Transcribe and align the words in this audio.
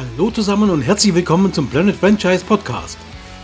Hallo 0.00 0.30
zusammen 0.30 0.70
und 0.70 0.80
herzlich 0.80 1.14
willkommen 1.14 1.52
zum 1.52 1.68
Planet 1.68 1.94
Franchise 1.94 2.42
Podcast. 2.42 2.96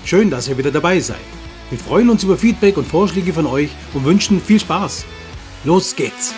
Schön, 0.07 0.31
dass 0.31 0.49
ihr 0.49 0.57
wieder 0.57 0.71
dabei 0.71 1.01
seid. 1.01 1.21
Wir 1.69 1.79
freuen 1.79 2.09
uns 2.09 2.25
über 2.25 2.39
Feedback 2.39 2.79
und 2.79 2.87
Vorschläge 2.87 3.35
von 3.35 3.45
euch 3.45 3.69
und 3.93 4.07
wünschen 4.07 4.41
viel 4.41 4.59
Spaß. 4.59 5.05
Los 5.65 5.95
geht's! 5.95 6.33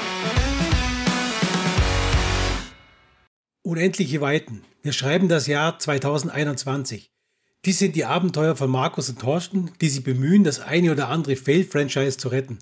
Unendliche 3.62 4.20
Weiten. 4.20 4.62
Wir 4.82 4.90
schreiben 4.90 5.28
das 5.28 5.46
Jahr 5.46 5.78
2021. 5.78 7.12
Dies 7.64 7.78
sind 7.78 7.94
die 7.94 8.04
Abenteuer 8.04 8.56
von 8.56 8.70
Markus 8.70 9.08
und 9.08 9.20
Thorsten, 9.20 9.70
die 9.80 9.88
sich 9.88 10.02
bemühen, 10.02 10.42
das 10.42 10.58
eine 10.58 10.90
oder 10.90 11.10
andere 11.10 11.36
Fail-Franchise 11.36 12.18
zu 12.18 12.26
retten. 12.26 12.58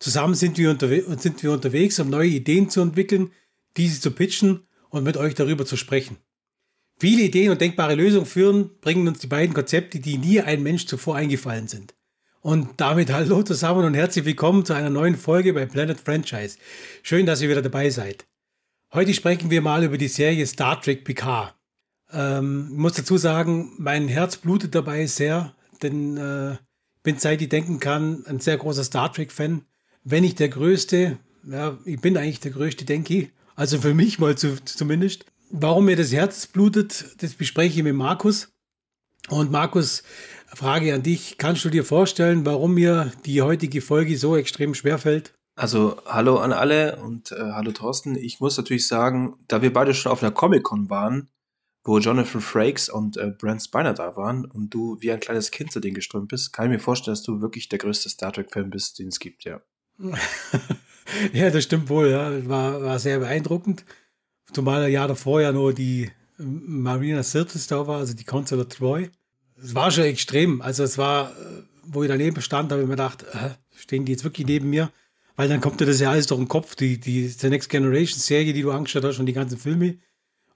Zusammen 0.00 0.34
sind 0.34 0.58
wir, 0.58 0.76
sind 1.16 1.44
wir 1.44 1.52
unterwegs, 1.52 2.00
um 2.00 2.10
neue 2.10 2.30
Ideen 2.30 2.70
zu 2.70 2.80
entwickeln, 2.80 3.30
diese 3.76 4.00
zu 4.00 4.10
pitchen 4.10 4.66
und 4.90 5.04
mit 5.04 5.16
euch 5.16 5.36
darüber 5.36 5.64
zu 5.64 5.76
sprechen. 5.76 6.16
Viele 7.00 7.22
Ideen 7.22 7.52
und 7.52 7.60
denkbare 7.60 7.94
Lösungen 7.94 8.26
führen, 8.26 8.70
bringen 8.80 9.06
uns 9.06 9.20
die 9.20 9.28
beiden 9.28 9.54
Konzepte, 9.54 10.00
die 10.00 10.18
nie 10.18 10.40
ein 10.40 10.64
Mensch 10.64 10.86
zuvor 10.86 11.14
eingefallen 11.14 11.68
sind. 11.68 11.94
Und 12.40 12.70
damit 12.78 13.12
hallo 13.12 13.44
zusammen 13.44 13.84
und 13.84 13.94
herzlich 13.94 14.24
willkommen 14.24 14.64
zu 14.64 14.72
einer 14.72 14.90
neuen 14.90 15.16
Folge 15.16 15.52
bei 15.52 15.64
Planet 15.66 16.00
Franchise. 16.00 16.58
Schön, 17.04 17.24
dass 17.24 17.40
ihr 17.40 17.48
wieder 17.48 17.62
dabei 17.62 17.90
seid. 17.90 18.26
Heute 18.92 19.14
sprechen 19.14 19.48
wir 19.50 19.62
mal 19.62 19.84
über 19.84 19.96
die 19.96 20.08
Serie 20.08 20.44
Star 20.44 20.80
Trek 20.80 21.04
Picard. 21.04 21.54
Ähm, 22.12 22.70
ich 22.72 22.78
muss 22.78 22.94
dazu 22.94 23.16
sagen, 23.16 23.74
mein 23.78 24.08
Herz 24.08 24.36
blutet 24.36 24.74
dabei 24.74 25.06
sehr, 25.06 25.54
denn 25.82 26.16
äh, 26.16 26.56
bin 27.04 27.18
seit 27.18 27.40
ich 27.40 27.48
denken 27.48 27.78
kann 27.78 28.24
ein 28.26 28.40
sehr 28.40 28.56
großer 28.56 28.82
Star 28.82 29.12
Trek-Fan. 29.12 29.62
Wenn 30.02 30.24
nicht 30.24 30.40
der 30.40 30.48
größte, 30.48 31.18
ja, 31.48 31.78
ich 31.84 32.00
bin 32.00 32.16
eigentlich 32.16 32.40
der 32.40 32.50
größte, 32.50 32.84
denke 32.84 33.14
ich. 33.14 33.30
Also 33.54 33.80
für 33.80 33.94
mich 33.94 34.18
mal 34.18 34.36
zu, 34.36 34.56
zumindest. 34.64 35.26
Warum 35.50 35.86
mir 35.86 35.96
das 35.96 36.12
Herz 36.12 36.46
blutet, 36.46 37.22
das 37.22 37.34
bespreche 37.34 37.78
ich 37.78 37.84
mit 37.84 37.94
Markus. 37.94 38.52
Und 39.28 39.50
Markus, 39.50 40.02
Frage 40.54 40.94
an 40.94 41.02
dich. 41.02 41.38
Kannst 41.38 41.64
du 41.64 41.70
dir 41.70 41.84
vorstellen, 41.84 42.46
warum 42.46 42.74
mir 42.74 43.12
die 43.26 43.42
heutige 43.42 43.80
Folge 43.80 44.16
so 44.16 44.36
extrem 44.36 44.74
schwer 44.74 44.98
fällt? 44.98 45.34
Also, 45.56 46.00
hallo 46.06 46.38
an 46.38 46.52
alle 46.52 46.96
und 46.96 47.32
äh, 47.32 47.52
hallo 47.52 47.72
Thorsten. 47.72 48.14
Ich 48.14 48.40
muss 48.40 48.56
natürlich 48.56 48.86
sagen, 48.86 49.36
da 49.48 49.60
wir 49.60 49.72
beide 49.72 49.92
schon 49.92 50.12
auf 50.12 50.22
einer 50.22 50.32
Comic-Con 50.32 50.88
waren, 50.88 51.28
wo 51.84 51.98
Jonathan 51.98 52.40
Frakes 52.40 52.88
und 52.88 53.16
äh, 53.16 53.30
Brent 53.30 53.62
Spiner 53.62 53.92
da 53.92 54.16
waren 54.16 54.44
und 54.44 54.72
du 54.72 54.98
wie 55.00 55.10
ein 55.10 55.20
kleines 55.20 55.50
Kind 55.50 55.72
zu 55.72 55.80
denen 55.80 55.94
geströmt 55.94 56.28
bist, 56.28 56.52
kann 56.52 56.66
ich 56.66 56.70
mir 56.70 56.78
vorstellen, 56.78 57.14
dass 57.14 57.22
du 57.22 57.40
wirklich 57.40 57.68
der 57.68 57.78
größte 57.78 58.08
Star 58.08 58.32
Trek-Fan 58.32 58.70
bist, 58.70 58.98
den 58.98 59.08
es 59.08 59.18
gibt, 59.18 59.44
ja. 59.44 59.60
ja, 61.32 61.50
das 61.50 61.64
stimmt 61.64 61.88
wohl, 61.88 62.10
ja. 62.10 62.48
War, 62.48 62.82
war 62.82 62.98
sehr 62.98 63.18
beeindruckend. 63.18 63.84
Zumal 64.52 64.82
er 64.82 64.88
Jahr 64.88 65.08
davor 65.08 65.40
ja 65.40 65.52
nur 65.52 65.72
die 65.72 66.10
ähm, 66.38 66.82
Marina 66.82 67.22
Sirtis 67.22 67.66
da 67.66 67.86
war, 67.86 67.98
also 67.98 68.14
die 68.14 68.24
Consular 68.24 68.68
Troy. 68.68 69.10
Es 69.62 69.74
war 69.74 69.90
schon 69.90 70.04
extrem. 70.04 70.62
Also 70.62 70.84
es 70.84 70.98
war, 70.98 71.30
äh, 71.30 71.62
wo 71.84 72.02
ich 72.02 72.08
daneben 72.08 72.40
stand, 72.40 72.70
habe 72.70 72.82
ich 72.82 72.88
mir 72.88 72.94
gedacht, 72.94 73.24
äh, 73.24 73.50
stehen 73.76 74.04
die 74.04 74.12
jetzt 74.12 74.24
wirklich 74.24 74.46
neben 74.46 74.70
mir? 74.70 74.90
Weil 75.36 75.48
dann 75.48 75.60
kommt 75.60 75.80
dir 75.80 75.86
das 75.86 76.00
ja 76.00 76.10
alles 76.10 76.26
durch 76.26 76.40
den 76.40 76.48
Kopf, 76.48 76.74
die, 76.74 76.98
die 76.98 77.28
The 77.28 77.48
Next 77.48 77.68
Generation 77.68 78.18
Serie, 78.18 78.52
die 78.52 78.62
du 78.62 78.72
angeschaut 78.72 79.04
hast 79.04 79.18
und 79.18 79.26
die 79.26 79.32
ganzen 79.32 79.58
Filme. 79.58 79.98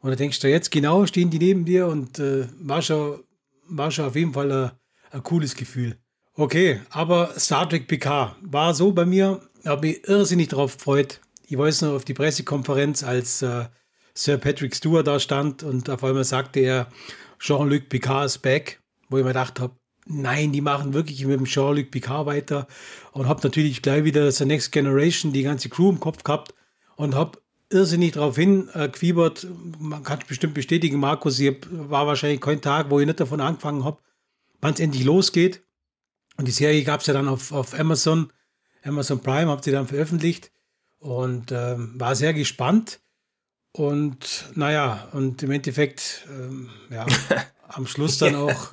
Und 0.01 0.11
da 0.11 0.17
denkst 0.17 0.41
du 0.41 0.49
jetzt 0.49 0.71
genau, 0.71 1.07
stehen 1.07 1.31
die 1.31 1.39
neben 1.39 1.65
dir 1.65 1.87
und 1.87 2.19
äh, 2.19 2.49
war, 2.59 2.83
schon, 2.83 3.21
war 3.69 3.91
schon 3.91 4.07
auf 4.07 4.17
jeden 4.17 4.33
Fall 4.33 4.51
ein, 4.51 4.71
ein 5.13 5.23
cooles 5.23 5.55
Gefühl. 5.55 5.97
Okay, 6.35 6.81
aber 6.91 7.39
Star 7.39 7.69
Trek 7.69 7.87
PK 7.87 8.35
war 8.41 8.75
so 8.75 8.91
bei 8.91 9.05
mir, 9.05 9.41
habe 9.65 9.87
mich 9.87 10.09
irrsinnig 10.09 10.49
darauf 10.49 10.77
gefreut. 10.77 11.21
Ich 11.47 11.57
weiß 11.57 11.83
noch 11.83 11.93
auf 11.93 12.05
die 12.05 12.15
Pressekonferenz, 12.15 13.05
als 13.05 13.43
äh, 13.43 13.67
Sir 14.15 14.39
Patrick 14.39 14.75
Stewart 14.75 15.07
da 15.07 15.19
stand 15.19 15.63
und 15.63 15.89
auf 15.89 16.05
einmal 16.05 16.25
sagte 16.25 16.61
er, 16.61 16.89
Jean-Luc 17.39 17.89
Picard 17.89 18.27
ist 18.27 18.39
back, 18.39 18.81
wo 19.09 19.19
ich 19.19 19.25
mir 19.25 19.31
gedacht 19.31 19.59
habe, 19.59 19.75
nein, 20.07 20.53
die 20.53 20.61
machen 20.61 20.95
wirklich 20.95 21.25
mit 21.25 21.39
dem 21.39 21.47
Jean-Luc 21.47 21.91
Picard 21.91 22.27
weiter 22.27 22.67
und 23.13 23.27
habe 23.27 23.41
natürlich 23.43 23.83
gleich 23.83 24.05
wieder 24.05 24.31
The 24.31 24.45
Next 24.45 24.73
Generation, 24.73 25.33
die 25.33 25.43
ganze 25.43 25.69
Crew 25.69 25.91
im 25.91 26.01
Kopf 26.01 26.25
gehabt 26.25 26.55
und 26.97 27.15
habe 27.15 27.39
irrsinnig 27.71 28.13
darauf 28.13 28.37
hin 28.37 28.69
äh, 28.75 28.89
gefiebert. 28.89 29.47
Man 29.79 30.03
kann 30.03 30.21
es 30.21 30.27
bestimmt 30.27 30.55
bestätigen, 30.55 30.99
Markus, 30.99 31.39
hier 31.39 31.57
war 31.71 32.07
wahrscheinlich 32.07 32.41
kein 32.41 32.61
Tag, 32.61 32.91
wo 32.91 33.01
ich 33.01 33.07
nicht 33.07 33.21
davon 33.21 33.41
angefangen 33.41 33.85
habe, 33.85 33.99
wann 34.61 34.75
es 34.75 34.81
endlich 34.81 35.05
losgeht. 35.05 35.63
Und 36.37 36.49
die 36.49 36.53
Serie 36.53 36.85
gab 36.85 37.01
es 37.01 37.07
ja 37.07 37.15
dann 37.15 37.29
auf, 37.29 37.53
auf 37.53 37.79
Amazon, 37.79 38.33
Amazon 38.85 39.21
Prime, 39.21 39.51
habt 39.51 39.67
ihr 39.67 39.73
dann 39.73 39.87
veröffentlicht 39.87 40.51
und 40.99 41.51
äh, 41.51 41.77
war 41.77 42.15
sehr 42.15 42.35
gespannt. 42.35 43.01
Und 43.73 44.51
naja, 44.55 45.09
und 45.13 45.43
im 45.43 45.51
Endeffekt, 45.51 46.27
ähm, 46.29 46.71
ja, 46.91 47.07
am 47.69 47.87
Schluss 47.87 48.19
dann 48.19 48.35
auch 48.35 48.71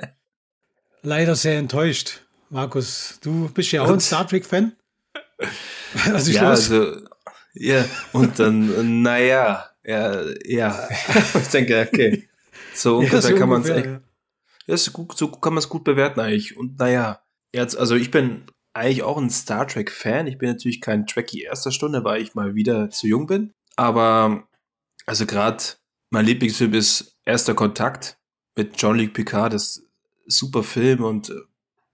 leider 1.01 1.35
sehr 1.35 1.57
enttäuscht. 1.57 2.21
Markus, 2.49 3.19
du 3.21 3.49
bist 3.49 3.71
ja 3.71 3.83
auch 3.83 3.89
ein 3.89 3.99
Star 3.99 4.27
Trek-Fan. 4.27 4.73
Also 6.05 6.31
ja, 6.31 6.49
also, 6.49 6.97
ja, 7.55 7.83
und 8.13 8.37
dann, 8.37 9.01
naja, 9.01 9.71
ja, 9.83 10.23
ja. 10.45 10.87
ich 11.41 11.47
denke, 11.47 11.87
okay. 11.91 12.29
So 12.75 12.97
ungefähr 12.97 13.19
ja, 13.19 13.21
so 13.23 13.35
kann 13.35 13.49
man 13.49 13.61
es 13.63 13.69
echt. 13.69 13.85
Ja. 13.87 14.01
ja, 14.67 14.77
so, 14.77 14.91
gut, 14.91 15.17
so 15.17 15.29
kann 15.31 15.53
man 15.53 15.59
es 15.59 15.67
gut 15.67 15.83
bewerten 15.83 16.19
eigentlich. 16.19 16.55
Und 16.55 16.77
naja, 16.77 17.23
jetzt, 17.53 17.75
also 17.75 17.95
ich 17.95 18.11
bin 18.11 18.43
eigentlich 18.73 19.01
auch 19.01 19.17
ein 19.17 19.31
Star 19.31 19.67
Trek-Fan. 19.67 20.27
Ich 20.27 20.37
bin 20.37 20.49
natürlich 20.49 20.79
kein 20.79 21.07
Trekkie 21.07 21.41
erster 21.41 21.71
Stunde, 21.71 22.03
weil 22.03 22.21
ich 22.21 22.35
mal 22.35 22.53
wieder 22.53 22.91
zu 22.91 23.07
jung 23.07 23.25
bin. 23.25 23.51
Aber 23.75 24.47
also 25.09 25.25
gerade 25.25 25.64
mein 26.12 26.25
Lieblingsfilm 26.25 26.75
ist 26.75 27.20
Erster 27.25 27.56
Kontakt 27.56 28.20
mit 28.56 28.78
Jean-Luc 28.78 29.14
Picard. 29.14 29.53
Das 29.53 29.78
ist 30.28 30.38
super 30.38 30.62
Film 30.62 31.03
und 31.03 31.31
äh, 31.31 31.34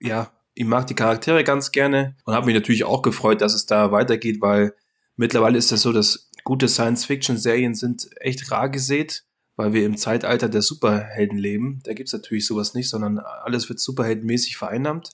ja, 0.01 0.33
ich 0.53 0.65
mag 0.65 0.85
die 0.87 0.95
Charaktere 0.95 1.45
ganz 1.45 1.71
gerne 1.71 2.17
und 2.25 2.33
habe 2.33 2.47
mich 2.47 2.55
natürlich 2.55 2.83
auch 2.83 3.01
gefreut, 3.01 3.39
dass 3.39 3.53
es 3.53 3.67
da 3.67 3.93
weitergeht, 3.93 4.41
weil 4.41 4.75
mittlerweile 5.15 5.57
ist 5.57 5.71
das 5.71 5.83
so, 5.83 5.93
dass 5.93 6.29
gute 6.43 6.67
Science-Fiction-Serien 6.67 7.73
sind 7.73 8.09
echt 8.19 8.51
rar 8.51 8.67
gesät, 8.67 9.23
weil 9.55 9.71
wir 9.71 9.85
im 9.85 9.95
Zeitalter 9.95 10.49
der 10.49 10.61
Superhelden 10.61 11.37
leben. 11.37 11.79
Da 11.85 11.93
gibt 11.93 12.09
es 12.09 12.13
natürlich 12.13 12.45
sowas 12.45 12.73
nicht, 12.73 12.89
sondern 12.89 13.19
alles 13.19 13.69
wird 13.69 13.79
superheldenmäßig 13.79 14.57
vereinnahmt. 14.57 15.11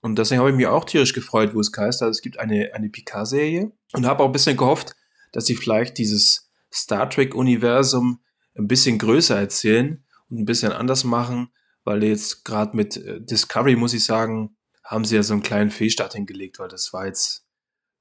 Und 0.00 0.20
deswegen 0.20 0.38
habe 0.38 0.50
ich 0.50 0.56
mich 0.56 0.68
auch 0.68 0.84
tierisch 0.84 1.14
gefreut, 1.14 1.52
wo 1.52 1.58
es 1.58 1.72
heißt, 1.76 2.00
also 2.00 2.10
es 2.10 2.22
gibt 2.22 2.38
eine, 2.38 2.70
eine 2.74 2.90
Picard-Serie 2.90 3.72
und 3.92 4.06
habe 4.06 4.22
auch 4.22 4.26
ein 4.26 4.32
bisschen 4.32 4.56
gehofft, 4.56 4.94
dass 5.32 5.46
sie 5.46 5.56
vielleicht 5.56 5.98
dieses 5.98 6.43
Star 6.74 7.08
Trek-Universum 7.08 8.20
ein 8.56 8.68
bisschen 8.68 8.98
größer 8.98 9.38
erzählen 9.38 10.04
und 10.28 10.40
ein 10.40 10.44
bisschen 10.44 10.72
anders 10.72 11.04
machen, 11.04 11.48
weil 11.84 12.02
jetzt 12.04 12.44
gerade 12.44 12.76
mit 12.76 12.96
äh, 12.96 13.20
Discovery, 13.20 13.76
muss 13.76 13.94
ich 13.94 14.04
sagen, 14.04 14.56
haben 14.84 15.04
sie 15.04 15.16
ja 15.16 15.22
so 15.22 15.32
einen 15.32 15.42
kleinen 15.42 15.70
Fehlstart 15.70 16.14
hingelegt, 16.14 16.58
weil 16.58 16.68
das 16.68 16.92
war 16.92 17.06
jetzt, 17.06 17.46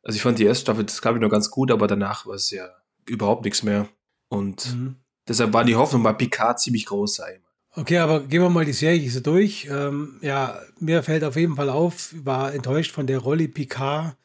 also 0.04 0.16
ich 0.16 0.22
fand 0.22 0.40
die 0.40 0.46
erste 0.46 0.64
Staffel 0.64 0.86
Discovery 0.86 1.20
noch 1.20 1.30
ganz 1.30 1.50
gut, 1.50 1.72
aber 1.72 1.88
danach 1.88 2.26
war 2.26 2.36
es 2.36 2.52
ja 2.52 2.70
überhaupt 3.06 3.46
nichts 3.46 3.64
mehr. 3.64 3.88
Und 4.28 4.74
mhm. 4.74 4.96
deshalb 5.28 5.54
war 5.54 5.64
die 5.64 5.76
Hoffnung 5.76 6.04
bei 6.04 6.14
Picard 6.14 6.60
ziemlich 6.60 6.86
groß 6.86 7.16
sei. 7.16 7.42
Okay, 7.76 7.98
aber 7.98 8.22
gehen 8.22 8.42
wir 8.42 8.50
mal 8.50 8.66
die 8.66 8.74
Serie 8.74 9.10
so 9.10 9.20
durch. 9.20 9.68
Ähm, 9.70 10.20
ja, 10.22 10.62
mir 10.80 11.02
fällt 11.02 11.24
auf 11.24 11.36
jeden 11.36 11.56
Fall 11.56 11.70
auf, 11.70 12.14
war 12.24 12.54
enttäuscht 12.54 12.92
von 12.92 13.08
der 13.08 13.20
Rolle 13.20 13.48
Picard. 13.48 14.16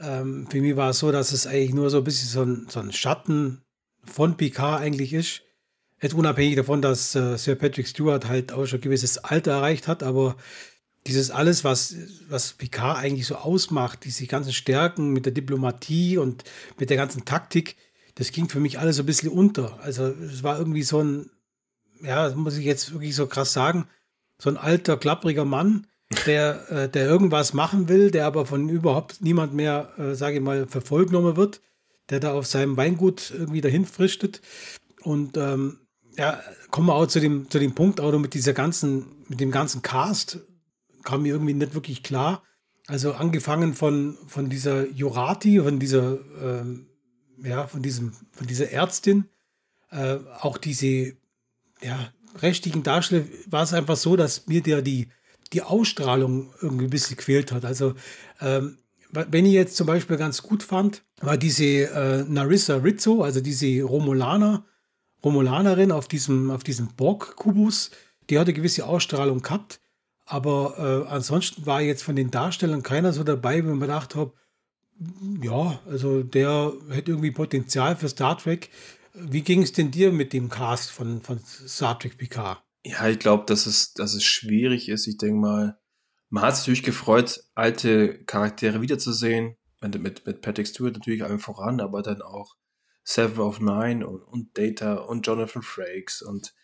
Ähm, 0.00 0.48
für 0.50 0.60
mich 0.60 0.76
war 0.76 0.90
es 0.90 0.98
so, 0.98 1.12
dass 1.12 1.32
es 1.32 1.46
eigentlich 1.46 1.74
nur 1.74 1.90
so 1.90 1.98
ein 1.98 2.04
bisschen 2.04 2.28
so 2.28 2.42
ein, 2.42 2.66
so 2.68 2.80
ein 2.80 2.92
Schatten 2.92 3.64
von 4.04 4.36
Picard 4.36 4.80
eigentlich 4.80 5.12
ist. 5.12 5.42
Jetzt 6.00 6.14
unabhängig 6.14 6.56
davon, 6.56 6.80
dass 6.80 7.14
äh, 7.14 7.36
Sir 7.36 7.56
Patrick 7.56 7.88
Stewart 7.88 8.28
halt 8.28 8.52
auch 8.52 8.66
schon 8.66 8.78
ein 8.78 8.82
gewisses 8.82 9.18
Alter 9.18 9.52
erreicht 9.52 9.88
hat, 9.88 10.02
aber 10.02 10.36
dieses 11.06 11.30
alles, 11.30 11.64
was, 11.64 11.96
was 12.28 12.52
Picard 12.52 12.98
eigentlich 12.98 13.26
so 13.26 13.36
ausmacht, 13.36 14.04
diese 14.04 14.26
ganzen 14.26 14.52
Stärken 14.52 15.12
mit 15.12 15.24
der 15.24 15.32
Diplomatie 15.32 16.18
und 16.18 16.44
mit 16.78 16.90
der 16.90 16.96
ganzen 16.96 17.24
Taktik, 17.24 17.76
das 18.14 18.30
ging 18.30 18.48
für 18.48 18.60
mich 18.60 18.78
alles 18.78 18.96
so 18.96 19.02
ein 19.02 19.06
bisschen 19.06 19.30
unter. 19.30 19.80
Also 19.80 20.06
es 20.06 20.42
war 20.42 20.58
irgendwie 20.58 20.82
so 20.82 21.02
ein, 21.02 21.30
ja, 22.02 22.28
muss 22.34 22.56
ich 22.56 22.64
jetzt 22.64 22.92
wirklich 22.92 23.16
so 23.16 23.26
krass 23.26 23.52
sagen, 23.52 23.86
so 24.38 24.50
ein 24.50 24.56
alter, 24.56 24.96
klappriger 24.96 25.44
Mann, 25.44 25.86
der, 26.26 26.70
äh, 26.70 26.88
der 26.88 27.06
irgendwas 27.06 27.54
machen 27.54 27.88
will, 27.88 28.10
der 28.10 28.26
aber 28.26 28.46
von 28.46 28.68
überhaupt 28.68 29.20
niemand 29.20 29.54
mehr, 29.54 29.92
äh, 29.98 30.14
sage 30.14 30.36
ich 30.36 30.42
mal, 30.42 30.66
verfolgt 30.66 31.12
wird 31.12 31.60
der 32.10 32.20
da 32.20 32.32
auf 32.32 32.46
seinem 32.46 32.76
Weingut 32.76 33.30
irgendwie 33.30 33.60
dahin 33.60 33.86
frischtet. 33.86 34.40
Und 35.02 35.36
ähm, 35.36 35.80
ja, 36.16 36.40
kommen 36.70 36.88
wir 36.88 36.94
auch 36.94 37.06
zu 37.06 37.20
dem, 37.20 37.50
zu 37.50 37.58
dem 37.58 37.74
Punkt, 37.74 38.00
auch 38.00 38.16
mit 38.18 38.34
dieser 38.34 38.52
ganzen, 38.52 39.24
mit 39.28 39.40
dem 39.40 39.50
ganzen 39.50 39.82
Cast, 39.82 40.40
kam 41.04 41.22
mir 41.22 41.32
irgendwie 41.32 41.54
nicht 41.54 41.74
wirklich 41.74 42.02
klar. 42.02 42.42
Also 42.86 43.12
angefangen 43.12 43.74
von, 43.74 44.16
von 44.26 44.48
dieser 44.48 44.88
Jurati, 44.88 45.60
von 45.60 45.78
dieser, 45.78 46.18
ähm, 46.42 46.88
ja, 47.42 47.66
von 47.66 47.82
diesem, 47.82 48.12
von 48.32 48.46
dieser 48.46 48.70
Ärztin, 48.72 49.28
äh, 49.90 50.16
auch 50.40 50.58
diese, 50.58 51.16
ja, 51.82 52.12
rechtlichen 52.36 52.82
Darsteller 52.82 53.24
war 53.46 53.62
es 53.62 53.72
einfach 53.72 53.96
so, 53.96 54.16
dass 54.16 54.46
mir 54.46 54.62
der 54.62 54.82
die, 54.82 55.08
die 55.52 55.62
Ausstrahlung 55.62 56.52
irgendwie 56.60 56.84
ein 56.84 56.90
bisschen 56.90 57.16
quält 57.16 57.52
hat. 57.52 57.64
Also 57.64 57.94
ähm, 58.40 58.78
wenn 59.10 59.46
ich 59.46 59.52
jetzt 59.52 59.76
zum 59.76 59.86
Beispiel 59.86 60.16
ganz 60.16 60.42
gut 60.42 60.62
fand, 60.62 61.04
war 61.20 61.36
diese 61.36 61.64
äh, 61.64 62.24
Narissa 62.24 62.76
Rizzo, 62.76 63.22
also 63.22 63.40
diese 63.40 63.82
Romulaner, 63.82 64.64
Romulanerin 65.24 65.92
auf 65.92 66.08
diesem, 66.08 66.50
auf 66.50 66.62
diesem 66.62 66.88
Borg-Kubus, 66.94 67.90
die 68.30 68.38
hatte 68.38 68.52
gewisse 68.52 68.86
Ausstrahlung 68.86 69.42
gehabt, 69.42 69.80
aber 70.24 71.06
äh, 71.08 71.10
ansonsten 71.10 71.66
war 71.66 71.80
jetzt 71.80 72.02
von 72.02 72.14
den 72.14 72.30
Darstellern 72.30 72.82
keiner 72.82 73.12
so 73.12 73.24
dabei, 73.24 73.58
wenn 73.58 73.70
man 73.70 73.80
gedacht 73.80 74.14
hat, 74.14 74.32
ja, 75.42 75.80
also 75.88 76.22
der 76.22 76.72
hätte 76.90 77.12
irgendwie 77.12 77.30
Potenzial 77.30 77.96
für 77.96 78.08
Star 78.08 78.36
Trek. 78.36 78.68
Wie 79.14 79.42
ging 79.42 79.62
es 79.62 79.72
denn 79.72 79.90
dir 79.90 80.12
mit 80.12 80.32
dem 80.32 80.48
Cast 80.48 80.90
von, 80.90 81.22
von 81.22 81.40
Star 81.40 81.98
Trek 81.98 82.18
Picard? 82.18 82.62
Ja, 82.84 83.08
ich 83.08 83.18
glaube, 83.18 83.44
dass 83.46 83.66
es, 83.66 83.92
dass 83.92 84.14
es 84.14 84.24
schwierig 84.24 84.88
ist. 84.88 85.06
Ich 85.06 85.18
denke 85.18 85.40
mal, 85.40 85.78
man 86.30 86.42
hat 86.42 86.56
sich 86.56 86.62
natürlich 86.62 86.82
gefreut, 86.82 87.44
alte 87.54 88.24
Charaktere 88.24 88.80
wiederzusehen. 88.80 89.56
Mit, 89.80 90.00
mit, 90.00 90.26
mit 90.26 90.40
Patrick 90.42 90.66
Stewart 90.66 90.94
natürlich 90.94 91.22
allem 91.22 91.38
voran, 91.38 91.80
aber 91.80 92.02
dann 92.02 92.22
auch 92.22 92.56
Seven 93.04 93.38
of 93.38 93.60
Nine 93.60 94.06
und, 94.06 94.22
und 94.22 94.58
Data 94.58 94.94
und 94.94 95.26
Jonathan 95.26 95.62
Frakes 95.62 96.20
und 96.20 96.54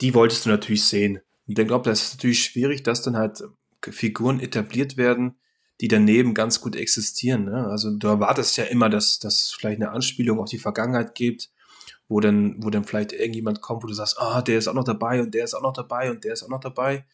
die 0.00 0.14
wolltest 0.14 0.46
du 0.46 0.50
natürlich 0.50 0.84
sehen. 0.84 1.20
Und 1.46 1.58
ich 1.58 1.66
glaube, 1.66 1.90
das 1.90 2.02
ist 2.02 2.14
natürlich 2.14 2.42
schwierig, 2.42 2.82
dass 2.82 3.02
dann 3.02 3.16
halt 3.16 3.42
Figuren 3.82 4.40
etabliert 4.40 4.96
werden, 4.96 5.36
die 5.80 5.88
daneben 5.88 6.34
ganz 6.34 6.60
gut 6.60 6.76
existieren. 6.76 7.44
Ne? 7.44 7.66
Also 7.66 7.90
du 7.96 8.06
erwartest 8.06 8.56
ja 8.56 8.64
immer, 8.64 8.88
dass 8.88 9.18
das 9.18 9.54
vielleicht 9.58 9.80
eine 9.80 9.90
Anspielung 9.90 10.38
auf 10.38 10.48
die 10.50 10.58
Vergangenheit 10.58 11.14
gibt, 11.14 11.50
wo 12.08 12.20
dann, 12.20 12.62
wo 12.62 12.70
dann 12.70 12.84
vielleicht 12.84 13.12
irgendjemand 13.12 13.60
kommt, 13.60 13.82
wo 13.82 13.86
du 13.86 13.94
sagst, 13.94 14.18
ah, 14.18 14.42
der 14.42 14.58
ist 14.58 14.68
auch 14.68 14.74
noch 14.74 14.84
dabei 14.84 15.20
und 15.20 15.34
der 15.34 15.44
ist 15.44 15.54
auch 15.54 15.62
noch 15.62 15.72
dabei 15.72 16.10
und 16.10 16.24
der 16.24 16.34
ist 16.34 16.42
auch 16.42 16.48
noch 16.48 16.60
dabei. 16.60 17.06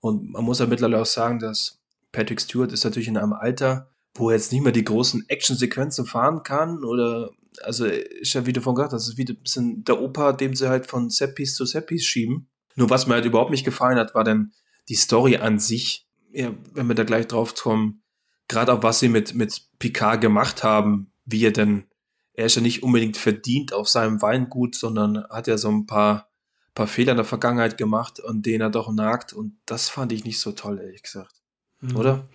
Und 0.00 0.30
man 0.30 0.44
muss 0.44 0.60
ja 0.60 0.66
mittlerweile 0.66 1.02
auch 1.02 1.06
sagen, 1.06 1.38
dass 1.38 1.80
Patrick 2.12 2.40
Stewart 2.40 2.72
ist 2.72 2.84
natürlich 2.84 3.08
in 3.08 3.18
einem 3.18 3.32
Alter, 3.32 3.90
wo 4.18 4.30
er 4.30 4.36
jetzt 4.36 4.52
nicht 4.52 4.62
mehr 4.62 4.72
die 4.72 4.84
großen 4.84 5.28
Actionsequenzen 5.28 6.06
fahren 6.06 6.42
kann 6.42 6.84
oder 6.84 7.30
also 7.62 7.86
ist 7.86 8.34
ja 8.34 8.46
wie 8.46 8.52
du 8.52 8.60
von 8.60 8.74
gesagt 8.74 8.92
das 8.92 9.08
ist 9.08 9.18
wie 9.18 9.24
ein 9.24 9.40
bisschen 9.42 9.84
der 9.84 10.00
Opa, 10.00 10.32
dem 10.32 10.54
sie 10.54 10.68
halt 10.68 10.86
von 10.86 11.10
Seppis 11.10 11.54
zu 11.54 11.64
Seppis 11.64 12.04
schieben. 12.04 12.48
Nur 12.76 12.90
was 12.90 13.06
mir 13.06 13.14
halt 13.14 13.24
überhaupt 13.24 13.50
nicht 13.50 13.64
gefallen 13.64 13.98
hat, 13.98 14.14
war 14.14 14.24
dann 14.24 14.52
die 14.88 14.94
Story 14.94 15.36
an 15.36 15.58
sich. 15.58 16.06
Ja, 16.32 16.52
wenn 16.72 16.86
wir 16.86 16.94
da 16.94 17.04
gleich 17.04 17.26
drauf 17.26 17.54
kommen, 17.54 18.02
gerade 18.48 18.72
auch 18.72 18.82
was 18.82 19.00
sie 19.00 19.08
mit, 19.08 19.34
mit 19.34 19.68
Picard 19.78 20.20
gemacht 20.20 20.62
haben, 20.62 21.12
wie 21.24 21.44
er 21.44 21.52
denn, 21.52 21.84
er 22.32 22.46
ist 22.46 22.56
ja 22.56 22.62
nicht 22.62 22.82
unbedingt 22.82 23.16
verdient 23.16 23.72
auf 23.72 23.88
seinem 23.88 24.22
Weingut, 24.22 24.74
sondern 24.74 25.24
hat 25.28 25.46
ja 25.46 25.58
so 25.58 25.68
ein 25.68 25.86
paar, 25.86 26.30
paar 26.74 26.86
Fehler 26.86 27.12
in 27.12 27.18
der 27.18 27.24
Vergangenheit 27.24 27.76
gemacht, 27.76 28.24
an 28.24 28.42
denen 28.42 28.62
er 28.62 28.70
doch 28.70 28.92
nagt. 28.92 29.32
Und 29.32 29.58
das 29.66 29.88
fand 29.88 30.12
ich 30.12 30.24
nicht 30.24 30.40
so 30.40 30.52
toll, 30.52 30.78
ehrlich 30.78 31.02
gesagt. 31.02 31.37
Mhm. 31.80 31.96
Oder? 31.96 32.28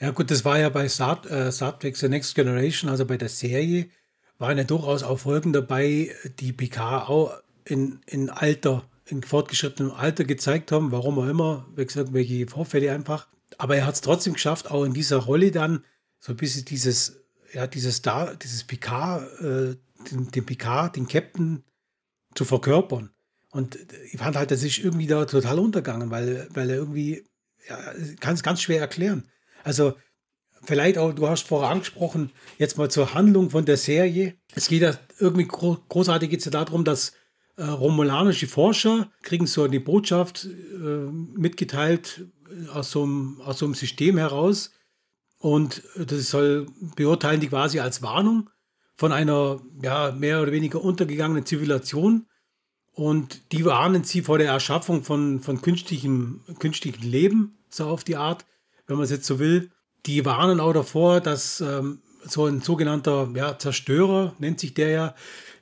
Ja, 0.00 0.10
gut, 0.10 0.30
das 0.30 0.44
war 0.44 0.58
ja 0.58 0.68
bei 0.68 0.88
Star, 0.88 1.24
äh, 1.30 1.50
Star 1.50 1.78
Trek 1.78 1.96
The 1.96 2.08
Next 2.08 2.34
Generation, 2.34 2.90
also 2.90 3.04
bei 3.04 3.16
der 3.16 3.28
Serie, 3.28 3.88
waren 4.38 4.58
ja 4.58 4.64
durchaus 4.64 5.02
auch 5.02 5.18
Folgen 5.18 5.52
dabei, 5.52 6.14
die 6.38 6.52
Picard 6.52 7.08
auch 7.08 7.32
in, 7.64 8.00
in 8.06 8.30
Alter, 8.30 8.84
in 9.06 9.22
fortgeschrittenem 9.22 9.92
Alter 9.92 10.24
gezeigt 10.24 10.70
haben, 10.72 10.92
warum 10.92 11.18
auch 11.18 11.26
immer, 11.26 11.66
wie 11.74 11.84
gesagt, 11.84 12.12
welche 12.12 12.46
Vorfälle 12.46 12.92
einfach. 12.92 13.28
Aber 13.56 13.76
er 13.76 13.86
hat 13.86 13.94
es 13.94 14.00
trotzdem 14.00 14.34
geschafft, 14.34 14.70
auch 14.70 14.84
in 14.84 14.92
dieser 14.92 15.16
Rolle 15.16 15.50
dann 15.50 15.84
so 16.20 16.32
ein 16.32 16.36
bisschen 16.36 16.64
dieses, 16.64 17.20
ja, 17.52 17.66
dieses 17.66 18.02
da, 18.02 18.34
dieses 18.34 18.64
Picard, 18.64 19.22
äh, 19.40 19.76
den, 20.10 20.30
den 20.30 20.46
Picard, 20.46 20.96
den 20.96 21.08
Captain 21.08 21.64
zu 22.34 22.44
verkörpern. 22.44 23.10
Und 23.50 23.78
ich 24.12 24.18
fand 24.18 24.36
halt, 24.36 24.50
das 24.50 24.62
ist 24.62 24.78
irgendwie 24.78 25.06
da 25.06 25.24
total 25.24 25.58
untergegangen, 25.58 26.10
weil, 26.10 26.48
weil 26.52 26.70
er 26.70 26.76
irgendwie, 26.76 27.24
ja, 27.68 27.78
kann 28.20 28.34
es 28.34 28.42
ganz 28.42 28.60
schwer 28.62 28.80
erklären. 28.80 29.28
Also, 29.64 29.94
vielleicht 30.64 30.98
auch, 30.98 31.12
du 31.12 31.28
hast 31.28 31.46
vorher 31.46 31.70
angesprochen, 31.70 32.30
jetzt 32.58 32.78
mal 32.78 32.90
zur 32.90 33.14
Handlung 33.14 33.50
von 33.50 33.64
der 33.64 33.76
Serie. 33.76 34.34
Es 34.54 34.68
geht 34.68 34.82
ja 34.82 34.98
irgendwie 35.18 35.46
großartig 35.46 36.30
geht 36.30 36.44
ja 36.44 36.50
darum, 36.50 36.84
dass 36.84 37.12
äh, 37.58 37.64
romulanische 37.64 38.46
Forscher 38.46 39.10
kriegen 39.22 39.46
so 39.46 39.64
eine 39.64 39.80
Botschaft 39.80 40.44
äh, 40.44 40.78
mitgeteilt 40.78 42.26
äh, 42.48 42.68
aus 42.68 42.92
so, 42.92 43.02
einem, 43.02 43.40
aus 43.40 43.58
so 43.58 43.64
einem 43.64 43.74
System 43.74 44.16
heraus 44.16 44.70
und 45.38 45.82
das 45.96 46.30
soll 46.30 46.66
beurteilen 46.94 47.40
die 47.40 47.48
quasi 47.48 47.80
als 47.80 48.00
Warnung 48.00 48.48
von 48.96 49.12
einer 49.12 49.60
ja, 49.82 50.12
mehr 50.12 50.40
oder 50.40 50.52
weniger 50.52 50.82
untergegangenen 50.82 51.46
Zivilisation 51.46 52.27
und 52.98 53.52
die 53.52 53.64
warnen 53.64 54.04
sie 54.04 54.22
vor 54.22 54.38
der 54.38 54.48
Erschaffung 54.48 55.04
von, 55.04 55.40
von 55.40 55.62
künstlichem, 55.62 56.40
künstlichem 56.58 57.08
Leben, 57.08 57.58
so 57.70 57.86
auf 57.86 58.04
die 58.04 58.16
Art, 58.16 58.44
wenn 58.86 58.96
man 58.96 59.04
es 59.04 59.10
jetzt 59.10 59.26
so 59.26 59.38
will 59.38 59.70
die 60.06 60.24
warnen 60.24 60.60
auch 60.60 60.72
davor, 60.72 61.20
dass 61.20 61.60
ähm, 61.60 62.00
so 62.24 62.46
ein 62.46 62.60
sogenannter 62.60 63.30
ja, 63.34 63.58
Zerstörer, 63.58 64.34
nennt 64.38 64.60
sich 64.60 64.74
der 64.74 64.88
ja, 64.90 65.14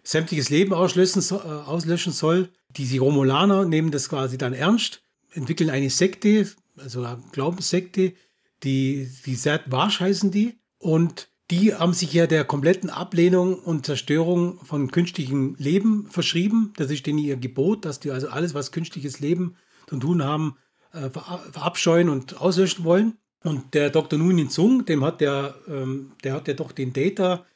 sämtliches 0.03 0.50
Leben 0.50 0.73
auslöschen, 0.73 1.23
äh, 1.31 1.35
auslöschen 1.35 2.12
soll. 2.12 2.50
Die 2.71 2.99
Romulaner 2.99 3.65
nehmen 3.65 3.91
das 3.91 4.09
quasi 4.09 4.39
dann 4.39 4.53
ernst, 4.53 5.03
entwickeln 5.32 5.71
eine 5.71 5.91
Sekte, 5.91 6.49
also 6.77 7.03
eine 7.03 7.23
Glaubenssekte, 7.32 8.15
die, 8.62 9.11
die 9.25 9.37
Zat 9.37 9.71
Warsch 9.71 10.00
heißen 10.00 10.31
die. 10.31 10.59
Und 10.79 11.29
die 11.50 11.75
haben 11.75 11.93
sich 11.93 12.12
ja 12.12 12.26
der 12.26 12.44
kompletten 12.44 12.90
Ablehnung 12.90 13.58
und 13.58 13.87
Zerstörung 13.87 14.58
von 14.64 14.90
künstlichem 14.90 15.54
Leben 15.58 16.08
verschrieben. 16.10 16.72
Das 16.76 16.90
ist 16.90 17.06
denen 17.06 17.19
ihr 17.19 17.37
Gebot, 17.37 17.84
dass 17.84 18.00
die 18.00 18.10
also 18.10 18.28
alles, 18.28 18.54
was 18.54 18.72
künstliches 18.72 19.20
Leben 19.20 19.56
zu 19.88 19.98
tun 19.98 20.25
haben, 20.25 20.56
äh, 20.93 21.08
verabscheuen 21.10 22.08
und 22.08 22.40
auslöschen 22.40 22.84
wollen. 22.84 23.19
Und 23.44 23.75
der 23.75 23.90
Dr. 23.90 24.19
Nunin 24.19 24.50
Zung, 24.50 24.87
dem 24.87 25.04
hat 25.04 25.20
der, 25.20 25.54
ähm, 25.69 26.12
der 26.25 26.34
hat 26.34 26.48
ja 26.48 26.54
doch 26.54 26.72
den 26.72 26.93
Data, 26.93 27.46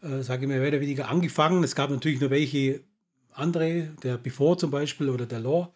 äh, 0.00 0.22
sage 0.22 0.44
ich 0.44 0.48
mal, 0.48 0.60
mehr 0.60 0.68
oder 0.68 0.80
weniger 0.80 1.08
angefangen. 1.08 1.64
Es 1.64 1.74
gab 1.74 1.90
natürlich 1.90 2.20
noch 2.20 2.30
welche 2.30 2.84
andere, 3.32 3.94
der 4.02 4.16
Before 4.16 4.58
zum 4.58 4.70
Beispiel 4.70 5.08
oder 5.08 5.26
der 5.26 5.40
Law, 5.40 5.72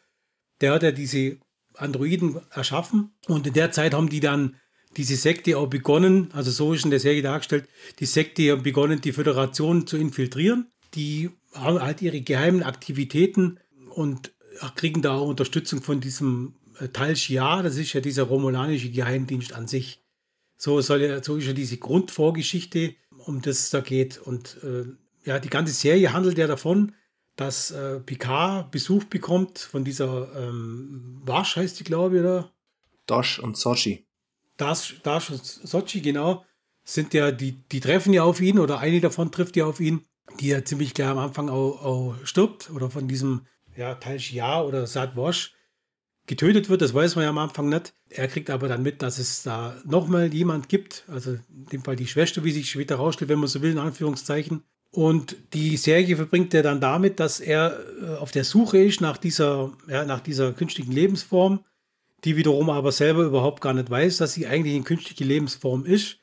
der 0.60 0.74
hat 0.74 0.84
ja 0.84 0.92
diese 0.92 1.38
Androiden 1.74 2.40
erschaffen. 2.52 3.14
Und 3.26 3.48
in 3.48 3.52
der 3.52 3.72
Zeit 3.72 3.94
haben 3.94 4.08
die 4.08 4.20
dann 4.20 4.56
diese 4.96 5.16
Sekte 5.16 5.58
auch 5.58 5.68
begonnen, 5.68 6.30
also 6.32 6.50
so 6.50 6.72
ist 6.72 6.84
in 6.84 6.90
der 6.90 7.00
Serie 7.00 7.22
dargestellt, 7.22 7.68
die 7.98 8.06
Sekte 8.06 8.52
haben 8.52 8.62
begonnen, 8.62 9.00
die 9.00 9.12
Föderation 9.12 9.86
zu 9.86 9.96
infiltrieren. 9.96 10.68
Die 10.94 11.30
haben 11.52 11.80
halt 11.80 12.02
ihre 12.02 12.20
geheimen 12.20 12.62
Aktivitäten 12.62 13.58
und 13.90 14.32
kriegen 14.76 15.02
da 15.02 15.14
auch 15.14 15.28
Unterstützung 15.28 15.82
von 15.82 16.00
diesem 16.00 16.54
äh, 16.80 16.88
Tal 16.88 17.16
Shia, 17.16 17.62
das 17.62 17.76
ist 17.76 17.92
ja 17.92 18.00
dieser 18.00 18.24
romulanische 18.24 18.90
Geheimdienst 18.90 19.52
an 19.52 19.66
sich. 19.66 20.00
So, 20.56 20.80
soll 20.80 21.02
ja, 21.02 21.22
so 21.22 21.36
ist 21.36 21.46
ja 21.46 21.52
diese 21.52 21.76
Grundvorgeschichte, 21.76 22.94
um 23.26 23.42
das 23.42 23.60
es 23.60 23.70
da 23.70 23.80
geht. 23.80 24.18
Und 24.18 24.58
äh, 24.62 24.84
ja, 25.24 25.38
die 25.38 25.50
ganze 25.50 25.72
Serie 25.72 26.12
handelt 26.12 26.38
ja 26.38 26.46
davon, 26.46 26.92
dass 27.36 27.70
äh, 27.72 27.98
Picard 28.00 28.70
Besuch 28.70 29.04
bekommt 29.04 29.58
von 29.58 29.84
dieser 29.84 30.30
ähm, 30.36 31.20
Wasch, 31.24 31.56
heißt 31.56 31.80
die, 31.80 31.84
glaube 31.84 32.16
ich, 32.16 32.22
oder? 32.22 32.52
Dash 33.06 33.38
und 33.38 33.56
Sochi. 33.56 34.06
Dash 34.56 35.30
und 35.30 35.44
Sochi, 35.44 36.00
genau. 36.00 36.44
Sind 36.84 37.14
ja, 37.14 37.30
die, 37.32 37.52
die 37.52 37.80
treffen 37.80 38.12
ja 38.12 38.24
auf 38.24 38.40
ihn 38.40 38.58
oder 38.58 38.78
eine 38.78 39.00
davon 39.00 39.32
trifft 39.32 39.56
ja 39.56 39.64
auf 39.64 39.80
ihn, 39.80 40.04
die 40.40 40.48
ja 40.48 40.64
ziemlich 40.64 40.92
klar 40.92 41.12
am 41.12 41.18
Anfang 41.18 41.48
auch, 41.48 41.82
auch 41.82 42.14
stirbt 42.24 42.70
oder 42.70 42.90
von 42.90 43.08
diesem 43.08 43.46
ja, 43.76 43.94
Tal 43.94 44.20
Shia 44.20 44.62
oder 44.62 44.86
Sad 44.86 45.16
Wash 45.16 45.54
getötet 46.26 46.68
wird, 46.68 46.82
das 46.82 46.94
weiß 46.94 47.16
man 47.16 47.24
ja 47.24 47.30
am 47.30 47.38
Anfang 47.38 47.68
nicht. 47.68 47.94
Er 48.08 48.28
kriegt 48.28 48.50
aber 48.50 48.68
dann 48.68 48.82
mit, 48.82 49.02
dass 49.02 49.18
es 49.18 49.42
da 49.42 49.76
nochmal 49.84 50.32
jemand 50.32 50.68
gibt, 50.68 51.04
also 51.08 51.32
in 51.32 51.66
dem 51.72 51.84
Fall 51.84 51.96
die 51.96 52.06
Schwester, 52.06 52.44
wie 52.44 52.52
sich 52.52 52.70
später 52.70 52.96
rausstellt, 52.96 53.28
wenn 53.28 53.38
man 53.38 53.48
so 53.48 53.60
will, 53.62 53.72
in 53.72 53.78
Anführungszeichen. 53.78 54.62
Und 54.90 55.36
die 55.52 55.76
Serie 55.76 56.16
verbringt 56.16 56.54
er 56.54 56.62
dann 56.62 56.80
damit, 56.80 57.18
dass 57.18 57.40
er 57.40 57.80
äh, 58.00 58.14
auf 58.16 58.30
der 58.30 58.44
Suche 58.44 58.78
ist 58.78 59.00
nach 59.00 59.16
dieser, 59.16 59.72
ja, 59.88 60.04
nach 60.04 60.20
dieser 60.20 60.52
künstlichen 60.52 60.92
Lebensform, 60.92 61.64
die 62.24 62.36
wiederum 62.36 62.70
aber 62.70 62.92
selber 62.92 63.22
überhaupt 63.22 63.60
gar 63.60 63.74
nicht 63.74 63.90
weiß, 63.90 64.16
dass 64.16 64.32
sie 64.32 64.46
eigentlich 64.46 64.74
eine 64.74 64.84
künstliche 64.84 65.24
Lebensform 65.24 65.84
ist. 65.84 66.18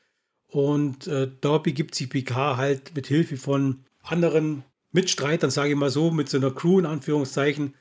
Und 0.47 1.07
äh, 1.07 1.31
da 1.39 1.59
begibt 1.59 1.95
sich 1.95 2.09
Picard 2.09 2.57
halt 2.57 2.95
mit 2.95 3.07
Hilfe 3.07 3.37
von 3.37 3.85
anderen 4.01 4.63
Mitstreitern, 4.91 5.51
sage 5.51 5.71
ich 5.71 5.75
mal 5.75 5.89
so, 5.89 6.11
mit 6.11 6.27
so 6.29 6.37
einer 6.37 6.51
Crew 6.51 6.79
in 6.79 6.85
Anführungszeichen, 6.85 7.75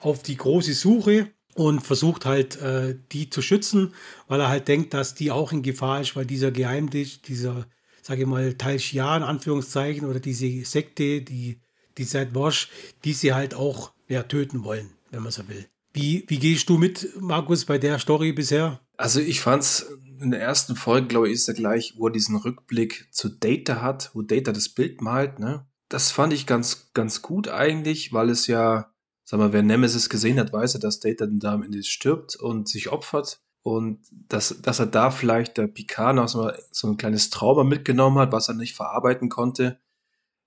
auf 0.00 0.22
die 0.22 0.36
große 0.36 0.74
Suche 0.74 1.30
und 1.54 1.80
versucht 1.80 2.24
halt, 2.24 2.60
äh, 2.60 2.96
die 3.12 3.30
zu 3.30 3.42
schützen, 3.42 3.94
weil 4.26 4.40
er 4.40 4.48
halt 4.48 4.68
denkt, 4.68 4.94
dass 4.94 5.14
die 5.14 5.30
auch 5.30 5.52
in 5.52 5.62
Gefahr 5.62 6.00
ist, 6.00 6.16
weil 6.16 6.26
dieser 6.26 6.50
Geheimdienst, 6.50 7.28
dieser, 7.28 7.66
sage 8.02 8.22
ich 8.22 8.26
mal, 8.26 8.54
Tal 8.54 8.78
Shia 8.78 9.16
in 9.16 9.22
Anführungszeichen 9.22 10.08
oder 10.08 10.20
diese 10.20 10.64
Sekte, 10.64 11.20
die, 11.20 11.60
die 11.98 12.04
seit 12.04 12.32
Bosch, 12.32 12.68
die 13.04 13.12
sie 13.12 13.34
halt 13.34 13.54
auch 13.54 13.92
ja, 14.08 14.22
töten 14.22 14.64
wollen, 14.64 14.90
wenn 15.10 15.22
man 15.22 15.32
so 15.32 15.46
will. 15.48 15.66
Wie, 15.98 16.24
wie 16.28 16.38
gehst 16.38 16.68
du 16.68 16.78
mit, 16.78 17.08
Markus, 17.20 17.64
bei 17.64 17.78
der 17.78 17.98
Story 17.98 18.32
bisher? 18.32 18.80
Also 18.96 19.20
ich 19.20 19.40
fand's 19.40 19.86
in 20.20 20.30
der 20.30 20.40
ersten 20.40 20.76
Folge, 20.76 21.06
glaube 21.08 21.28
ich, 21.28 21.34
ist 21.34 21.48
er 21.48 21.54
gleich, 21.54 21.94
wo 21.96 22.06
er 22.06 22.12
diesen 22.12 22.36
Rückblick 22.36 23.08
zu 23.10 23.28
Data 23.28 23.80
hat, 23.82 24.10
wo 24.14 24.22
Data 24.22 24.52
das 24.52 24.68
Bild 24.68 25.00
malt, 25.00 25.38
ne? 25.38 25.66
Das 25.88 26.10
fand 26.10 26.32
ich 26.32 26.46
ganz, 26.46 26.90
ganz 26.92 27.22
gut 27.22 27.48
eigentlich, 27.48 28.12
weil 28.12 28.28
es 28.28 28.46
ja 28.46 28.92
sag 29.28 29.40
mal, 29.40 29.52
wer 29.52 29.62
Nemesis 29.62 30.08
gesehen 30.08 30.38
hat, 30.38 30.54
weiß 30.54 30.76
er, 30.76 30.80
dass 30.80 31.00
Data 31.00 31.26
dann 31.26 31.38
da 31.38 31.52
am 31.52 31.62
Ende 31.62 31.82
stirbt 31.82 32.34
und 32.36 32.66
sich 32.66 32.90
opfert. 32.90 33.42
Und 33.60 34.00
dass, 34.10 34.62
dass 34.62 34.78
er 34.78 34.86
da 34.86 35.10
vielleicht 35.10 35.58
der 35.58 35.66
Picard 35.66 36.16
noch 36.16 36.28
so, 36.28 36.50
so 36.70 36.88
ein 36.88 36.96
kleines 36.96 37.28
Trauma 37.28 37.62
mitgenommen 37.62 38.18
hat, 38.20 38.32
was 38.32 38.48
er 38.48 38.54
nicht 38.54 38.74
verarbeiten 38.74 39.28
konnte, 39.28 39.80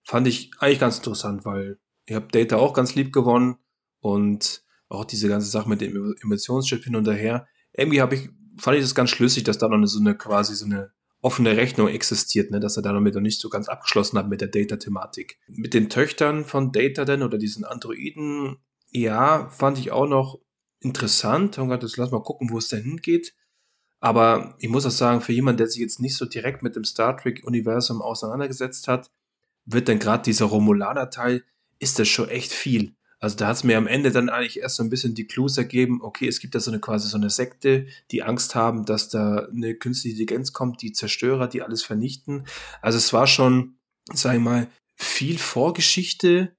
fand 0.03 0.27
ich 0.27 0.49
eigentlich 0.57 0.79
ganz 0.79 0.97
interessant, 0.97 1.45
weil 1.45 1.77
ich 2.07 2.15
habe 2.15 2.29
Data 2.31 2.55
auch 2.55 2.73
ganz 2.73 2.95
lieb 2.95 3.13
gewonnen 3.13 3.57
und 3.99 4.63
auch 4.91 5.05
diese 5.05 5.27
ganze 5.27 5.47
Sache 5.47 5.69
mit 5.69 5.81
dem 5.81 6.15
Emotionschip 6.21 6.83
hin 6.83 6.95
und 6.95 7.07
her. 7.09 7.47
Irgendwie 7.73 8.01
habe 8.01 8.15
ich, 8.15 8.29
fand 8.57 8.77
ich 8.77 8.83
das 8.83 8.95
ganz 8.95 9.09
schlüssig, 9.09 9.43
dass 9.43 9.57
da 9.57 9.67
noch 9.67 9.85
so 9.87 9.99
eine 9.99 10.15
quasi 10.15 10.55
so 10.55 10.65
eine 10.65 10.91
offene 11.21 11.55
Rechnung 11.55 11.87
existiert, 11.87 12.51
ne, 12.51 12.59
dass 12.59 12.77
er 12.77 12.83
damit 12.83 13.13
noch 13.15 13.21
nicht 13.21 13.39
so 13.39 13.49
ganz 13.49 13.69
abgeschlossen 13.69 14.17
hat 14.17 14.27
mit 14.27 14.41
der 14.41 14.47
Data-Thematik. 14.47 15.39
Mit 15.47 15.73
den 15.73 15.89
Töchtern 15.89 16.45
von 16.45 16.71
Data 16.71 17.05
denn 17.05 17.23
oder 17.23 17.37
diesen 17.37 17.63
Androiden, 17.63 18.57
ja, 18.89 19.47
fand 19.49 19.77
ich 19.77 19.91
auch 19.91 20.07
noch 20.07 20.39
interessant. 20.79 21.57
Und 21.57 21.69
gesagt, 21.69 21.97
lass 21.97 22.11
mal 22.11 22.23
gucken, 22.23 22.49
wo 22.49 22.57
es 22.57 22.69
denn 22.69 22.83
hingeht. 22.83 23.35
Aber 23.99 24.55
ich 24.57 24.69
muss 24.69 24.85
auch 24.85 24.91
sagen, 24.91 25.21
für 25.21 25.31
jemanden, 25.31 25.59
der 25.59 25.67
sich 25.67 25.79
jetzt 25.79 25.99
nicht 25.99 26.15
so 26.15 26.25
direkt 26.25 26.63
mit 26.63 26.75
dem 26.75 26.83
Star 26.83 27.15
Trek-Universum 27.15 28.01
auseinandergesetzt 28.01 28.87
hat, 28.87 29.11
wird 29.65 29.87
dann 29.87 29.99
gerade 29.99 30.23
dieser 30.23 30.45
Romulaner-Teil, 30.45 31.43
ist 31.77 31.99
das 31.99 32.07
schon 32.07 32.29
echt 32.29 32.51
viel. 32.51 32.95
Also 33.21 33.37
da 33.37 33.47
hat 33.47 33.57
es 33.57 33.63
mir 33.63 33.77
am 33.77 33.85
Ende 33.85 34.11
dann 34.11 34.29
eigentlich 34.29 34.59
erst 34.59 34.77
so 34.77 34.83
ein 34.83 34.89
bisschen 34.89 35.13
die 35.13 35.27
Clues 35.27 35.55
ergeben, 35.55 36.01
okay, 36.01 36.27
es 36.27 36.39
gibt 36.39 36.55
da 36.55 36.59
so 36.59 36.71
eine 36.71 36.79
quasi 36.79 37.07
so 37.07 37.17
eine 37.17 37.29
Sekte, 37.29 37.85
die 38.09 38.23
Angst 38.23 38.55
haben, 38.55 38.83
dass 38.83 39.09
da 39.09 39.45
eine 39.45 39.75
künstliche 39.75 40.15
Intelligenz 40.15 40.53
kommt, 40.53 40.81
die 40.81 40.91
Zerstörer, 40.91 41.47
die 41.47 41.61
alles 41.61 41.83
vernichten. 41.83 42.47
Also 42.81 42.97
es 42.97 43.13
war 43.13 43.27
schon, 43.27 43.75
sag 44.11 44.33
ich 44.33 44.41
mal, 44.41 44.67
viel 44.95 45.37
Vorgeschichte, 45.37 46.55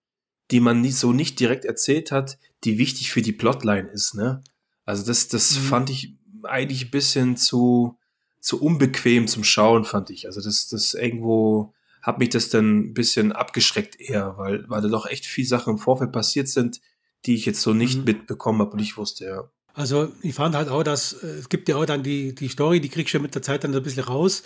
die 0.52 0.60
man 0.60 0.80
nie, 0.80 0.92
so 0.92 1.12
nicht 1.12 1.40
direkt 1.40 1.64
erzählt 1.64 2.12
hat, 2.12 2.38
die 2.62 2.78
wichtig 2.78 3.10
für 3.10 3.22
die 3.22 3.32
Plotline 3.32 3.88
ist, 3.88 4.14
ne? 4.14 4.42
Also 4.84 5.04
das, 5.04 5.26
das 5.26 5.58
mhm. 5.58 5.62
fand 5.64 5.90
ich 5.90 6.14
eigentlich 6.44 6.86
ein 6.86 6.90
bisschen 6.90 7.36
zu, 7.36 7.98
zu 8.40 8.62
unbequem 8.62 9.26
zum 9.26 9.42
Schauen, 9.42 9.84
fand 9.84 10.10
ich. 10.10 10.26
Also 10.26 10.40
das, 10.40 10.68
das 10.68 10.94
irgendwo 10.94 11.72
hat 12.02 12.18
mich 12.18 12.30
das 12.30 12.48
dann 12.48 12.78
ein 12.78 12.94
bisschen 12.94 13.32
abgeschreckt 13.32 14.00
eher, 14.00 14.36
weil, 14.36 14.68
weil 14.68 14.82
da 14.82 14.88
doch 14.88 15.06
echt 15.06 15.24
viel 15.24 15.46
Sachen 15.46 15.74
im 15.74 15.78
Vorfeld 15.78 16.12
passiert 16.12 16.48
sind, 16.48 16.80
die 17.24 17.36
ich 17.36 17.46
jetzt 17.46 17.62
so 17.62 17.72
nicht 17.72 17.98
mhm. 17.98 18.04
mitbekommen 18.04 18.60
habe 18.60 18.72
und 18.72 18.80
ich 18.80 18.96
wusste, 18.96 19.24
ja. 19.24 19.50
Also 19.74 20.12
ich 20.20 20.34
fand 20.34 20.54
halt 20.54 20.68
auch, 20.68 20.82
dass 20.82 21.14
äh, 21.14 21.26
es 21.26 21.48
gibt 21.48 21.68
ja 21.68 21.76
auch 21.76 21.86
dann 21.86 22.02
die, 22.02 22.34
die 22.34 22.48
Story, 22.48 22.80
die 22.80 22.88
kriegst 22.88 23.14
du 23.14 23.18
ja 23.18 23.22
mit 23.22 23.34
der 23.34 23.42
Zeit 23.42 23.64
dann 23.64 23.74
ein 23.74 23.82
bisschen 23.82 24.04
raus, 24.04 24.42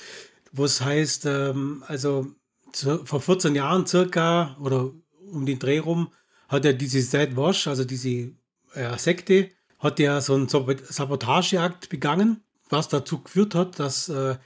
wo 0.52 0.64
es 0.64 0.80
heißt, 0.80 1.26
ähm, 1.26 1.82
also 1.88 2.26
zu, 2.72 3.04
vor 3.04 3.20
14 3.20 3.54
Jahren 3.54 3.86
circa 3.86 4.56
oder 4.60 4.92
um 5.32 5.46
den 5.46 5.58
Dreh 5.58 5.78
rum 5.78 6.12
hat 6.48 6.64
er 6.64 6.74
diese 6.74 7.00
Zed 7.00 7.36
Wash, 7.36 7.66
also 7.66 7.84
diese 7.84 8.30
äh, 8.74 8.96
Sekte, 8.98 9.50
hat 9.78 9.98
ja 9.98 10.20
so 10.20 10.34
einen 10.34 10.48
Sabotageakt 10.48 11.88
begangen, 11.88 12.44
was 12.68 12.88
dazu 12.88 13.22
geführt 13.22 13.54
hat, 13.54 13.78
dass 13.78 14.08
äh, 14.08 14.36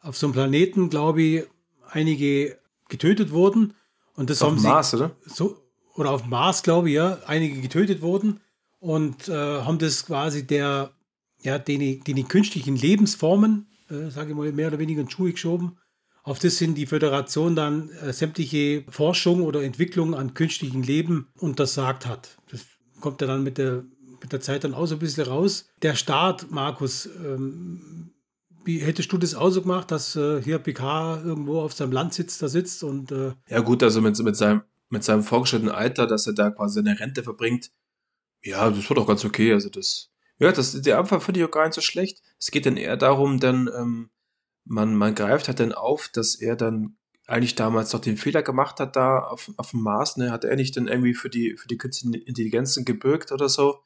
auf 0.00 0.16
so 0.16 0.26
einem 0.26 0.34
Planeten, 0.34 0.90
glaube 0.90 1.22
ich, 1.22 1.44
einige 1.94 2.58
getötet 2.88 3.30
wurden. 3.30 3.74
Und 4.14 4.30
das 4.30 4.42
auf 4.42 4.50
haben 4.50 4.62
Mars, 4.62 4.90
sie, 4.90 4.96
oder? 4.96 5.16
So, 5.26 5.60
oder 5.94 6.10
auf 6.10 6.26
Mars, 6.26 6.62
glaube 6.62 6.88
ich, 6.88 6.96
ja, 6.96 7.18
einige 7.26 7.60
getötet 7.60 8.02
wurden 8.02 8.40
und 8.80 9.28
äh, 9.28 9.32
haben 9.32 9.78
das 9.78 10.06
quasi 10.06 10.46
der, 10.46 10.92
ja, 11.42 11.58
den, 11.58 12.02
den 12.04 12.28
künstlichen 12.28 12.76
Lebensformen, 12.76 13.66
äh, 13.90 14.10
sage 14.10 14.30
ich 14.30 14.36
mal, 14.36 14.52
mehr 14.52 14.68
oder 14.68 14.78
weniger 14.78 15.00
in 15.00 15.10
Schuhe 15.10 15.32
geschoben. 15.32 15.78
Auf 16.22 16.38
das 16.38 16.56
sind 16.56 16.76
die 16.76 16.86
Föderation 16.86 17.54
dann 17.54 17.90
äh, 17.90 18.12
sämtliche 18.12 18.84
Forschung 18.88 19.42
oder 19.42 19.62
Entwicklung 19.62 20.14
an 20.14 20.34
künstlichem 20.34 20.82
Leben 20.82 21.28
untersagt 21.38 22.06
hat. 22.06 22.38
Das 22.50 22.62
kommt 23.00 23.20
ja 23.20 23.26
dann 23.26 23.42
mit 23.42 23.58
der, 23.58 23.84
mit 24.20 24.32
der 24.32 24.40
Zeit 24.40 24.64
dann 24.64 24.74
auch 24.74 24.86
so 24.86 24.96
ein 24.96 25.00
bisschen 25.00 25.26
raus. 25.26 25.68
Der 25.82 25.94
Staat, 25.94 26.50
Markus, 26.50 27.06
ähm, 27.06 28.13
wie 28.64 28.78
hättest 28.78 29.12
du 29.12 29.18
das 29.18 29.34
auch 29.34 29.50
so 29.50 29.62
gemacht, 29.62 29.90
dass 29.90 30.16
äh, 30.16 30.42
hier 30.42 30.58
Picard 30.58 31.24
irgendwo 31.24 31.60
auf 31.60 31.72
seinem 31.72 31.92
Landsitz 31.92 32.38
da 32.38 32.48
sitzt 32.48 32.82
und. 32.82 33.12
Äh 33.12 33.32
ja, 33.48 33.60
gut, 33.60 33.82
also 33.82 34.00
mit, 34.00 34.18
mit, 34.18 34.36
seinem, 34.36 34.62
mit 34.88 35.04
seinem 35.04 35.22
vorgeschrittenen 35.22 35.74
Alter, 35.74 36.06
dass 36.06 36.26
er 36.26 36.34
da 36.34 36.50
quasi 36.50 36.74
seine 36.74 36.98
Rente 36.98 37.22
verbringt, 37.22 37.70
ja, 38.44 38.70
das 38.70 38.88
wird 38.88 38.98
auch 38.98 39.06
ganz 39.06 39.24
okay. 39.24 39.52
Also 39.52 39.70
das. 39.70 40.10
Ja, 40.38 40.52
das, 40.52 40.80
der 40.82 40.98
Anfang 40.98 41.20
finde 41.20 41.40
ich 41.40 41.46
auch 41.46 41.50
gar 41.50 41.64
nicht 41.64 41.74
so 41.74 41.80
schlecht. 41.80 42.20
Es 42.38 42.50
geht 42.50 42.66
dann 42.66 42.76
eher 42.76 42.96
darum, 42.96 43.40
dann, 43.40 43.70
ähm, 43.74 44.10
man, 44.64 44.94
man 44.94 45.14
greift 45.14 45.48
halt 45.48 45.60
dann 45.60 45.72
auf, 45.72 46.08
dass 46.08 46.34
er 46.34 46.56
dann 46.56 46.96
eigentlich 47.26 47.54
damals 47.54 47.90
doch 47.90 48.00
den 48.00 48.16
Fehler 48.16 48.42
gemacht 48.42 48.80
hat 48.80 48.96
da 48.96 49.20
auf, 49.20 49.50
auf 49.56 49.70
dem 49.70 49.80
Mars, 49.80 50.16
ne? 50.16 50.30
Hat 50.30 50.44
er 50.44 50.56
nicht 50.56 50.76
dann 50.76 50.88
irgendwie 50.88 51.14
für 51.14 51.30
die, 51.30 51.56
für 51.56 51.68
die 51.68 51.78
künstlichen 51.78 52.14
Intelligenzen 52.14 52.84
gebürgt 52.84 53.32
oder 53.32 53.48
so, 53.48 53.80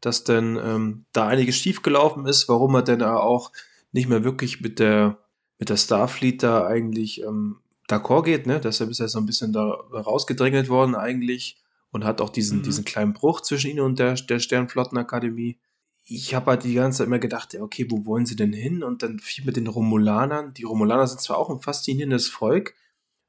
dass 0.00 0.22
dann 0.22 0.56
ähm, 0.56 1.06
da 1.12 1.26
einiges 1.26 1.56
schiefgelaufen 1.56 2.26
ist, 2.26 2.48
warum 2.48 2.74
er 2.76 2.82
dann 2.82 3.02
auch 3.02 3.50
nicht 3.94 4.08
mehr 4.08 4.24
wirklich 4.24 4.60
mit 4.60 4.80
der, 4.80 5.18
mit 5.58 5.68
der 5.68 5.76
Starfleet 5.76 6.42
da 6.42 6.66
eigentlich 6.66 7.22
ähm, 7.22 7.60
d'accord 7.88 8.24
geht, 8.24 8.46
ne? 8.46 8.60
Dass 8.60 8.80
er 8.80 8.86
bisher 8.86 9.08
so 9.08 9.18
ein 9.18 9.26
bisschen 9.26 9.52
da 9.52 9.70
rausgedrängelt 9.70 10.68
worden 10.68 10.96
eigentlich 10.96 11.62
und 11.92 12.04
hat 12.04 12.20
auch 12.20 12.30
diesen, 12.30 12.58
mhm. 12.58 12.62
diesen 12.64 12.84
kleinen 12.84 13.12
Bruch 13.12 13.40
zwischen 13.40 13.70
ihnen 13.70 13.80
und 13.80 14.00
der, 14.00 14.14
der 14.14 14.40
Sternflottenakademie. 14.40 15.60
Ich 16.02 16.34
habe 16.34 16.50
halt 16.50 16.64
die 16.64 16.74
ganze 16.74 16.98
Zeit 16.98 17.06
immer 17.06 17.20
gedacht, 17.20 17.54
ja, 17.54 17.62
okay, 17.62 17.86
wo 17.88 18.04
wollen 18.04 18.26
sie 18.26 18.34
denn 18.34 18.52
hin? 18.52 18.82
Und 18.82 19.04
dann 19.04 19.20
viel 19.20 19.44
mit 19.44 19.56
den 19.56 19.68
Romulanern. 19.68 20.52
Die 20.54 20.64
Romulaner 20.64 21.06
sind 21.06 21.20
zwar 21.20 21.38
auch 21.38 21.48
ein 21.48 21.60
faszinierendes 21.60 22.28
Volk, 22.28 22.74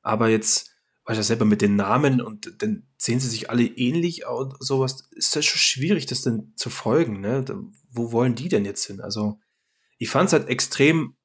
aber 0.01 0.29
jetzt, 0.29 0.72
weiß 1.05 1.19
ich 1.19 1.25
selber 1.25 1.45
mit 1.45 1.62
den 1.62 1.75
Namen 1.75 2.22
und 2.22 2.62
dann 2.63 2.88
sehen 2.98 3.19
sie 3.19 3.29
sich 3.29 3.51
alle 3.51 3.65
ähnlich 3.65 4.25
und 4.25 4.55
sowas, 4.60 5.07
ist 5.12 5.36
das 5.36 5.45
schon 5.45 5.60
schwierig, 5.60 6.07
das 6.07 6.24
denn 6.24 6.53
zu 6.55 6.72
folgen, 6.72 7.22
ne? 7.22 7.45
Wo 7.91 8.12
wollen 8.12 8.34
die 8.34 8.50
denn 8.50 8.65
jetzt 8.65 8.86
hin? 8.86 9.00
Also, 9.00 9.39
ich 9.98 10.10
fand 10.10 10.28
es 10.28 10.34
halt 10.34 10.50
extrem 10.50 11.16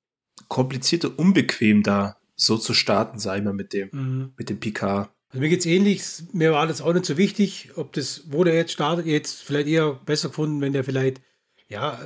kompliziert 0.48 1.04
und 1.04 1.18
unbequem 1.18 1.82
da 1.82 2.16
so 2.34 2.56
zu 2.56 2.72
starten, 2.74 3.18
sei 3.18 3.40
mal 3.40 3.52
mit 3.52 3.72
dem, 3.72 3.88
mhm. 3.92 4.32
mit 4.36 4.48
dem 4.48 4.58
Picard. 4.60 5.10
Also 5.28 5.40
mir 5.40 5.48
geht's 5.48 5.66
ähnlich, 5.66 6.02
mir 6.32 6.52
war 6.52 6.66
das 6.66 6.80
auch 6.80 6.92
nicht 6.92 7.04
so 7.04 7.16
wichtig, 7.16 7.70
ob 7.76 7.92
das, 7.92 8.24
wo 8.32 8.42
der 8.42 8.54
jetzt 8.54 8.72
startet, 8.72 9.06
jetzt 9.06 9.42
vielleicht 9.42 9.68
eher 9.68 9.92
besser 9.92 10.28
gefunden, 10.28 10.60
wenn 10.60 10.72
der 10.72 10.82
vielleicht, 10.82 11.20
ja, 11.68 12.00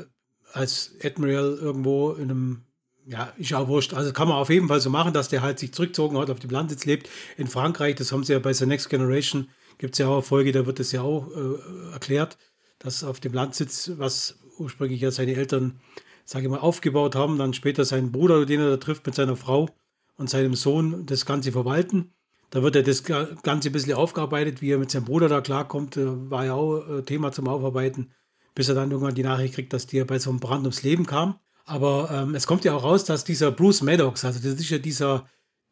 als 0.53 0.95
Admiral 1.03 1.57
irgendwo 1.61 2.13
in 2.13 2.31
einem, 2.31 2.63
ja, 3.07 3.33
ist 3.39 3.55
auch 3.55 3.69
wurscht. 3.69 3.95
Also 3.95 4.13
kann 4.13 4.29
man 4.29 4.37
auf 4.37 4.51
jeden 4.51 4.69
Fall 4.69 4.81
so 4.81 4.91
machen, 4.91 5.15
dass 5.15 5.29
der 5.29 5.43
halt 5.43 5.59
sich 5.59 5.73
zurückgezogen 5.73 6.19
hat, 6.19 6.31
auf 6.31 6.39
dem 6.39 6.51
Landsitz 6.51 6.85
lebt. 6.85 7.09
In 7.37 7.47
Frankreich, 7.47 7.95
das 7.95 8.13
haben 8.13 8.25
sie 8.25 8.35
ja 8.35 8.39
bei 8.39 8.53
The 8.53 8.67
Next 8.67 8.91
Generation, 8.91 9.49
gibt 9.79 9.95
es 9.95 9.99
ja 9.99 10.09
auch 10.09 10.15
eine 10.15 10.23
Folge, 10.23 10.53
da 10.53 10.67
wird 10.67 10.79
das 10.79 10.93
ja 10.93 11.03
auch 11.03 11.31
äh, 11.35 11.93
erklärt, 11.93 12.37
dass 12.79 13.05
auf 13.05 13.21
dem 13.21 13.33
Landsitz, 13.33 13.93
was 13.97 14.39
ursprünglich 14.59 15.01
ja 15.01 15.11
seine 15.11 15.35
Eltern 15.35 15.81
sage 16.25 16.45
ich 16.45 16.51
mal, 16.51 16.59
aufgebaut 16.59 17.15
haben, 17.15 17.39
dann 17.39 17.55
später 17.55 17.85
seinen 17.85 18.13
Bruder, 18.13 18.47
den 18.47 18.61
er 18.61 18.71
da 18.71 18.77
trifft, 18.77 19.07
mit 19.07 19.15
seiner 19.15 19.37
Frau 19.37 19.69
und 20.17 20.31
seinem 20.31 20.55
Sohn 20.55 21.07
das 21.07 21.27
Ganze 21.27 21.53
verwalten. 21.53 22.13
Da 22.51 22.63
wird 22.63 22.77
er 22.77 22.83
das 22.83 23.03
Ganze 23.03 23.69
ein 23.69 23.73
bisschen 23.73 23.95
aufgearbeitet, 23.95 24.63
wie 24.63 24.71
er 24.71 24.79
mit 24.79 24.91
seinem 24.91 25.05
Bruder 25.05 25.29
da 25.29 25.41
klarkommt, 25.41 25.97
war 25.97 26.45
ja 26.45 26.55
auch 26.55 26.87
äh, 26.89 27.03
Thema 27.03 27.33
zum 27.33 27.49
Aufarbeiten, 27.49 28.13
bis 28.55 28.69
er 28.69 28.77
dann 28.77 28.91
irgendwann 28.91 29.17
die 29.17 29.25
Nachricht 29.25 29.55
kriegt, 29.55 29.73
dass 29.73 29.87
der 29.87 30.05
bei 30.05 30.19
so 30.19 30.31
einem 30.31 30.41
Brand 30.41 30.63
ums 30.63 30.83
Leben 30.83 31.05
kam. 31.05 31.41
Aber 31.65 32.11
ähm, 32.13 32.35
es 32.35 32.47
kommt 32.47 32.65
ja 32.65 32.75
auch 32.75 32.85
raus, 32.85 33.05
dass 33.05 33.25
dieser 33.25 33.51
Bruce 33.51 33.83
Maddox, 33.83 34.25
also 34.25 34.39
das 34.39 34.61
ist 34.61 34.71
ja 34.71 34.79
dieser, 34.79 35.27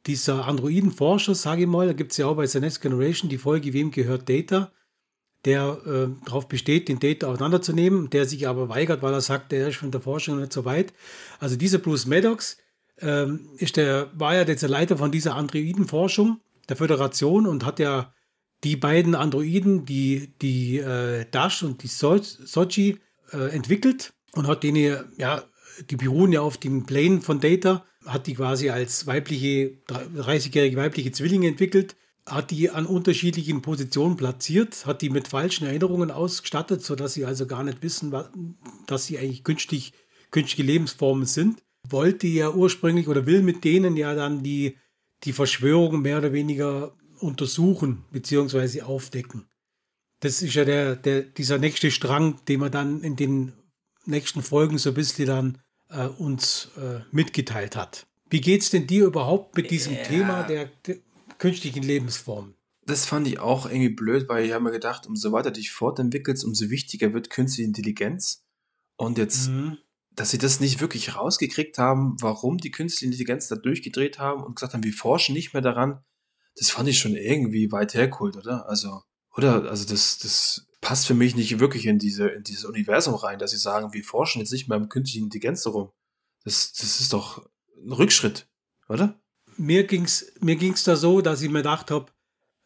dieser 0.07 0.47
Androidenforscher, 0.47 1.35
sage 1.35 1.63
ich 1.63 1.69
mal, 1.69 1.87
da 1.87 1.93
gibt 1.93 2.13
es 2.13 2.19
ja 2.19 2.27
auch 2.27 2.37
bei 2.37 2.47
The 2.47 2.61
Next 2.61 2.81
Generation 2.81 3.29
die 3.31 3.39
Folge, 3.39 3.73
wem 3.73 3.91
gehört 3.91 4.29
Data, 4.29 4.73
der 5.45 5.79
äh, 5.87 6.25
darauf 6.25 6.49
besteht, 6.49 6.89
den 6.89 7.01
Data 7.01 7.27
auseinanderzunehmen, 7.27 8.11
der 8.11 8.27
sich 8.27 8.47
aber 8.47 8.69
weigert, 8.69 9.03
weil 9.03 9.13
er 9.13 9.21
sagt, 9.21 9.53
der 9.53 9.69
ist 9.69 9.77
von 9.77 9.91
der 9.91 10.01
Forschung 10.01 10.41
nicht 10.41 10.53
so 10.53 10.65
weit. 10.65 10.93
Also 11.41 11.57
dieser 11.57 11.79
Bruce 11.79 12.07
Maddox 12.07 12.59
ähm, 13.01 13.49
ist 13.57 13.77
der, 13.77 14.11
war 14.15 14.35
ja 14.35 14.45
der 14.45 14.69
Leiter 14.69 14.97
von 14.97 15.11
dieser 15.11 15.35
Androidenforschung 15.35 16.41
der 16.69 16.77
Föderation 16.77 17.47
und 17.47 17.65
hat 17.65 17.81
ja 17.81 18.13
die 18.63 18.77
beiden 18.77 19.17
Androiden, 19.17 19.85
die, 19.85 20.33
die 20.41 20.79
äh, 20.79 21.27
Dash 21.31 21.65
und 21.65 21.83
die 21.83 21.89
so 21.89 22.17
Sochi, 22.19 22.99
äh, 23.33 23.49
entwickelt 23.49 24.13
und 24.35 24.47
hat 24.47 24.63
denen, 24.63 25.13
ja, 25.17 25.43
die 25.91 25.97
beruhen 25.97 26.33
ja 26.33 26.43
auf 26.43 26.59
dem 26.59 26.87
Plane 26.87 27.21
von 27.21 27.41
Data, 27.41 27.85
hat 28.07 28.27
die 28.29 28.35
quasi 28.35 28.71
als 28.71 29.07
weibliche, 29.07 29.79
30-jährige 29.89 30.77
weibliche 30.77 31.13
Zwillinge 31.13 31.49
entwickelt 31.49 31.97
hat 32.27 32.51
die 32.51 32.71
an 32.71 32.87
unterschiedlichen 32.87 33.63
Positionen 33.63 34.17
platziert, 34.17 34.87
hat 34.87 35.03
die 35.03 35.11
mit 35.11 35.29
falschen 35.29 35.67
Erinnerungen 35.67 36.11
ausgestattet, 36.11 36.83
sodass 36.83 37.15
sie 37.15 37.25
also 37.25 37.47
gar 37.47 37.65
nicht 37.65 37.83
wissen, 37.83 38.15
dass 38.87 39.07
sie 39.07 39.19
eigentlich 39.19 39.45
künstlich, 39.45 39.93
künstliche 40.31 40.63
Lebensformen 40.63 41.27
sind. 41.27 41.63
Wollte 41.89 42.29
ja 42.29 42.51
ursprünglich 42.53 43.09
oder 43.09 43.27
will 43.27 43.43
mit 43.43 43.65
denen 43.65 43.97
ja 43.97 44.15
dann 44.15 44.43
die, 44.45 44.79
die 45.25 45.33
Verschwörung 45.33 46.03
mehr 46.03 46.19
oder 46.19 46.33
weniger 46.33 46.95
untersuchen 47.19 48.05
bzw. 48.13 48.83
aufdecken. 48.83 49.49
Das 50.21 50.43
ist 50.43 50.55
ja 50.55 50.65
der, 50.65 50.95
der, 50.95 51.23
dieser 51.23 51.59
nächste 51.59 51.91
Strang, 51.91 52.45
den 52.47 52.61
wir 52.61 52.71
dann 52.71 53.03
in 53.03 53.17
den 53.17 53.53
nächsten 54.05 54.43
Folgen 54.43 54.79
so 54.79 54.91
ein 54.91 54.95
bisschen 54.95 55.27
dann 55.27 55.59
äh, 55.91 56.07
uns 56.07 56.71
äh, 56.77 57.01
mitgeteilt 57.11 57.75
hat. 57.75 58.07
Wie 58.31 58.41
geht 58.41 58.63
es 58.63 58.71
denn 58.71 58.87
dir 58.87 59.07
überhaupt 59.07 59.57
mit 59.57 59.73
diesem 59.73 59.95
ja. 59.95 60.03
Thema 60.05 60.43
der, 60.45 60.71
der 60.87 60.99
künstlichen 61.43 61.83
Lebensformen. 61.83 62.55
Das 62.87 63.05
fand 63.05 63.27
ich 63.27 63.41
auch 63.41 63.67
irgendwie 63.67 63.89
blöd, 63.89 64.29
weil 64.29 64.45
ich 64.45 64.53
habe 64.53 64.63
mir 64.63 64.71
gedacht, 64.71 65.09
umso 65.09 65.33
weiter 65.33 65.51
dich 65.51 65.73
fortentwickelst, 65.73 66.45
umso 66.45 66.71
wichtiger 66.71 67.15
wird 67.15 67.31
künstliche 67.31 67.67
Intelligenz. 67.67 68.45
Und 68.97 69.19
jetzt, 69.19 69.49
mhm. 69.49 69.79
dass 70.13 70.31
sie 70.31 70.39
das 70.39 70.61
nicht 70.61 70.81
wirklich 70.81 71.17
rausgekriegt 71.17 71.79
haben, 71.79 72.15
warum 72.21 72.59
die 72.59 72.71
künstliche 72.71 73.07
Intelligenz 73.07 73.49
da 73.49 73.57
durchgedreht 73.57 74.21
haben 74.21 74.45
und 74.45 74.55
gesagt 74.55 74.73
haben, 74.73 74.85
wir 74.85 74.93
forschen 74.93 75.35
nicht 75.35 75.53
mehr 75.53 75.63
daran, 75.63 76.05
das 76.55 76.71
fand 76.71 76.89
ich 76.89 77.01
schon 77.01 77.17
irgendwie 77.17 77.73
weit 77.73 77.95
hergeholt, 77.95 78.37
oder? 78.37 78.69
Also, 78.69 79.03
Oder? 79.35 79.69
Also 79.69 79.85
das, 79.85 80.19
das 80.19 80.69
passt 80.81 81.09
für 81.09 81.15
mich 81.15 81.35
nicht 81.35 81.59
wirklich 81.59 81.87
in 81.87 81.99
diese, 81.99 82.29
in 82.29 82.45
dieses 82.45 82.65
Universum 82.65 83.15
rein, 83.15 83.41
dass 83.41 83.51
sie 83.51 83.57
sagen, 83.57 83.93
wir 83.93 84.05
forschen 84.05 84.39
jetzt 84.39 84.53
nicht 84.53 84.69
mehr 84.69 84.79
im 84.79 84.89
künstlichen 84.89 85.25
Intelligenz 85.25 85.65
darum. 85.65 85.91
Das, 86.45 86.73
das 86.73 87.01
ist 87.01 87.13
doch 87.13 87.45
ein 87.85 87.93
Rückschritt, 87.93 88.49
oder? 88.89 89.21
Mir 89.57 89.87
ging's, 89.87 90.33
mir 90.41 90.57
ging's 90.57 90.85
da 90.85 90.97
so, 90.97 91.21
dass 91.21 91.43
ich 91.43 91.51
mir 91.51 91.61
gedacht 91.61 91.91
habe, 91.91 92.07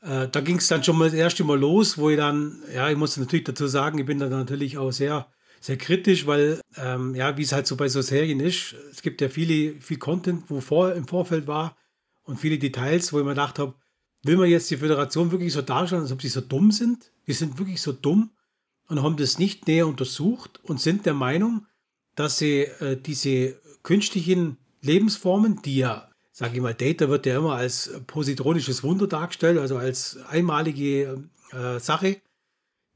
äh, 0.03 0.29
da 0.29 0.41
ging 0.41 0.59
es 0.59 0.69
dann 0.69 0.85
schon 0.85 0.97
mal 0.99 1.07
das 1.07 1.15
erste 1.15 1.45
Mal 1.45 1.59
los, 1.59 1.99
wo 1.99 2.11
ich 2.11 2.17
dann, 2.17 2.63
ja, 2.73 2.91
ich 2.91 2.97
muss 2.97 3.17
natürlich 3.17 3.45
dazu 3.45 3.67
sagen, 3.67 3.99
ich 3.99 4.07
bin 4.07 4.19
da 4.19 4.29
natürlich 4.29 4.79
auch 4.79 4.93
sehr, 4.93 5.27
sehr 5.61 5.77
kritisch, 5.79 6.27
weil, 6.27 6.61
ähm, 6.77 7.15
ja, 7.15 7.37
wie 7.37 7.43
es 7.43 7.53
halt 7.53 7.67
so 7.67 7.77
bei 7.77 7.89
so 7.89 8.03
Serien 8.03 8.41
ist, 8.41 8.75
es 8.91 9.03
gibt 9.03 9.21
ja 9.21 9.29
viele, 9.29 9.81
viel 9.81 9.99
Content, 9.99 10.45
wo 10.49 10.61
vor, 10.61 10.95
im 10.95 11.09
Vorfeld 11.09 11.47
war 11.47 11.77
und 12.23 12.39
viele 12.39 12.59
Details, 12.59 13.13
wo 13.13 13.19
ich 13.19 13.25
mir 13.25 13.31
gedacht 13.31 13.59
habe, 13.59 13.75
will 14.23 14.37
man 14.37 14.49
jetzt 14.49 14.71
die 14.71 14.77
Föderation 14.77 15.31
wirklich 15.31 15.53
so 15.53 15.63
darstellen, 15.63 16.03
als 16.03 16.13
ob 16.13 16.23
sie 16.23 16.29
so 16.29 16.41
dumm 16.41 16.71
sind? 16.71 17.13
Die 17.27 17.33
sind 17.33 17.59
wirklich 17.59 17.81
so 17.81 17.93
dumm 17.93 18.31
und 18.89 19.03
haben 19.03 19.17
das 19.17 19.39
nicht 19.39 19.67
näher 19.67 19.87
untersucht 19.87 20.61
und 20.63 20.81
sind 20.81 21.07
der 21.07 21.15
Meinung, 21.15 21.67
dass 22.15 22.39
sie 22.39 22.63
äh, 22.81 23.01
diese 23.01 23.61
künstlichen 23.83 24.59
Lebensformen, 24.83 25.63
die 25.63 25.77
ja 25.77 26.11
sage 26.39 26.57
ich 26.57 26.61
mal, 26.61 26.75
Data 26.75 27.09
wird 27.09 27.25
ja 27.25 27.39
immer 27.39 27.55
als 27.55 27.91
positronisches 28.07 28.83
Wunder 28.83 29.07
dargestellt, 29.07 29.57
also 29.57 29.79
als 29.79 30.19
einmalige 30.29 31.25
äh, 31.51 31.81
Sache. 31.81 32.21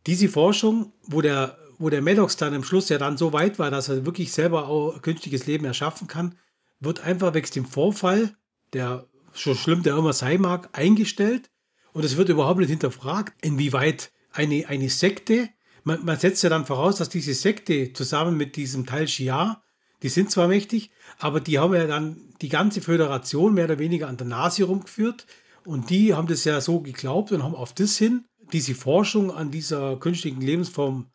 Diese 0.07 0.29
Forschung, 0.29 0.93
wo 1.05 1.23
der, 1.23 1.57
wo 1.79 1.89
der 1.89 2.03
Maddox 2.03 2.37
dann 2.37 2.53
am 2.53 2.65
Schluss 2.65 2.91
ja 2.91 2.99
dann 2.99 3.17
so 3.17 3.33
weit 3.33 3.59
war, 3.59 3.71
dass 3.71 3.89
er 3.89 4.05
wirklich 4.05 4.33
selber 4.33 4.69
auch 4.69 5.01
künstliches 5.01 5.47
Leben 5.47 5.65
erschaffen 5.65 6.07
kann, 6.07 6.35
wird 6.81 7.01
einfach 7.01 7.33
wegen 7.33 7.51
dem 7.51 7.65
Vorfall, 7.65 8.37
der 8.75 9.07
so 9.33 9.55
schlimm 9.55 9.83
der 9.83 9.97
immer 9.97 10.13
sein 10.13 10.43
mag, 10.43 10.69
eingestellt. 10.73 11.49
Und 11.95 12.05
es 12.05 12.19
wird 12.19 12.29
überhaupt 12.29 12.61
nicht 12.61 12.69
hinterfragt, 12.69 13.33
inwieweit 13.43 14.13
eine, 14.33 14.69
eine 14.69 14.91
Sekte, 14.91 15.49
man, 15.83 16.05
man 16.05 16.19
setzt 16.19 16.43
ja 16.43 16.51
dann 16.51 16.67
voraus, 16.67 16.97
dass 16.97 17.09
diese 17.09 17.33
Sekte 17.33 17.95
zusammen 17.95 18.37
mit 18.37 18.57
diesem 18.57 18.85
Teil 18.85 19.09
Shia 19.09 19.63
die 20.03 20.09
sind 20.09 20.31
zwar 20.31 20.49
mächtig, 20.49 20.91
aber 21.19 21.41
die 21.41 21.59
haben 21.59 21.75
ja 21.75 21.87
dann 21.87 22.17
die 22.41 22.49
ganze 22.49 22.81
Föderation 22.81 23.55
mehr 23.55 23.65
oder 23.67 23.79
weniger 23.79 24.09
an 24.09 24.17
der 24.17 24.27
Nase 24.27 24.65
rumgeführt. 24.65 25.27
Und 25.65 25.91
die 25.91 26.15
haben 26.15 26.27
das 26.27 26.45
ja 26.45 26.61
so 26.61 26.81
geglaubt 26.81 27.33
und 27.33 27.43
haben 27.43 27.55
auf 27.55 27.75
das 27.75 27.99
hin 27.99 28.25
diese 28.53 28.75
Forschung 28.75 29.31
an 29.31 29.51
dieser 29.51 29.97
künstlichen 29.97 30.41
Lebensform 30.41 31.07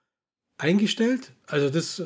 eingestellt. 0.58 1.34
Also 1.48 1.70
das 1.70 2.04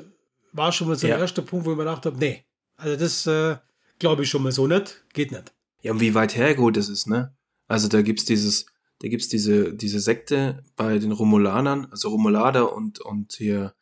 war 0.54 0.72
schon 0.72 0.88
mal 0.88 0.96
so 0.96 1.08
ja. 1.08 1.16
ein 1.16 1.22
erster 1.22 1.42
Punkt, 1.42 1.66
wo 1.66 1.72
ich 1.72 1.78
mir 1.78 1.84
gedacht 1.84 2.06
habe, 2.06 2.18
nee, 2.18 2.44
also 2.78 2.96
das 2.96 3.28
äh, 3.28 3.58
glaube 4.00 4.24
ich 4.24 4.30
schon 4.30 4.44
mal 4.44 4.52
so 4.52 4.68
nicht, 4.68 5.04
geht 5.14 5.32
nicht. 5.32 5.54
Ja, 5.82 5.92
und 5.92 6.02
wie 6.02 6.16
weit 6.16 6.36
hergeholt 6.36 6.78
das 6.78 6.90
ist, 6.90 7.08
ne? 7.08 7.36
Also 7.68 7.88
da 7.88 8.02
gibt 8.02 8.20
es 8.20 8.26
dieses, 8.26 8.66
da 9.00 9.08
gibt's 9.08 9.30
diese, 9.30 9.74
diese 9.74 10.00
Sekte 10.00 10.64
bei 10.76 10.98
den 10.98 11.12
Romulanern, 11.12 11.88
also 11.92 12.10
Romulader 12.10 12.74
und, 12.74 13.00
und 13.00 13.34
hier 13.34 13.74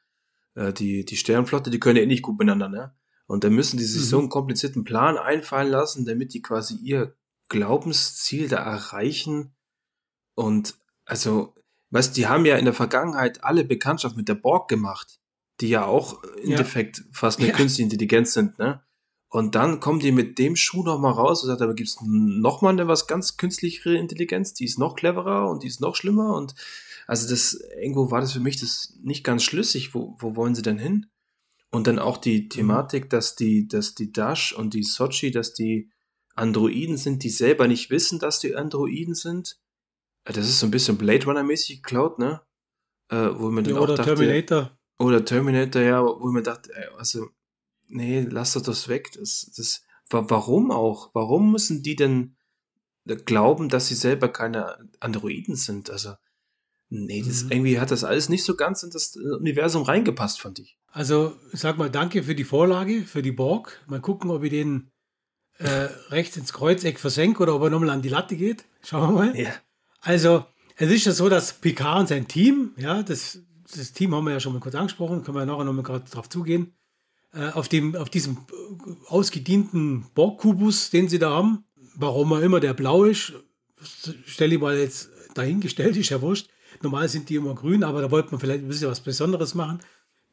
äh, 0.58 0.74
die, 0.74 1.06
die 1.06 1.18
Sternflotte, 1.18 1.70
die 1.70 1.80
können 1.80 1.98
ja 1.98 2.04
eh 2.04 2.08
nicht 2.08 2.24
gut 2.24 2.40
miteinander, 2.40 2.68
ne? 2.68 2.96
Und 3.28 3.44
dann 3.44 3.54
müssen 3.54 3.78
die 3.78 3.84
sich 3.84 4.04
mhm. 4.04 4.08
so 4.08 4.20
einen 4.20 4.30
komplizierten 4.30 4.84
Plan 4.84 5.18
einfallen 5.18 5.70
lassen, 5.70 6.06
damit 6.06 6.34
die 6.34 6.42
quasi 6.42 6.76
ihr 6.76 7.16
Glaubensziel 7.50 8.48
da 8.48 8.58
erreichen. 8.58 9.54
Und 10.34 10.76
also, 11.06 11.54
weißt 11.92 12.16
die 12.18 12.28
haben 12.28 12.46
ja 12.46 12.58
in 12.58 12.66
der 12.66 12.74
Vergangenheit 12.74 13.44
alle 13.44 13.66
Bekanntschaft 13.66 14.18
mit 14.18 14.30
der 14.30 14.36
Borg 14.36 14.70
gemacht, 14.70 15.20
die 15.62 15.70
ja 15.70 15.86
auch 15.86 16.24
im 16.24 16.52
ja. 16.52 16.58
Endeffekt 16.58 17.04
fast 17.12 17.40
eine 17.40 17.50
ja. 17.50 17.56
künstliche 17.56 17.84
Intelligenz 17.84 18.34
sind, 18.34 18.58
ne? 18.60 18.82
Und 19.30 19.56
dann 19.56 19.82
kommen 19.82 20.00
die 20.00 20.14
mit 20.14 20.40
dem 20.40 20.56
Schuh 20.56 20.84
nochmal 20.84 21.12
raus 21.12 21.44
und 21.44 21.50
sagt, 21.50 21.62
aber 21.62 21.76
gibt 21.76 21.90
es 21.90 21.98
nochmal 22.02 22.72
eine 22.72 22.88
was 22.88 23.08
ganz 23.08 23.36
künstlichere 23.36 23.98
Intelligenz, 23.98 24.54
die 24.54 24.64
ist 24.64 24.80
noch 24.80 24.96
cleverer 24.96 25.50
und 25.50 25.64
die 25.64 25.68
ist 25.68 25.82
noch 25.82 25.98
schlimmer 25.98 26.34
und 26.36 26.56
also 27.08 27.30
das, 27.30 27.54
irgendwo 27.82 28.12
war 28.12 28.20
das 28.20 28.34
für 28.34 28.42
mich 28.42 28.60
das 28.60 28.98
nicht 29.02 29.24
ganz 29.24 29.44
schlüssig. 29.44 29.96
Wo, 29.96 30.16
wo 30.20 30.36
wollen 30.36 30.54
sie 30.54 30.62
denn 30.62 30.78
hin? 30.78 31.08
Und 31.72 31.88
dann 31.88 32.00
auch 32.00 32.18
die 32.18 32.50
Thematik, 32.50 33.10
dass 33.10 33.36
die, 33.36 33.68
dass 33.68 33.96
die 33.96 34.12
Dash 34.12 34.54
und 34.54 34.74
die 34.74 34.84
Sochi, 34.84 35.32
dass 35.32 35.54
die 35.54 35.90
Androiden 36.36 36.98
sind, 36.98 37.24
die 37.24 37.30
selber 37.30 37.68
nicht 37.68 37.90
wissen, 37.90 38.20
dass 38.20 38.40
die 38.40 38.56
Androiden 38.56 39.16
sind. 39.16 39.60
Äh, 40.26 40.34
das 40.34 40.50
ist 40.50 40.60
so 40.60 40.68
ein 40.68 40.72
bisschen 40.72 40.98
Blade 40.98 41.26
Runner-mäßig 41.26 41.82
geklaut, 41.82 42.20
ne? 42.20 42.42
Äh, 43.10 43.30
wo 43.38 43.50
man 43.52 43.64
dann 43.64 43.76
ja, 43.76 43.80
auch 43.80 43.84
oder 43.84 43.96
dachte, 43.96 44.16
Terminator. 44.16 44.78
Oder 45.00 45.24
Terminator, 45.24 45.82
ja, 45.82 46.04
wo 46.04 46.30
man 46.32 46.44
dachte, 46.44 46.72
also, 46.98 47.30
nee, 47.88 48.22
lass 48.22 48.54
doch 48.54 48.62
das 48.62 48.90
weg. 48.90 49.12
Das, 49.14 49.52
das, 49.56 49.84
warum 50.10 50.72
auch? 50.72 51.12
Warum 51.14 51.52
müssen 51.52 51.84
die 51.84 51.96
denn 51.96 52.36
glauben, 53.26 53.70
dass 53.70 53.88
sie 53.88 53.96
selber 53.96 54.28
keine 54.28 54.90
Androiden 55.00 55.56
sind? 55.56 55.90
Also, 55.90 56.14
Nee, 56.90 57.22
das, 57.26 57.44
mhm. 57.44 57.52
irgendwie 57.52 57.80
hat 57.80 57.92
das 57.92 58.04
alles 58.04 58.30
nicht 58.30 58.46
so 58.46 58.56
ganz 58.56 58.84
in 58.84 58.92
das 58.92 59.16
äh, 59.16 59.36
Universum 59.36 59.84
reingepasst, 59.84 60.40
fand 60.40 60.60
ich. 60.60 60.78
Also, 60.88 61.36
ich 61.52 61.60
sag 61.60 61.78
mal, 61.78 61.90
danke 61.90 62.24
für 62.24 62.36
die 62.36 62.46
Vorlage, 62.46 63.04
für 63.04 63.22
die 63.22 63.32
Borg. 63.32 63.84
Mal 63.88 64.00
gucken, 64.00 64.32
ob 64.32 64.44
ich 64.44 64.52
den 64.52 64.90
äh, 65.58 65.90
rechts 66.10 66.38
ins 66.38 66.54
Kreuzeck 66.54 67.00
versenke 67.00 67.44
oder 67.44 67.56
ob 67.56 67.64
er 67.64 67.70
nochmal 67.70 67.90
an 67.90 68.02
die 68.02 68.10
Latte 68.10 68.36
geht. 68.36 68.64
Schauen 68.82 69.10
wir 69.10 69.26
mal. 69.26 69.40
Ja. 69.40 69.54
Also, 70.00 70.46
es 70.78 70.90
ist 70.92 71.06
ja 71.06 71.12
so, 71.12 71.28
dass 71.28 71.54
Picard 71.54 72.02
und 72.02 72.08
sein 72.08 72.28
Team, 72.28 72.72
ja, 72.78 73.04
das, 73.04 73.40
das 73.76 73.92
Team 73.92 74.16
haben 74.16 74.26
wir 74.26 74.32
ja 74.32 74.40
schon 74.40 74.54
mal 74.54 74.60
kurz 74.60 74.76
angesprochen, 74.76 75.24
können 75.24 75.36
wir 75.36 75.42
ja 75.42 75.46
nachher 75.46 75.66
nochmal 75.66 75.84
gerade 75.84 76.10
drauf 76.10 76.30
zugehen, 76.30 76.74
äh, 77.34 77.50
auf, 77.50 77.68
dem, 77.68 77.96
auf 77.96 78.10
diesem 78.10 78.38
äh, 78.38 78.92
ausgedienten 79.08 80.06
Borg-Kubus, 80.16 80.90
den 80.92 81.10
sie 81.10 81.20
da 81.20 81.32
haben, 81.32 81.66
warum 81.96 82.32
er 82.32 82.42
immer 82.42 82.60
der 82.60 82.74
blau 82.74 83.04
ist, 83.04 83.34
stelle 84.26 84.56
ich 84.56 84.62
mal 84.62 84.78
jetzt 84.78 85.10
dahingestellt, 85.34 85.98
ist 85.98 86.10
ja 86.10 86.22
wurscht. 86.22 86.50
Normal 86.84 87.10
sind 87.10 87.30
die 87.30 87.36
immer 87.36 87.56
grün, 87.56 87.84
aber 87.84 88.02
da 88.02 88.12
wollte 88.12 88.32
man 88.32 88.40
vielleicht 88.40 88.64
ein 88.64 88.68
bisschen 88.68 88.90
was 88.90 89.00
Besonderes 89.00 89.56
machen. 89.56 89.80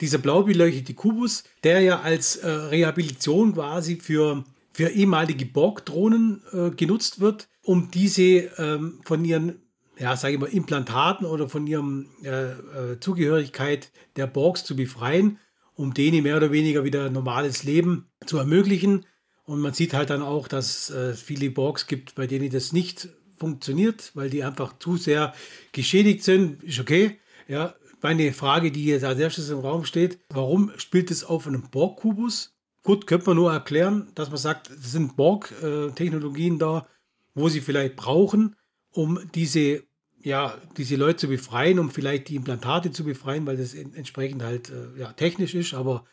Dieser 0.00 0.18
blau 0.18 0.42
beleuchtete 0.42 0.94
Kubus, 0.94 1.44
der 1.62 1.80
ja 1.80 2.00
als 2.00 2.36
äh, 2.36 2.48
Rehabilitation 2.48 3.54
quasi 3.54 3.96
für, 3.96 4.44
für 4.72 4.88
ehemalige 4.88 5.46
Borg-Drohnen 5.46 6.42
äh, 6.52 6.70
genutzt 6.70 7.20
wird, 7.20 7.48
um 7.62 7.90
diese 7.90 8.22
ähm, 8.58 9.00
von 9.04 9.24
ihren, 9.24 9.62
ja, 9.98 10.16
sage 10.16 10.34
ich 10.34 10.40
mal, 10.40 10.46
Implantaten 10.46 11.26
oder 11.26 11.48
von 11.48 11.66
ihrem 11.66 12.08
äh, 12.24 12.52
äh, 12.52 13.00
Zugehörigkeit 13.00 13.92
der 14.16 14.26
Borgs 14.26 14.64
zu 14.64 14.74
befreien, 14.74 15.38
um 15.74 15.94
denen 15.94 16.22
mehr 16.24 16.36
oder 16.36 16.50
weniger 16.50 16.84
wieder 16.84 17.08
normales 17.10 17.62
Leben 17.62 18.06
zu 18.26 18.38
ermöglichen. 18.38 19.06
Und 19.44 19.60
man 19.60 19.74
sieht 19.74 19.92
halt 19.92 20.10
dann 20.10 20.22
auch, 20.22 20.48
dass 20.48 20.88
es 20.88 20.90
äh, 20.90 21.14
viele 21.14 21.50
Borgs 21.50 21.86
gibt, 21.86 22.14
bei 22.14 22.26
denen 22.26 22.50
das 22.50 22.72
nicht 22.72 23.08
funktioniert, 23.44 24.10
weil 24.14 24.30
die 24.30 24.42
einfach 24.42 24.78
zu 24.78 24.96
sehr 24.96 25.34
geschädigt 25.72 26.24
sind, 26.24 26.62
ist 26.62 26.80
okay. 26.80 27.18
Ja, 27.46 27.74
meine 28.00 28.32
Frage, 28.32 28.72
die 28.72 28.86
jetzt 28.86 29.04
als 29.04 29.20
erstes 29.20 29.50
im 29.50 29.58
Raum 29.58 29.84
steht, 29.84 30.18
warum 30.30 30.72
spielt 30.78 31.10
es 31.10 31.24
auf 31.24 31.46
einem 31.46 31.68
Borg-Kubus? 31.70 32.56
Gut, 32.82 33.06
könnte 33.06 33.26
man 33.26 33.36
nur 33.36 33.52
erklären, 33.52 34.10
dass 34.14 34.30
man 34.30 34.38
sagt, 34.38 34.70
es 34.70 34.92
sind 34.92 35.16
Borg-Technologien 35.16 36.58
da, 36.58 36.86
wo 37.34 37.50
sie 37.50 37.60
vielleicht 37.60 37.96
brauchen, 37.96 38.56
um 38.90 39.20
diese, 39.34 39.84
ja, 40.22 40.56
diese 40.78 40.96
Leute 40.96 41.18
zu 41.18 41.28
befreien, 41.28 41.78
um 41.78 41.90
vielleicht 41.90 42.28
die 42.28 42.36
Implantate 42.36 42.92
zu 42.92 43.04
befreien, 43.04 43.46
weil 43.46 43.58
das 43.58 43.74
entsprechend 43.74 44.42
halt 44.42 44.70
äh, 44.70 45.00
ja, 45.00 45.12
technisch 45.12 45.54
ist, 45.54 45.74
aber 45.74 46.06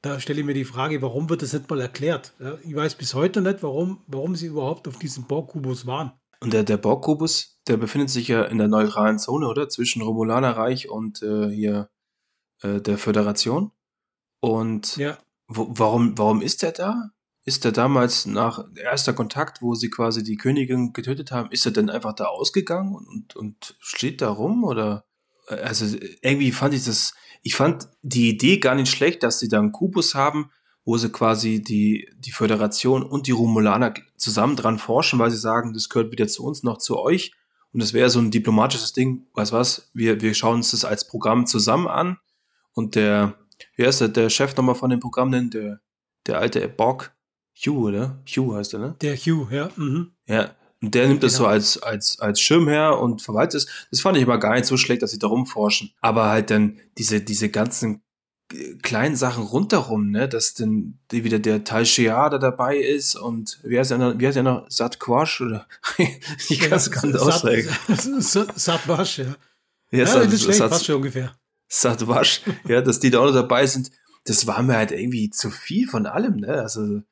da 0.00 0.18
stelle 0.18 0.40
ich 0.40 0.46
mir 0.46 0.54
die 0.54 0.64
Frage, 0.64 1.00
warum 1.00 1.30
wird 1.30 1.42
das 1.42 1.52
nicht 1.52 1.70
mal 1.70 1.80
erklärt? 1.80 2.34
Ich 2.64 2.74
weiß 2.74 2.96
bis 2.96 3.14
heute 3.14 3.40
nicht, 3.40 3.62
warum, 3.62 4.02
warum 4.08 4.34
sie 4.34 4.46
überhaupt 4.46 4.88
auf 4.88 4.98
diesem 4.98 5.28
Borg-Kubus 5.28 5.86
waren. 5.86 6.12
Und 6.42 6.52
der, 6.52 6.64
der 6.64 6.76
Borg-Kubus, 6.76 7.60
der 7.68 7.76
befindet 7.76 8.10
sich 8.10 8.26
ja 8.26 8.42
in 8.42 8.58
der 8.58 8.66
neutralen 8.66 9.20
Zone, 9.20 9.46
oder? 9.46 9.68
Zwischen 9.68 10.02
Romulanerreich 10.02 10.90
und 10.90 11.22
äh, 11.22 11.48
hier 11.48 11.88
äh, 12.62 12.80
der 12.80 12.98
Föderation. 12.98 13.70
Und 14.40 14.96
ja. 14.96 15.18
wo, 15.46 15.68
warum, 15.70 16.18
warum 16.18 16.42
ist 16.42 16.62
der 16.62 16.72
da? 16.72 17.10
Ist 17.44 17.64
der 17.64 17.70
damals 17.70 18.26
nach 18.26 18.64
erster 18.74 19.12
Kontakt, 19.12 19.62
wo 19.62 19.74
sie 19.74 19.88
quasi 19.88 20.24
die 20.24 20.36
Königin 20.36 20.92
getötet 20.92 21.30
haben, 21.30 21.50
ist 21.52 21.64
er 21.64 21.72
denn 21.72 21.90
einfach 21.90 22.14
da 22.14 22.24
ausgegangen 22.24 22.96
und, 22.96 23.36
und 23.36 23.76
steht 23.78 24.20
da 24.20 24.28
rum? 24.28 24.64
Oder 24.64 25.04
äh, 25.46 25.54
also 25.54 25.96
irgendwie 26.22 26.50
fand 26.50 26.74
ich 26.74 26.84
das, 26.84 27.14
ich 27.42 27.54
fand 27.54 27.88
die 28.02 28.30
Idee 28.30 28.58
gar 28.58 28.74
nicht 28.74 28.90
schlecht, 28.90 29.22
dass 29.22 29.38
sie 29.38 29.48
da 29.48 29.60
einen 29.60 29.70
Kubus 29.70 30.16
haben, 30.16 30.50
wo 30.84 30.96
sie 30.98 31.10
quasi 31.10 31.62
die, 31.62 32.08
die 32.18 32.32
Föderation 32.32 33.02
und 33.02 33.26
die 33.26 33.32
Romulaner 33.32 33.94
zusammen 34.16 34.56
dran 34.56 34.78
forschen, 34.78 35.18
weil 35.18 35.30
sie 35.30 35.36
sagen, 35.36 35.72
das 35.72 35.88
gehört 35.88 36.12
weder 36.12 36.26
zu 36.26 36.44
uns 36.44 36.62
noch 36.62 36.78
zu 36.78 36.98
euch. 36.98 37.32
Und 37.72 37.80
das 37.80 37.92
wäre 37.92 38.10
so 38.10 38.18
ein 38.18 38.30
diplomatisches 38.30 38.92
Ding, 38.92 39.26
weißt 39.34 39.52
was, 39.52 39.90
wir, 39.94 40.20
wir 40.20 40.34
schauen 40.34 40.56
uns 40.56 40.72
das 40.72 40.84
als 40.84 41.06
Programm 41.06 41.46
zusammen 41.46 41.88
an. 41.88 42.18
Und 42.72 42.96
der, 42.96 43.34
wer 43.76 43.88
ist 43.88 44.00
der, 44.00 44.08
der 44.08 44.28
Chef 44.28 44.56
nochmal 44.56 44.74
von 44.74 44.90
dem 44.90 45.00
Programm 45.00 45.30
denn? 45.32 45.50
Der, 45.50 45.80
der 46.26 46.38
alte 46.38 46.68
Borg, 46.68 47.14
Hugh, 47.54 47.88
oder? 47.88 48.22
Hugh 48.26 48.54
heißt 48.56 48.74
er, 48.74 48.80
ne? 48.80 48.96
Der 49.00 49.16
Hugh, 49.16 49.48
ja. 49.50 49.70
Mhm. 49.76 50.12
Ja, 50.26 50.54
und 50.82 50.94
der 50.94 51.06
nimmt 51.06 51.20
genau. 51.20 51.30
das 51.30 51.36
so 51.36 51.46
als, 51.46 51.80
als, 51.80 52.18
als 52.18 52.40
Schirm 52.40 52.68
her 52.68 52.98
und 52.98 53.22
verwaltet 53.22 53.62
es. 53.62 53.86
Das 53.90 54.00
fand 54.00 54.16
ich 54.16 54.24
aber 54.24 54.38
gar 54.38 54.54
nicht 54.54 54.66
so 54.66 54.76
schlecht, 54.76 55.02
dass 55.02 55.12
sie 55.12 55.18
da 55.18 55.28
rumforschen. 55.28 55.92
Aber 56.00 56.28
halt 56.28 56.50
dann 56.50 56.80
diese, 56.98 57.20
diese 57.20 57.48
ganzen 57.50 58.02
kleinen 58.82 59.16
Sachen 59.16 59.44
rundherum, 59.44 60.10
ne, 60.10 60.28
dass 60.28 60.54
dann 60.54 60.98
wieder 61.10 61.38
der 61.38 61.64
Tal 61.64 61.86
Shea 61.86 62.28
da 62.28 62.38
dabei 62.38 62.76
ist 62.76 63.14
und 63.14 63.58
wer 63.62 63.82
ist 63.82 63.90
ja 63.90 63.98
noch, 63.98 64.14
wer 64.16 64.30
ist 64.30 64.36
ja 64.36 64.42
noch 64.42 64.70
Sat 64.70 65.00
Quash 65.00 65.40
oder 65.40 65.66
ich 66.48 66.60
kann 66.60 66.72
es 66.72 66.90
gar 66.90 67.06
nicht 67.06 67.18
aussprechen. 67.18 67.70
Sat 68.20 68.86
Wash, 68.88 69.18
ja. 69.18 69.36
Ja, 69.90 70.04
ja 70.04 70.24
das, 70.24 70.44
ist 70.44 70.58
passt 70.58 70.86
schon 70.86 70.96
ungefähr. 70.96 71.34
Ja, 72.66 72.80
dass 72.80 73.00
die 73.00 73.10
da 73.10 73.20
auch 73.20 73.26
noch 73.26 73.34
dabei 73.34 73.66
sind, 73.66 73.90
das 74.24 74.46
war 74.46 74.62
mir 74.62 74.76
halt 74.76 74.92
irgendwie 74.92 75.30
zu 75.30 75.50
viel 75.50 75.88
von 75.88 76.06
allem, 76.06 76.36
ne? 76.36 76.60
Also 76.60 77.02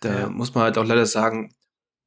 da 0.00 0.20
ja. 0.20 0.28
muss 0.28 0.54
man 0.54 0.64
halt 0.64 0.78
auch 0.78 0.84
leider 0.84 1.06
sagen, 1.06 1.54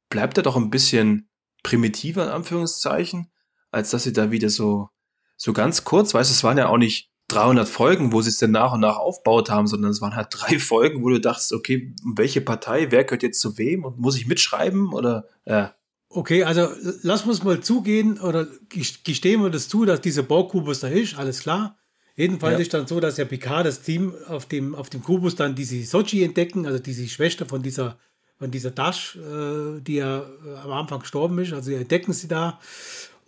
bleibt 0.08 0.36
er 0.36 0.42
doch 0.42 0.56
ein 0.56 0.70
bisschen 0.70 1.28
primitiver 1.62 2.24
in 2.24 2.30
Anführungszeichen, 2.30 3.30
als 3.70 3.90
dass 3.90 4.04
sie 4.04 4.12
da 4.12 4.30
wieder 4.30 4.50
so 4.50 4.88
so 5.36 5.52
ganz 5.52 5.84
kurz, 5.84 6.14
weißt 6.14 6.30
du, 6.30 6.34
es 6.34 6.44
waren 6.44 6.58
ja 6.58 6.68
auch 6.68 6.78
nicht 6.78 7.07
300 7.28 7.68
Folgen, 7.68 8.12
wo 8.12 8.22
sie 8.22 8.30
es 8.30 8.38
dann 8.38 8.50
nach 8.50 8.72
und 8.72 8.80
nach 8.80 8.96
aufgebaut 8.96 9.50
haben, 9.50 9.66
sondern 9.66 9.90
es 9.90 10.00
waren 10.00 10.16
halt 10.16 10.28
drei 10.30 10.58
Folgen, 10.58 11.02
wo 11.02 11.10
du 11.10 11.20
dachtest, 11.20 11.52
okay, 11.52 11.94
welche 12.04 12.40
Partei, 12.40 12.90
wer 12.90 13.04
gehört 13.04 13.22
jetzt 13.22 13.40
zu 13.40 13.58
wem 13.58 13.84
und 13.84 13.98
muss 13.98 14.16
ich 14.16 14.26
mitschreiben 14.26 14.92
oder 14.92 15.26
ja. 15.46 15.74
Okay, 16.10 16.44
also 16.44 16.68
lass 17.02 17.26
uns 17.26 17.44
mal 17.44 17.60
zugehen 17.60 18.18
oder 18.18 18.46
gestehen 18.70 19.42
wir 19.42 19.50
das 19.50 19.68
zu, 19.68 19.84
dass 19.84 20.00
dieser 20.00 20.22
Baukubus 20.22 20.80
da 20.80 20.88
ist, 20.88 21.18
alles 21.18 21.40
klar. 21.40 21.76
Jedenfalls 22.16 22.54
ja. 22.54 22.58
ist 22.60 22.74
dann 22.74 22.86
so, 22.86 22.98
dass 22.98 23.14
der 23.14 23.26
Picard 23.26 23.66
das 23.66 23.82
Team 23.82 24.12
auf 24.26 24.46
dem, 24.46 24.74
auf 24.74 24.90
dem 24.90 25.04
Kubus 25.04 25.36
dann 25.36 25.54
diese 25.54 25.80
Sochi 25.84 26.24
entdecken, 26.24 26.66
also 26.66 26.78
diese 26.78 27.06
Schwester 27.06 27.46
von 27.46 27.62
dieser, 27.62 27.98
von 28.38 28.50
dieser 28.50 28.70
Dash, 28.72 29.16
äh, 29.16 29.80
die 29.80 29.96
ja 29.96 30.20
äh, 30.20 30.56
am 30.64 30.72
Anfang 30.72 31.00
gestorben 31.00 31.38
ist, 31.38 31.52
also 31.52 31.70
entdecken 31.70 32.12
sie 32.12 32.26
da. 32.26 32.58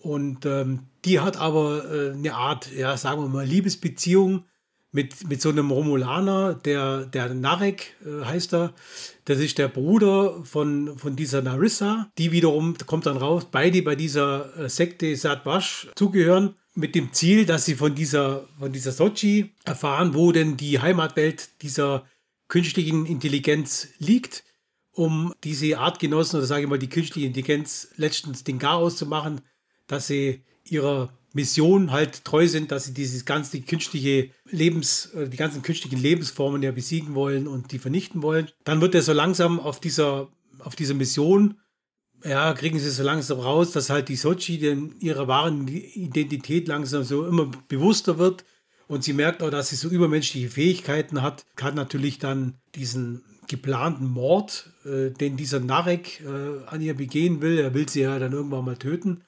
Und 0.00 0.46
ähm, 0.46 0.86
die 1.04 1.20
hat 1.20 1.36
aber 1.36 1.84
äh, 1.84 2.12
eine 2.12 2.34
Art, 2.34 2.72
ja, 2.72 2.96
sagen 2.96 3.22
wir 3.22 3.28
mal, 3.28 3.46
Liebesbeziehung 3.46 4.44
mit, 4.92 5.28
mit 5.28 5.40
so 5.40 5.50
einem 5.50 5.70
Romulaner, 5.70 6.54
der, 6.54 7.06
der 7.06 7.32
Narek 7.34 7.94
äh, 8.04 8.24
heißt 8.24 8.54
er. 8.54 8.74
Das 9.24 9.38
ist 9.38 9.58
der 9.58 9.68
Bruder 9.68 10.42
von, 10.44 10.98
von 10.98 11.16
dieser 11.16 11.42
Narissa. 11.42 12.10
Die 12.18 12.32
wiederum, 12.32 12.76
kommt 12.86 13.06
dann 13.06 13.16
raus, 13.16 13.46
beide 13.50 13.82
bei 13.82 13.94
dieser 13.94 14.56
äh, 14.58 14.68
Sekte 14.68 15.14
Sadwash 15.16 15.88
zugehören. 15.94 16.56
Mit 16.74 16.94
dem 16.94 17.12
Ziel, 17.12 17.46
dass 17.46 17.64
sie 17.64 17.74
von 17.74 17.94
dieser, 17.94 18.48
von 18.58 18.72
dieser 18.72 18.92
Sochi 18.92 19.52
erfahren, 19.64 20.14
wo 20.14 20.32
denn 20.32 20.56
die 20.56 20.80
Heimatwelt 20.80 21.62
dieser 21.62 22.06
künstlichen 22.48 23.06
Intelligenz 23.06 23.88
liegt, 23.98 24.44
um 24.92 25.34
diese 25.44 25.78
Artgenossen 25.78 26.38
oder 26.38 26.46
sage 26.46 26.62
ich 26.62 26.68
mal 26.68 26.78
die 26.78 26.88
künstliche 26.88 27.26
Intelligenz 27.26 27.88
letztens 27.96 28.44
den 28.44 28.58
Chaos 28.58 28.96
zu 28.96 29.06
machen, 29.06 29.40
dass 29.90 30.07
sie 30.07 30.42
ihrer 30.64 31.12
Mission 31.33 31.92
halt 31.92 32.24
treu 32.24 32.46
sind, 32.46 32.72
dass 32.72 32.85
sie 32.85 32.94
dieses 32.94 33.24
ganze 33.24 33.61
künstliche 33.61 34.31
Lebens, 34.50 35.07
äh, 35.14 35.29
die 35.29 35.37
ganzen 35.37 35.62
künstlichen 35.62 35.98
Lebensformen 35.98 36.62
ja 36.62 36.72
besiegen 36.72 37.14
wollen 37.14 37.46
und 37.46 37.72
die 37.72 37.79
vernichten 37.79 38.22
wollen. 38.22 38.48
Dann 38.64 38.81
wird 38.81 38.94
er 38.94 39.03
so 39.03 39.12
langsam 39.12 39.61
auf 39.61 39.81
dieser, 39.81 40.29
auf 40.59 40.76
dieser 40.76 40.94
Mission, 40.94 41.59
ja, 42.24 42.53
kriegen 42.53 42.79
sie 42.79 42.90
so 42.90 43.03
langsam 43.03 43.40
raus, 43.40 43.72
dass 43.72 43.90
halt 43.90 44.09
die 44.09 44.16
Sochi 44.16 44.59
denn 44.59 44.94
ihre 45.00 45.26
wahren 45.26 45.66
Identität 45.68 46.68
langsam 46.68 47.03
so 47.03 47.26
immer 47.26 47.50
bewusster 47.68 48.18
wird. 48.18 48.44
Und 48.88 49.05
sie 49.05 49.12
merkt 49.12 49.42
auch, 49.42 49.50
dass 49.50 49.70
sie 49.70 49.76
so 49.76 49.88
übermenschliche 49.88 50.50
Fähigkeiten 50.50 51.22
hat, 51.22 51.46
kann 51.55 51.74
natürlich 51.74 52.18
dann 52.18 52.59
diesen 52.74 53.22
geplanten 53.46 54.09
Mord, 54.09 54.70
äh, 54.85 55.11
den 55.11 55.37
dieser 55.37 55.61
Narek 55.61 56.20
äh, 56.20 56.66
an 56.66 56.81
ihr 56.81 56.94
begehen 56.94 57.40
will, 57.40 57.59
er 57.59 57.72
will 57.74 57.88
sie 57.88 58.03
ja 58.03 58.18
dann 58.18 58.33
irgendwann 58.33 58.64
mal 58.64 58.76
töten, 58.76 59.22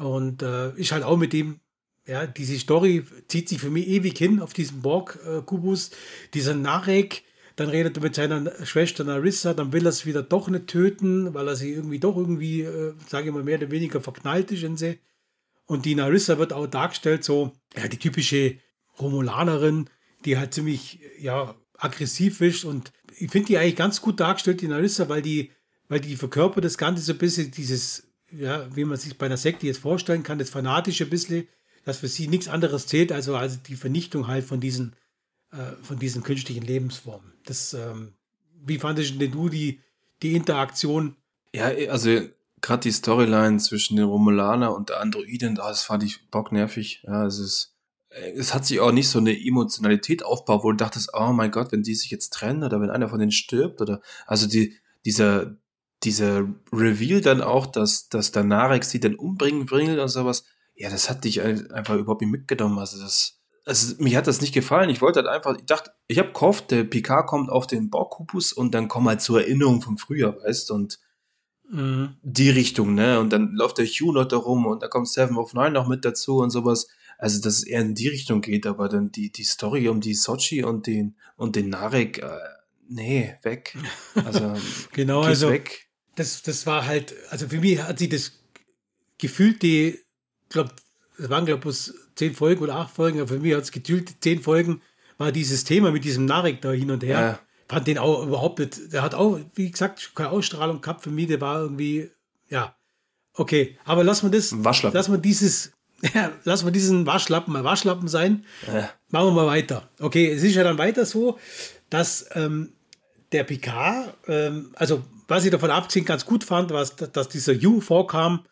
und 0.00 0.42
äh, 0.42 0.72
ist 0.76 0.92
halt 0.92 1.04
auch 1.04 1.16
mit 1.16 1.32
dem, 1.32 1.60
ja, 2.06 2.26
diese 2.26 2.58
Story 2.58 3.04
zieht 3.28 3.48
sich 3.48 3.60
für 3.60 3.70
mich 3.70 3.86
ewig 3.86 4.16
hin 4.16 4.40
auf 4.40 4.52
diesen 4.52 4.82
Borg-Kubus. 4.82 5.90
Dieser 6.34 6.54
Narek, 6.54 7.22
dann 7.56 7.68
redet 7.68 7.98
er 7.98 8.02
mit 8.02 8.14
seiner 8.14 8.64
Schwester 8.64 9.04
Narissa, 9.04 9.54
dann 9.54 9.72
will 9.72 9.86
er 9.86 9.90
es 9.90 10.06
wieder 10.06 10.22
doch 10.22 10.48
nicht 10.48 10.66
töten, 10.66 11.34
weil 11.34 11.46
er 11.46 11.56
sie 11.56 11.72
irgendwie 11.72 11.98
doch 11.98 12.16
irgendwie, 12.16 12.62
äh, 12.62 12.94
sage 13.06 13.28
ich 13.28 13.34
mal, 13.34 13.44
mehr 13.44 13.58
oder 13.58 13.70
weniger 13.70 14.00
verknallt 14.00 14.50
ist 14.50 14.62
in 14.62 14.76
sie. 14.76 14.98
Und 15.66 15.84
die 15.84 15.94
Narissa 15.94 16.38
wird 16.38 16.52
auch 16.52 16.66
dargestellt, 16.66 17.22
so, 17.22 17.52
ja, 17.76 17.86
die 17.86 17.98
typische 17.98 18.56
Romulanerin, 18.98 19.88
die 20.24 20.38
halt 20.38 20.54
ziemlich, 20.54 21.00
ja, 21.18 21.54
aggressiv 21.76 22.40
ist. 22.40 22.64
Und 22.64 22.92
ich 23.18 23.30
finde 23.30 23.48
die 23.48 23.58
eigentlich 23.58 23.76
ganz 23.76 24.00
gut 24.00 24.18
dargestellt, 24.18 24.62
die 24.62 24.68
Narissa, 24.68 25.08
weil 25.08 25.22
die, 25.22 25.52
weil 25.88 26.00
die 26.00 26.16
verkörpert 26.16 26.64
das 26.64 26.78
Ganze 26.78 27.02
so 27.02 27.12
ein 27.12 27.18
bisschen 27.18 27.50
dieses 27.50 28.09
ja, 28.32 28.74
wie 28.74 28.84
man 28.84 28.98
sich 28.98 29.18
bei 29.18 29.26
einer 29.26 29.36
Sekte 29.36 29.66
jetzt 29.66 29.80
vorstellen 29.80 30.22
kann, 30.22 30.38
das 30.38 30.50
Fanatische 30.50 31.06
bisschen, 31.06 31.48
dass 31.84 31.98
für 31.98 32.08
sie 32.08 32.28
nichts 32.28 32.48
anderes 32.48 32.86
zählt, 32.86 33.12
also, 33.12 33.36
also 33.36 33.58
die 33.66 33.76
Vernichtung 33.76 34.26
halt 34.26 34.44
von 34.44 34.60
diesen, 34.60 34.94
äh, 35.52 35.72
von 35.82 35.98
diesen 35.98 36.22
künstlichen 36.22 36.62
Lebensformen. 36.62 37.32
Das, 37.44 37.74
ähm, 37.74 38.12
wie 38.64 38.78
fandest 38.78 39.20
denn 39.20 39.32
du 39.32 39.48
die, 39.48 39.80
die 40.22 40.34
Interaktion? 40.34 41.16
Ja, 41.54 41.66
also 41.90 42.20
gerade 42.60 42.82
die 42.82 42.92
Storyline 42.92 43.58
zwischen 43.58 43.96
den 43.96 44.04
Romulaner 44.04 44.74
und 44.74 44.90
der 44.90 45.00
Androiden, 45.00 45.54
das 45.54 45.82
fand 45.82 46.02
ich 46.02 46.30
bocknervig. 46.30 47.02
Ja, 47.06 47.26
es 47.26 47.38
ist, 47.38 47.74
es 48.10 48.54
hat 48.54 48.66
sich 48.66 48.80
auch 48.80 48.92
nicht 48.92 49.08
so 49.08 49.18
eine 49.18 49.38
Emotionalität 49.38 50.24
aufgebaut, 50.24 50.64
wo 50.64 50.70
du 50.70 50.76
dachtest, 50.76 51.10
oh 51.14 51.32
mein 51.32 51.50
Gott, 51.50 51.72
wenn 51.72 51.82
die 51.82 51.94
sich 51.94 52.10
jetzt 52.10 52.32
trennen 52.32 52.64
oder 52.64 52.80
wenn 52.80 52.90
einer 52.90 53.08
von 53.08 53.18
denen 53.18 53.32
stirbt 53.32 53.80
oder, 53.80 54.02
also 54.26 54.46
die, 54.46 54.76
dieser, 55.04 55.56
dieser 56.02 56.48
Reveal 56.72 57.20
dann 57.20 57.42
auch, 57.42 57.66
dass, 57.66 58.08
dass 58.08 58.32
der 58.32 58.44
Narek 58.44 58.84
sie 58.84 59.00
dann 59.00 59.16
umbringen 59.16 59.70
will 59.70 60.00
und 60.00 60.08
sowas, 60.08 60.44
ja, 60.74 60.88
das 60.88 61.10
hat 61.10 61.24
dich 61.24 61.42
einfach 61.42 61.96
überhaupt 61.96 62.22
nicht 62.22 62.30
mitgenommen. 62.30 62.78
Also 62.78 62.98
das, 62.98 63.38
also 63.66 63.94
mir 63.98 64.16
hat 64.16 64.26
das 64.26 64.40
nicht 64.40 64.54
gefallen. 64.54 64.88
Ich 64.88 65.02
wollte 65.02 65.20
halt 65.20 65.28
einfach, 65.28 65.56
ich 65.58 65.66
dachte, 65.66 65.90
ich 66.06 66.18
habe 66.18 66.32
gehofft, 66.32 66.70
der 66.70 66.84
Picard 66.84 67.26
kommt 67.26 67.50
auf 67.50 67.66
den 67.66 67.90
Borgkubus 67.90 68.52
und 68.52 68.74
dann 68.74 68.88
kommt 68.88 69.08
halt 69.08 69.20
zur 69.20 69.42
Erinnerung 69.42 69.82
vom 69.82 69.98
Frühjahr, 69.98 70.36
weißt 70.42 70.70
und 70.70 70.98
mhm. 71.70 72.16
die 72.22 72.48
Richtung, 72.48 72.94
ne? 72.94 73.20
Und 73.20 73.30
dann 73.30 73.52
läuft 73.52 73.76
der 73.76 73.84
Hugh 73.84 74.12
noch 74.12 74.24
da 74.24 74.38
rum 74.38 74.64
und 74.64 74.82
da 74.82 74.88
kommt 74.88 75.08
Seven 75.08 75.36
of 75.36 75.52
Nine 75.52 75.72
noch 75.72 75.86
mit 75.86 76.04
dazu 76.06 76.38
und 76.38 76.50
sowas. 76.50 76.88
Also, 77.18 77.42
dass 77.42 77.58
es 77.58 77.64
eher 77.64 77.82
in 77.82 77.94
die 77.94 78.08
Richtung 78.08 78.40
geht, 78.40 78.66
aber 78.66 78.88
dann 78.88 79.12
die, 79.12 79.30
die 79.30 79.44
Story 79.44 79.88
um 79.88 80.00
die 80.00 80.14
Sochi 80.14 80.64
und 80.64 80.86
den, 80.86 81.16
und 81.36 81.54
den 81.54 81.68
Narek, 81.68 82.22
äh, 82.22 82.30
nee, 82.88 83.34
weg. 83.42 83.76
Also, 84.14 84.54
genau, 84.92 85.20
also, 85.20 85.50
weg 85.50 85.89
das, 86.16 86.42
das 86.42 86.66
war 86.66 86.86
halt, 86.86 87.14
also 87.30 87.48
für 87.48 87.58
mich 87.58 87.82
hat 87.82 87.98
sie 87.98 88.08
das 88.08 88.32
gefühlt 89.18 89.62
die, 89.62 89.98
glaube, 90.48 90.72
es 91.18 91.28
waren 91.28 91.46
glaube 91.46 91.68
ich 91.70 91.92
zehn 92.14 92.34
Folgen 92.34 92.62
oder 92.62 92.76
acht 92.76 92.94
Folgen, 92.94 93.20
aber 93.20 93.28
für 93.28 93.40
mich 93.40 93.54
hat 93.54 93.62
es 93.62 93.72
gefühlt 93.72 94.12
zehn 94.20 94.40
Folgen, 94.42 94.82
war 95.18 95.32
dieses 95.32 95.64
Thema 95.64 95.90
mit 95.90 96.04
diesem 96.04 96.24
Narek 96.24 96.62
da 96.62 96.72
hin 96.72 96.90
und 96.90 97.02
her. 97.02 97.20
Ja. 97.20 97.40
Fand 97.68 97.86
den 97.86 97.98
auch 97.98 98.26
überhaupt 98.26 98.58
nicht, 98.58 98.92
der 98.92 99.02
hat 99.02 99.14
auch, 99.14 99.38
wie 99.54 99.70
gesagt, 99.70 100.12
keine 100.14 100.30
Ausstrahlung 100.30 100.80
gehabt 100.80 101.02
für 101.02 101.10
mich, 101.10 101.28
der 101.28 101.40
war 101.40 101.60
irgendwie, 101.60 102.10
ja, 102.48 102.74
okay, 103.34 103.78
aber 103.84 104.02
lass 104.02 104.22
mal 104.22 104.30
das, 104.30 104.64
Waschlappen. 104.64 104.96
lass 104.96 105.08
mal 105.08 105.18
dieses, 105.18 105.72
ja, 106.14 106.32
lass 106.44 106.64
mal 106.64 106.72
diesen 106.72 107.06
Waschlappen 107.06 107.52
mal 107.52 107.62
Waschlappen 107.62 108.08
sein. 108.08 108.44
Ja. 108.66 108.90
Machen 109.10 109.28
wir 109.28 109.32
mal 109.32 109.46
weiter. 109.46 109.88
Okay, 110.00 110.30
es 110.30 110.42
ist 110.42 110.54
ja 110.54 110.64
dann 110.64 110.78
weiter 110.78 111.04
so, 111.04 111.38
dass 111.90 112.26
ähm, 112.32 112.72
der 113.32 113.44
Picard, 113.44 114.16
ähm, 114.26 114.72
also 114.74 115.04
was 115.30 115.44
ich 115.44 115.50
davon 115.52 115.70
abziehen 115.70 116.04
ganz 116.04 116.26
gut 116.26 116.42
fand, 116.42 116.72
war, 116.72 116.84
dass 116.84 117.28
dieser 117.28 117.52
You 117.52 117.80
vorkam. 117.80 118.44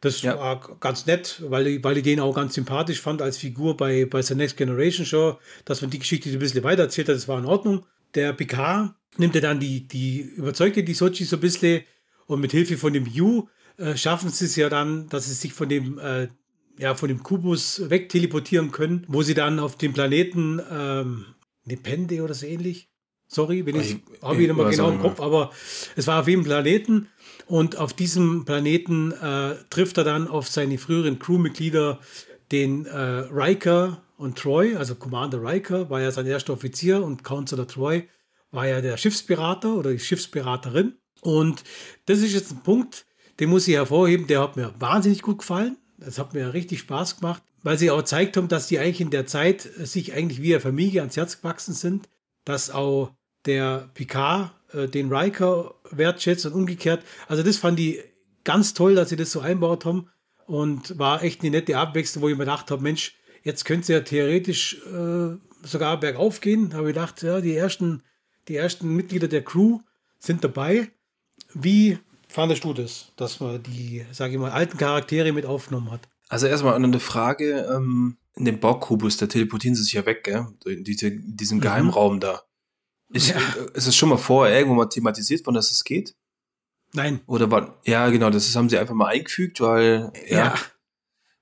Das 0.00 0.22
ja. 0.22 0.38
war 0.38 0.76
ganz 0.80 1.06
nett, 1.06 1.42
weil 1.46 1.66
ich, 1.68 1.84
weil 1.84 1.96
ich 1.96 2.02
den 2.02 2.20
auch 2.20 2.34
ganz 2.34 2.54
sympathisch 2.54 3.00
fand 3.00 3.22
als 3.22 3.38
Figur 3.38 3.76
bei, 3.76 4.04
bei 4.04 4.20
The 4.20 4.34
Next 4.34 4.56
Generation 4.56 5.06
Show, 5.06 5.38
dass 5.64 5.80
man 5.80 5.90
die 5.90 6.00
Geschichte 6.00 6.28
ein 6.28 6.38
bisschen 6.38 6.64
weiter 6.64 6.82
erzählt 6.82 7.08
hat, 7.08 7.16
das 7.16 7.28
war 7.28 7.38
in 7.38 7.46
Ordnung. 7.46 7.86
Der 8.14 8.32
Picard 8.32 8.94
nimmt 9.16 9.34
er 9.36 9.40
dann 9.40 9.60
die, 9.60 9.86
die 9.88 10.20
überzeugte 10.20 10.82
die 10.82 10.94
Sochi 10.94 11.24
so 11.24 11.36
ein 11.36 11.40
bisschen 11.40 11.84
und 12.26 12.40
mit 12.40 12.52
Hilfe 12.52 12.76
von 12.76 12.92
dem 12.92 13.06
You 13.06 13.46
äh, 13.78 13.96
schaffen 13.96 14.30
sie 14.30 14.46
es 14.46 14.56
ja 14.56 14.68
dann, 14.68 15.08
dass 15.08 15.26
sie 15.26 15.34
sich 15.34 15.52
von 15.52 15.68
dem, 15.68 15.98
äh, 15.98 16.28
ja, 16.78 16.94
von 16.94 17.08
dem 17.08 17.22
Kubus 17.22 17.88
wegteleportieren 17.88 18.72
können, 18.72 19.04
wo 19.08 19.22
sie 19.22 19.34
dann 19.34 19.60
auf 19.60 19.78
dem 19.78 19.92
Planeten 19.92 20.60
ähm, 20.70 21.26
Nepende 21.64 22.22
oder 22.22 22.34
so 22.34 22.46
ähnlich 22.46 22.90
Sorry, 23.28 23.66
wenn 23.66 23.76
ich, 23.76 23.96
habe 24.22 24.40
ich 24.40 24.46
nicht 24.46 24.56
mehr 24.56 24.70
genau 24.70 24.90
im 24.90 25.00
Kopf, 25.00 25.20
aber 25.20 25.50
es 25.96 26.06
war 26.06 26.20
auf 26.20 26.28
jedem 26.28 26.44
Planeten 26.44 27.08
und 27.46 27.76
auf 27.76 27.92
diesem 27.92 28.44
Planeten 28.44 29.12
äh, 29.12 29.56
trifft 29.68 29.98
er 29.98 30.04
dann 30.04 30.28
auf 30.28 30.48
seine 30.48 30.78
früheren 30.78 31.18
Crewmitglieder, 31.18 31.98
den 32.52 32.86
äh, 32.86 32.96
Riker 32.96 34.02
und 34.16 34.38
Troy, 34.38 34.76
also 34.76 34.94
Commander 34.94 35.42
Riker 35.42 35.90
war 35.90 36.00
ja 36.00 36.12
sein 36.12 36.26
erster 36.26 36.52
Offizier 36.52 37.02
und 37.02 37.24
Counselor 37.24 37.66
Troy 37.66 38.08
war 38.52 38.68
ja 38.68 38.80
der 38.80 38.96
Schiffsberater 38.96 39.74
oder 39.74 39.90
die 39.90 39.98
Schiffsberaterin. 39.98 40.94
Und 41.20 41.64
das 42.06 42.20
ist 42.20 42.32
jetzt 42.32 42.52
ein 42.52 42.62
Punkt, 42.62 43.04
den 43.40 43.50
muss 43.50 43.66
ich 43.66 43.74
hervorheben, 43.74 44.28
der 44.28 44.40
hat 44.40 44.56
mir 44.56 44.72
wahnsinnig 44.78 45.22
gut 45.22 45.38
gefallen. 45.38 45.76
Das 45.98 46.18
hat 46.18 46.32
mir 46.32 46.54
richtig 46.54 46.78
Spaß 46.80 47.18
gemacht, 47.18 47.42
weil 47.64 47.76
sie 47.76 47.90
auch 47.90 47.98
gezeigt 47.98 48.36
haben, 48.36 48.48
dass 48.48 48.68
die 48.68 48.78
eigentlich 48.78 49.00
in 49.00 49.10
der 49.10 49.26
Zeit 49.26 49.62
sich 49.62 50.14
eigentlich 50.14 50.40
wie 50.40 50.54
eine 50.54 50.60
Familie 50.60 51.00
ans 51.00 51.16
Herz 51.16 51.38
gewachsen 51.38 51.74
sind 51.74 52.08
dass 52.46 52.70
auch 52.70 53.10
der 53.46 53.88
Picard 53.94 54.52
äh, 54.72 54.88
den 54.88 55.12
Riker 55.12 55.74
wertschätzt 55.90 56.46
und 56.46 56.52
umgekehrt. 56.52 57.02
Also 57.28 57.42
das 57.42 57.56
fand 57.56 57.80
ich 57.80 58.02
ganz 58.44 58.74
toll, 58.74 58.94
dass 58.94 59.08
sie 59.08 59.16
das 59.16 59.32
so 59.32 59.40
einbaut 59.40 59.84
haben 59.84 60.08
und 60.46 60.98
war 60.98 61.22
echt 61.22 61.42
eine 61.42 61.50
nette 61.50 61.78
Abwechslung, 61.78 62.22
wo 62.22 62.28
ich 62.28 62.34
mir 62.36 62.44
gedacht 62.44 62.70
habe, 62.70 62.82
Mensch, 62.82 63.16
jetzt 63.42 63.64
könnte 63.64 63.92
ja 63.92 64.00
theoretisch 64.00 64.80
äh, 64.86 65.36
sogar 65.62 66.00
bergauf 66.00 66.40
gehen. 66.40 66.70
Da 66.70 66.78
habe 66.78 66.90
ich 66.90 66.94
gedacht, 66.94 67.22
ja, 67.22 67.40
die 67.40 67.54
ersten, 67.54 68.02
die 68.48 68.56
ersten 68.56 68.94
Mitglieder 68.94 69.28
der 69.28 69.42
Crew 69.42 69.80
sind 70.18 70.44
dabei. 70.44 70.88
Wie 71.54 71.98
fandest 72.28 72.64
du 72.64 72.72
das, 72.72 73.12
dass 73.16 73.40
man 73.40 73.62
die, 73.62 74.04
sage 74.12 74.34
ich 74.34 74.38
mal, 74.38 74.50
alten 74.50 74.78
Charaktere 74.78 75.32
mit 75.32 75.46
aufgenommen 75.46 75.90
hat? 75.90 76.08
Also 76.28 76.46
erstmal 76.46 76.74
eine 76.74 77.00
Frage, 77.00 77.68
ähm, 77.72 78.16
in 78.34 78.44
dem 78.44 78.60
Borg-Kubus, 78.60 79.16
da 79.16 79.26
teleportieren 79.26 79.74
sie 79.74 79.82
sich 79.82 79.94
ja 79.94 80.04
weg, 80.04 80.24
gell? 80.24 80.46
In, 80.66 80.84
diese, 80.84 81.10
diesem 81.10 81.58
mhm. 81.58 81.62
Geheimraum 81.62 82.20
da. 82.20 82.42
Ist, 83.10 83.28
ja. 83.28 83.38
ist 83.74 83.86
es 83.86 83.94
schon 83.96 84.08
mal 84.08 84.16
vorher 84.16 84.56
irgendwo 84.56 84.76
mal 84.76 84.86
thematisiert 84.86 85.46
worden, 85.46 85.56
dass 85.56 85.70
es 85.70 85.84
geht? 85.84 86.14
Nein. 86.92 87.20
Oder 87.26 87.50
war, 87.50 87.80
ja, 87.84 88.08
genau, 88.08 88.30
das 88.30 88.54
haben 88.56 88.68
sie 88.68 88.78
einfach 88.78 88.94
mal 88.94 89.08
eingefügt, 89.08 89.60
weil, 89.60 90.12
ja. 90.28 90.36
ja 90.36 90.54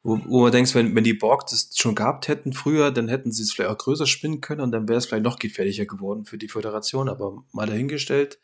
wo, 0.04 0.20
wo 0.26 0.42
man 0.42 0.52
denkt, 0.52 0.74
wenn, 0.74 0.94
wenn 0.94 1.02
die 1.02 1.14
Borg 1.14 1.46
das 1.46 1.70
schon 1.74 1.94
gehabt 1.94 2.28
hätten 2.28 2.52
früher, 2.52 2.90
dann 2.90 3.08
hätten 3.08 3.32
sie 3.32 3.42
es 3.42 3.52
vielleicht 3.52 3.70
auch 3.70 3.78
größer 3.78 4.06
spinnen 4.06 4.42
können 4.42 4.60
und 4.60 4.70
dann 4.70 4.86
wäre 4.86 4.98
es 4.98 5.06
vielleicht 5.06 5.24
noch 5.24 5.38
gefährlicher 5.38 5.86
geworden 5.86 6.26
für 6.26 6.36
die 6.36 6.48
Föderation, 6.48 7.08
aber 7.08 7.42
mal 7.52 7.66
dahingestellt. 7.66 8.38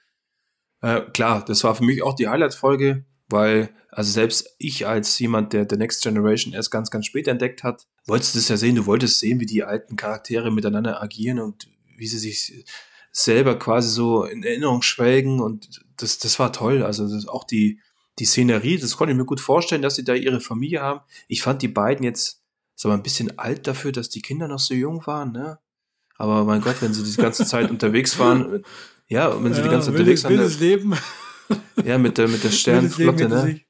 Äh, 0.80 1.02
klar, 1.12 1.44
das 1.44 1.62
war 1.62 1.74
für 1.74 1.84
mich 1.84 2.02
auch 2.02 2.14
die 2.14 2.28
Highlight-Folge, 2.28 3.04
weil, 3.28 3.68
also 3.90 4.10
selbst 4.10 4.54
ich 4.56 4.86
als 4.86 5.18
jemand, 5.18 5.52
der 5.52 5.66
The 5.68 5.76
Next 5.76 6.02
Generation 6.02 6.54
erst 6.54 6.70
ganz, 6.70 6.90
ganz 6.90 7.04
spät 7.04 7.28
entdeckt 7.28 7.62
hat, 7.62 7.86
wolltest 8.06 8.34
du 8.34 8.38
das 8.38 8.48
ja 8.48 8.56
sehen, 8.56 8.76
du 8.76 8.86
wolltest 8.86 9.20
sehen, 9.20 9.38
wie 9.38 9.46
die 9.46 9.62
alten 9.62 9.96
Charaktere 9.96 10.50
miteinander 10.50 11.02
agieren 11.02 11.38
und 11.38 11.68
wie 11.98 12.06
sie 12.06 12.18
sich 12.18 12.64
selber 13.12 13.58
quasi 13.58 13.88
so 13.88 14.24
in 14.24 14.42
Erinnerung 14.42 14.82
schwelgen 14.82 15.40
und 15.40 15.80
das, 15.96 16.18
das 16.18 16.38
war 16.38 16.52
toll. 16.52 16.82
Also 16.82 17.08
das, 17.08 17.26
auch 17.26 17.44
die, 17.44 17.80
die 18.18 18.24
Szenerie, 18.24 18.78
das 18.78 18.96
konnte 18.96 19.12
ich 19.12 19.18
mir 19.18 19.24
gut 19.24 19.40
vorstellen, 19.40 19.82
dass 19.82 19.96
sie 19.96 20.04
da 20.04 20.14
ihre 20.14 20.40
Familie 20.40 20.82
haben. 20.82 21.00
Ich 21.28 21.42
fand 21.42 21.62
die 21.62 21.68
beiden 21.68 22.04
jetzt 22.04 22.42
so 22.74 22.90
ein 22.90 23.02
bisschen 23.02 23.38
alt 23.38 23.66
dafür, 23.66 23.92
dass 23.92 24.08
die 24.08 24.22
Kinder 24.22 24.48
noch 24.48 24.58
so 24.58 24.74
jung 24.74 25.06
waren, 25.06 25.32
ne? 25.32 25.58
Aber 26.16 26.44
mein 26.44 26.60
Gott, 26.60 26.76
wenn 26.80 26.92
sie 26.92 27.02
die 27.02 27.16
ganze 27.16 27.46
Zeit 27.46 27.70
unterwegs 27.70 28.18
waren, 28.18 28.62
ja, 29.08 29.42
wenn 29.42 29.52
sie 29.52 29.60
ja, 29.60 29.66
die 29.66 29.70
ganze 29.70 29.90
Zeit 29.90 29.98
unterwegs 30.00 30.24
waren. 30.24 30.32
Wildes 30.32 30.60
Leben. 30.60 30.94
Ja, 31.84 31.98
mit 31.98 32.16
der, 32.18 32.28
mit 32.28 32.44
der 32.44 32.50
Sternflotte, 32.52 33.28
ne? 33.28 33.60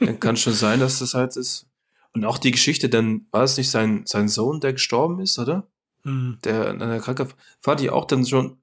Dann 0.00 0.20
kann 0.20 0.36
schon 0.36 0.52
sein, 0.52 0.80
dass 0.80 0.98
das 0.98 1.14
halt 1.14 1.36
ist. 1.36 1.66
Und 2.12 2.24
auch 2.24 2.38
die 2.38 2.50
Geschichte, 2.50 2.88
dann 2.88 3.26
war 3.30 3.44
es 3.44 3.56
nicht 3.56 3.70
sein, 3.70 4.02
sein 4.06 4.28
Sohn, 4.28 4.60
der 4.60 4.72
gestorben 4.72 5.20
ist, 5.20 5.38
oder? 5.38 5.68
Mhm. 6.08 6.38
Der 6.44 6.74
der 6.74 7.00
Krankheit, 7.00 7.34
fand 7.60 7.80
ich 7.80 7.90
auch 7.90 8.06
dann 8.06 8.26
schon, 8.26 8.58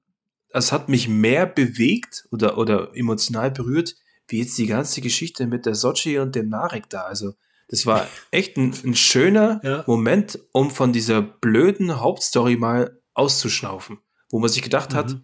es 0.50 0.72
hat 0.72 0.88
mich 0.88 1.08
mehr 1.08 1.46
bewegt 1.46 2.26
oder, 2.30 2.58
oder 2.58 2.90
emotional 2.94 3.50
berührt, 3.50 3.96
wie 4.28 4.40
jetzt 4.40 4.58
die 4.58 4.66
ganze 4.66 5.00
Geschichte 5.00 5.46
mit 5.46 5.66
der 5.66 5.74
Sochi 5.74 6.18
und 6.18 6.34
dem 6.34 6.48
Narek 6.48 6.88
da. 6.88 7.02
Also, 7.02 7.34
das 7.68 7.86
war 7.86 8.06
echt 8.30 8.56
ein, 8.56 8.74
ein 8.84 8.94
schöner 8.94 9.60
ja. 9.62 9.84
Moment, 9.86 10.38
um 10.52 10.70
von 10.70 10.92
dieser 10.92 11.22
blöden 11.22 12.00
Hauptstory 12.00 12.56
mal 12.56 13.00
auszuschnaufen. 13.14 13.98
Wo 14.30 14.40
man 14.40 14.48
sich 14.48 14.62
gedacht 14.62 14.92
mhm. 14.92 14.96
hat, 14.96 15.16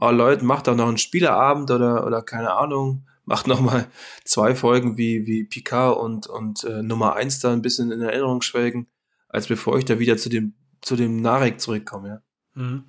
oh 0.00 0.10
Leute, 0.10 0.44
macht 0.44 0.66
doch 0.66 0.76
noch 0.76 0.88
einen 0.88 0.98
Spielerabend 0.98 1.70
oder, 1.70 2.06
oder 2.06 2.22
keine 2.22 2.52
Ahnung, 2.52 3.06
macht 3.24 3.46
noch 3.46 3.60
mal 3.60 3.86
zwei 4.24 4.54
Folgen 4.54 4.96
wie, 4.96 5.26
wie 5.26 5.44
Picard 5.44 5.96
und, 5.96 6.26
und 6.26 6.64
äh, 6.64 6.82
Nummer 6.82 7.14
eins 7.14 7.38
da 7.38 7.52
ein 7.52 7.62
bisschen 7.62 7.92
in 7.92 8.00
Erinnerung 8.00 8.42
schwelgen, 8.42 8.88
als 9.28 9.46
bevor 9.46 9.78
ich 9.78 9.84
da 9.84 9.98
wieder 9.98 10.16
zu 10.16 10.28
dem, 10.28 10.54
zu 10.82 10.96
dem 10.96 11.22
Narek 11.22 11.60
zurückkomme, 11.60 12.08
ja. 12.08 12.22
Mhm. 12.54 12.84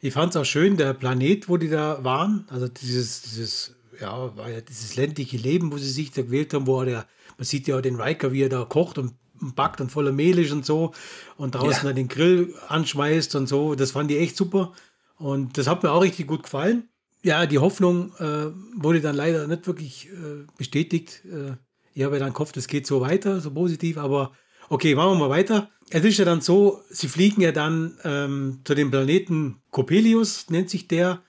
Ich 0.00 0.14
fand 0.14 0.30
es 0.30 0.36
auch 0.36 0.44
schön, 0.44 0.76
der 0.76 0.94
Planet, 0.94 1.48
wo 1.48 1.56
die 1.56 1.68
da 1.68 2.04
waren, 2.04 2.46
also 2.50 2.68
dieses, 2.68 3.22
dieses 3.22 3.74
ja, 4.00 4.36
war 4.36 4.48
ja 4.48 4.60
dieses 4.60 4.96
ländliche 4.96 5.36
Leben, 5.36 5.72
wo 5.72 5.78
sie 5.78 5.90
sich 5.90 6.12
da 6.12 6.22
gewählt 6.22 6.54
haben, 6.54 6.66
wo 6.66 6.84
der, 6.84 7.06
man 7.36 7.44
sieht 7.44 7.66
ja 7.66 7.80
den 7.80 8.00
Riker, 8.00 8.32
wie 8.32 8.42
er 8.42 8.48
da 8.48 8.64
kocht 8.64 8.98
und 8.98 9.14
backt 9.40 9.80
und 9.80 9.90
voller 9.90 10.12
Mehl 10.12 10.38
ist 10.38 10.52
und 10.52 10.64
so 10.64 10.92
und 11.36 11.54
draußen 11.54 11.82
ja. 11.82 11.84
dann 11.84 11.96
den 11.96 12.08
Grill 12.08 12.54
anschmeißt 12.68 13.34
und 13.34 13.48
so. 13.48 13.74
Das 13.74 13.92
fand 13.92 14.10
ich 14.10 14.18
echt 14.18 14.36
super 14.36 14.72
und 15.16 15.58
das 15.58 15.66
hat 15.66 15.82
mir 15.82 15.90
auch 15.90 16.02
richtig 16.02 16.26
gut 16.26 16.44
gefallen. 16.44 16.88
Ja, 17.22 17.46
die 17.46 17.58
Hoffnung 17.58 18.12
äh, 18.18 18.52
wurde 18.76 19.00
dann 19.00 19.16
leider 19.16 19.46
nicht 19.46 19.66
wirklich 19.66 20.08
äh, 20.08 20.46
bestätigt. 20.56 21.22
Äh, 21.24 21.56
ich 21.94 22.04
habe 22.04 22.16
ja 22.16 22.20
dann 22.20 22.32
gehofft, 22.32 22.56
es 22.56 22.68
geht 22.68 22.86
so 22.86 23.00
weiter, 23.00 23.40
so 23.40 23.52
positiv, 23.52 23.98
aber 23.98 24.32
okay, 24.68 24.94
machen 24.94 25.12
wir 25.12 25.28
mal 25.28 25.30
weiter. 25.30 25.70
Es 25.90 26.04
ist 26.04 26.18
ja 26.18 26.24
dann 26.24 26.40
so, 26.40 26.82
sie 26.90 27.08
fliegen 27.08 27.40
ja 27.40 27.52
dann 27.52 27.98
ähm, 28.04 28.60
zu 28.64 28.74
dem 28.74 28.90
Planeten 28.90 29.62
Coppelius, 29.70 30.50
nennt 30.50 30.70
sich 30.70 30.88
der. 30.88 31.22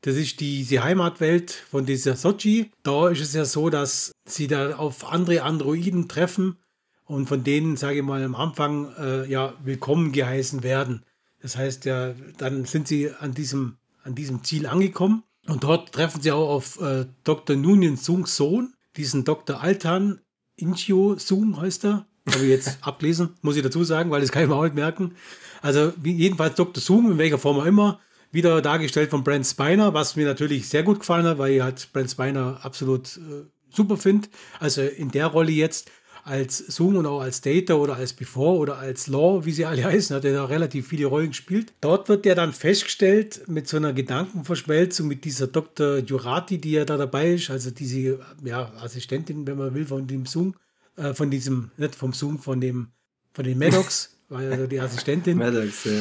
Das 0.00 0.16
ist 0.16 0.40
die, 0.40 0.80
Heimatwelt 0.80 1.50
von 1.50 1.84
dieser 1.84 2.16
Sochi. 2.16 2.70
Da 2.82 3.08
ist 3.08 3.20
es 3.20 3.34
ja 3.34 3.44
so, 3.44 3.68
dass 3.68 4.12
sie 4.24 4.46
da 4.46 4.76
auf 4.76 5.10
andere 5.10 5.42
Androiden 5.42 6.08
treffen 6.08 6.58
und 7.04 7.26
von 7.26 7.42
denen, 7.42 7.76
sage 7.76 7.98
ich 7.98 8.04
mal, 8.04 8.22
am 8.22 8.34
Anfang 8.34 8.94
äh, 8.96 9.28
ja 9.28 9.54
willkommen 9.64 10.12
geheißen 10.12 10.62
werden. 10.62 11.04
Das 11.42 11.56
heißt 11.56 11.84
ja, 11.84 12.14
dann 12.38 12.64
sind 12.64 12.88
sie 12.88 13.10
an 13.10 13.34
diesem, 13.34 13.78
an 14.04 14.14
diesem 14.14 14.44
Ziel 14.44 14.66
angekommen 14.66 15.24
und 15.46 15.64
dort 15.64 15.92
treffen 15.92 16.20
sie 16.20 16.32
auch 16.32 16.48
auf 16.48 16.80
äh, 16.80 17.06
Dr. 17.24 17.56
Nunien 17.56 17.96
Sungs 17.96 18.36
Sohn, 18.36 18.74
diesen 18.96 19.24
Dr. 19.24 19.60
Altan 19.60 20.20
Inchio 20.56 21.16
Sung 21.18 21.60
heißt 21.60 21.84
er. 21.84 22.07
Habe 22.32 22.44
ich 22.44 22.50
jetzt 22.50 22.78
ablesen, 22.80 23.30
muss 23.42 23.56
ich 23.56 23.62
dazu 23.62 23.84
sagen, 23.84 24.10
weil 24.10 24.20
das 24.20 24.32
kann 24.32 24.42
ich 24.42 24.48
mir 24.48 24.56
auch 24.56 24.64
nicht 24.64 24.74
merken. 24.74 25.14
Also 25.62 25.92
jedenfalls 26.04 26.54
Dr. 26.54 26.82
Sung, 26.82 27.10
in 27.10 27.18
welcher 27.18 27.38
Form 27.38 27.58
auch 27.58 27.66
immer, 27.66 28.00
wieder 28.30 28.60
dargestellt 28.60 29.10
von 29.10 29.24
Brent 29.24 29.46
Spiner, 29.46 29.94
was 29.94 30.16
mir 30.16 30.26
natürlich 30.26 30.68
sehr 30.68 30.82
gut 30.82 31.00
gefallen 31.00 31.26
hat, 31.26 31.38
weil 31.38 31.52
ich 31.52 31.62
halt 31.62 31.88
Brent 31.92 32.10
Spiner 32.10 32.60
absolut 32.62 33.16
äh, 33.16 33.46
super 33.70 33.96
finde. 33.96 34.28
Also 34.60 34.82
in 34.82 35.10
der 35.10 35.26
Rolle 35.26 35.52
jetzt 35.52 35.90
als 36.24 36.58
Zoom 36.58 36.96
und 36.96 37.06
auch 37.06 37.20
als 37.20 37.40
Data 37.40 37.74
oder 37.74 37.96
als 37.96 38.12
Before 38.12 38.58
oder 38.58 38.78
als 38.78 39.06
Law, 39.06 39.44
wie 39.46 39.50
sie 39.50 39.64
alle 39.64 39.84
heißen, 39.84 40.14
hat 40.14 40.24
er 40.24 40.34
da 40.34 40.44
relativ 40.44 40.88
viele 40.88 41.06
Rollen 41.06 41.28
gespielt. 41.28 41.72
Dort 41.80 42.08
wird 42.08 42.26
er 42.26 42.34
dann 42.34 42.52
festgestellt 42.52 43.42
mit 43.48 43.66
so 43.66 43.78
einer 43.78 43.94
Gedankenverschmelzung 43.94 45.08
mit 45.08 45.24
dieser 45.24 45.46
Dr. 45.46 45.98
Jurati, 45.98 46.58
die 46.58 46.72
ja 46.72 46.84
da 46.84 46.98
dabei 46.98 47.32
ist, 47.32 47.50
also 47.50 47.70
diese 47.70 48.20
ja, 48.44 48.72
Assistentin, 48.78 49.46
wenn 49.46 49.56
man 49.56 49.74
will, 49.74 49.86
von 49.86 50.06
dem 50.06 50.26
Zoom, 50.26 50.54
äh, 50.98 51.14
von 51.14 51.30
diesem, 51.30 51.70
nicht 51.76 51.94
vom 51.94 52.12
Zoom, 52.12 52.38
von 52.38 52.60
dem, 52.60 52.88
von 53.32 53.44
den 53.44 53.58
Maddox, 53.58 54.18
war 54.28 54.42
ja 54.42 54.66
die 54.66 54.80
Assistentin. 54.80 55.38
Maddox, 55.38 55.84
ja. 55.84 56.00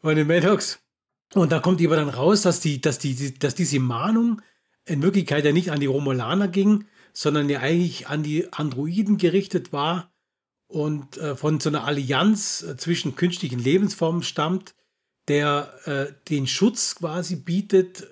Von 0.00 0.16
den 0.16 0.26
Maddox. 0.26 0.78
Und 1.34 1.52
da 1.52 1.60
kommt 1.60 1.84
aber 1.84 1.96
dann 1.96 2.08
raus, 2.08 2.42
dass, 2.42 2.60
die, 2.60 2.80
dass, 2.80 2.98
die, 2.98 3.38
dass 3.38 3.54
diese 3.54 3.78
Mahnung 3.78 4.42
in 4.84 5.02
Wirklichkeit 5.02 5.44
ja 5.44 5.52
nicht 5.52 5.70
an 5.70 5.80
die 5.80 5.86
Romulaner 5.86 6.48
ging, 6.48 6.84
sondern 7.12 7.48
ja 7.48 7.60
eigentlich 7.60 8.08
an 8.08 8.22
die 8.22 8.52
Androiden 8.52 9.18
gerichtet 9.18 9.72
war 9.72 10.10
und 10.66 11.18
äh, 11.18 11.36
von 11.36 11.60
so 11.60 11.68
einer 11.68 11.84
Allianz 11.84 12.62
äh, 12.62 12.76
zwischen 12.76 13.14
künstlichen 13.14 13.58
Lebensformen 13.58 14.22
stammt, 14.22 14.74
der 15.28 15.72
äh, 15.84 16.12
den 16.28 16.46
Schutz 16.46 16.96
quasi 16.96 17.36
bietet, 17.36 18.08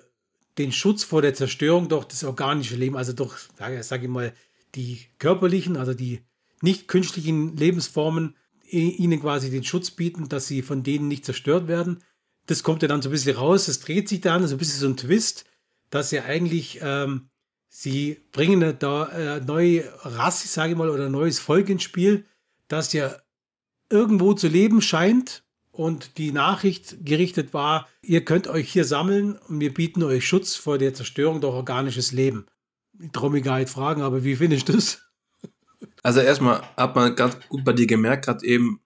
den 0.57 0.71
Schutz 0.71 1.03
vor 1.03 1.21
der 1.21 1.33
Zerstörung 1.33 1.89
durch 1.89 2.05
das 2.05 2.23
organische 2.23 2.75
Leben, 2.75 2.95
also 2.95 3.13
durch, 3.13 3.35
sage 3.57 3.81
sag 3.83 4.03
ich 4.03 4.09
mal, 4.09 4.33
die 4.75 4.99
körperlichen, 5.19 5.77
also 5.77 5.93
die 5.93 6.21
nicht 6.61 6.87
künstlichen 6.87 7.55
Lebensformen, 7.57 8.35
ihnen 8.69 9.19
quasi 9.19 9.49
den 9.49 9.63
Schutz 9.63 9.91
bieten, 9.91 10.29
dass 10.29 10.47
sie 10.47 10.61
von 10.61 10.83
denen 10.83 11.07
nicht 11.07 11.25
zerstört 11.25 11.67
werden 11.67 12.01
das 12.47 12.63
kommt 12.63 12.81
ja 12.81 12.87
dann 12.87 13.01
so 13.01 13.09
ein 13.09 13.11
bisschen 13.11 13.37
raus, 13.37 13.67
es 13.67 13.79
dreht 13.79 14.09
sich 14.09 14.21
dann, 14.21 14.45
so 14.47 14.55
ein 14.55 14.57
bisschen 14.57 14.79
so 14.79 14.87
ein 14.87 14.97
Twist, 14.97 15.45
dass 15.89 16.11
ja 16.11 16.23
eigentlich 16.23 16.79
ähm, 16.81 17.29
sie 17.69 18.17
bringen 18.31 18.75
da 18.79 19.05
äh, 19.37 19.41
neue 19.41 19.83
Rasse, 20.03 20.47
sage 20.47 20.73
ich 20.73 20.77
mal, 20.77 20.89
oder 20.89 21.09
neues 21.09 21.39
Volk 21.39 21.69
ins 21.69 21.83
Spiel, 21.83 22.25
das 22.67 22.93
ja 22.93 23.15
irgendwo 23.89 24.33
zu 24.33 24.47
leben 24.47 24.81
scheint 24.81 25.43
und 25.71 26.17
die 26.17 26.31
Nachricht 26.31 27.05
gerichtet 27.05 27.53
war, 27.53 27.87
ihr 28.01 28.25
könnt 28.25 28.47
euch 28.47 28.71
hier 28.71 28.85
sammeln 28.85 29.37
und 29.47 29.59
wir 29.59 29.73
bieten 29.73 30.03
euch 30.03 30.25
Schutz 30.25 30.55
vor 30.55 30.77
der 30.77 30.93
Zerstörung 30.93 31.41
durch 31.41 31.53
organisches 31.53 32.11
Leben. 32.11 32.45
Ich 32.99 33.11
gar 33.11 33.59
nicht 33.59 33.69
fragen, 33.69 34.01
aber 34.01 34.23
wie 34.23 34.35
findest 34.35 34.69
du 34.69 34.73
das? 34.73 35.01
Also 36.03 36.19
erstmal 36.19 36.61
hat 36.77 36.95
man 36.95 37.15
ganz 37.15 37.37
gut 37.47 37.63
bei 37.63 37.73
dir 37.73 37.87
gemerkt, 37.87 38.25
gerade 38.25 38.45
eben, 38.45 38.81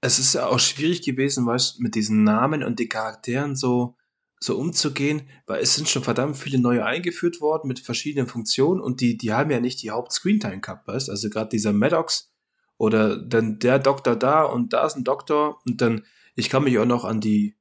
es 0.00 0.18
ist 0.18 0.34
ja 0.34 0.46
auch 0.46 0.58
schwierig 0.58 1.02
gewesen, 1.02 1.46
weißt 1.46 1.80
mit 1.80 1.94
diesen 1.94 2.24
Namen 2.24 2.62
und 2.62 2.78
die 2.78 2.88
Charakteren 2.88 3.56
so, 3.56 3.96
so 4.40 4.58
umzugehen, 4.58 5.28
weil 5.46 5.62
es 5.62 5.74
sind 5.74 5.88
schon 5.88 6.04
verdammt 6.04 6.36
viele 6.36 6.58
neue 6.58 6.84
eingeführt 6.84 7.40
worden 7.40 7.68
mit 7.68 7.80
verschiedenen 7.80 8.26
Funktionen 8.26 8.80
und 8.80 9.00
die, 9.00 9.16
die 9.16 9.32
haben 9.32 9.50
ja 9.50 9.60
nicht 9.60 9.82
die 9.82 9.90
Haupt-Screentime 9.90 10.60
gehabt, 10.60 10.86
weißt 10.86 11.10
Also 11.10 11.30
gerade 11.30 11.50
dieser 11.50 11.72
Maddox 11.72 12.32
oder 12.76 13.16
dann 13.16 13.58
der 13.58 13.78
Doktor 13.78 14.16
da 14.16 14.44
und 14.44 14.72
da 14.72 14.86
ist 14.86 14.96
ein 14.96 15.04
Doktor 15.04 15.60
und 15.66 15.80
dann, 15.80 16.04
ich 16.34 16.50
kann 16.50 16.64
mich 16.64 16.78
auch 16.78 16.86
noch 16.86 17.04
an 17.04 17.20
die, 17.20 17.56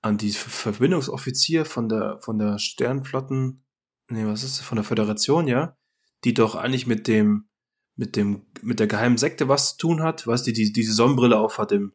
an 0.00 0.18
die 0.18 0.32
Verbindungsoffizier 0.32 1.64
von 1.64 1.88
der, 1.88 2.18
von 2.20 2.38
der 2.38 2.58
Sternflotten, 2.58 3.63
nee, 4.08 4.26
was 4.26 4.42
ist 4.42 4.58
das, 4.58 4.66
von 4.66 4.76
der 4.76 4.84
Föderation, 4.84 5.48
ja, 5.48 5.76
die 6.24 6.34
doch 6.34 6.54
eigentlich 6.54 6.86
mit 6.86 7.06
dem, 7.08 7.48
mit 7.96 8.16
dem, 8.16 8.46
mit 8.62 8.80
der 8.80 8.86
geheimen 8.86 9.18
Sekte 9.18 9.48
was 9.48 9.72
zu 9.72 9.88
tun 9.88 10.02
hat, 10.02 10.26
weißt 10.26 10.46
du, 10.46 10.52
die, 10.52 10.72
diese 10.72 10.92
Sonnenbrille 10.92 11.38
auf 11.38 11.58
hat 11.58 11.72
im, 11.72 11.92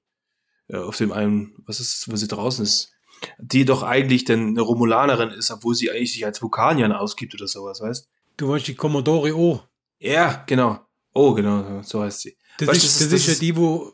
äh, 0.68 0.78
auf 0.78 0.98
dem 0.98 1.12
einen, 1.12 1.56
was 1.66 1.80
ist 1.80 1.94
das, 2.08 2.12
wo 2.12 2.16
sie 2.16 2.28
draußen 2.28 2.64
ist, 2.64 2.92
die 3.38 3.66
doch 3.66 3.84
eigentlich 3.84 4.24
denn 4.26 4.50
eine 4.50 4.62
Romulanerin 4.62 5.30
ist, 5.30 5.52
obwohl 5.52 5.76
sie 5.76 5.92
eigentlich 5.92 6.14
sich 6.14 6.26
als 6.26 6.42
Vulkanierin 6.42 6.94
ausgibt 6.94 7.34
oder 7.34 7.48
sowas, 7.48 7.82
weißt 7.82 8.08
du? 8.38 8.48
meinst 8.48 8.68
die 8.68 8.76
Commodore 8.76 9.36
O. 9.36 9.62
Ja, 10.00 10.44
genau. 10.48 10.80
Oh, 11.14 11.34
genau, 11.34 11.82
so 11.82 12.02
heißt 12.02 12.22
sie. 12.22 12.38
Das, 12.58 12.70
weißt, 12.70 12.84
ist, 12.84 13.02
das, 13.02 13.10
das, 13.10 13.22
ist 13.22 13.28
ja 13.28 13.40
die, 13.40 13.56
wo, 13.58 13.94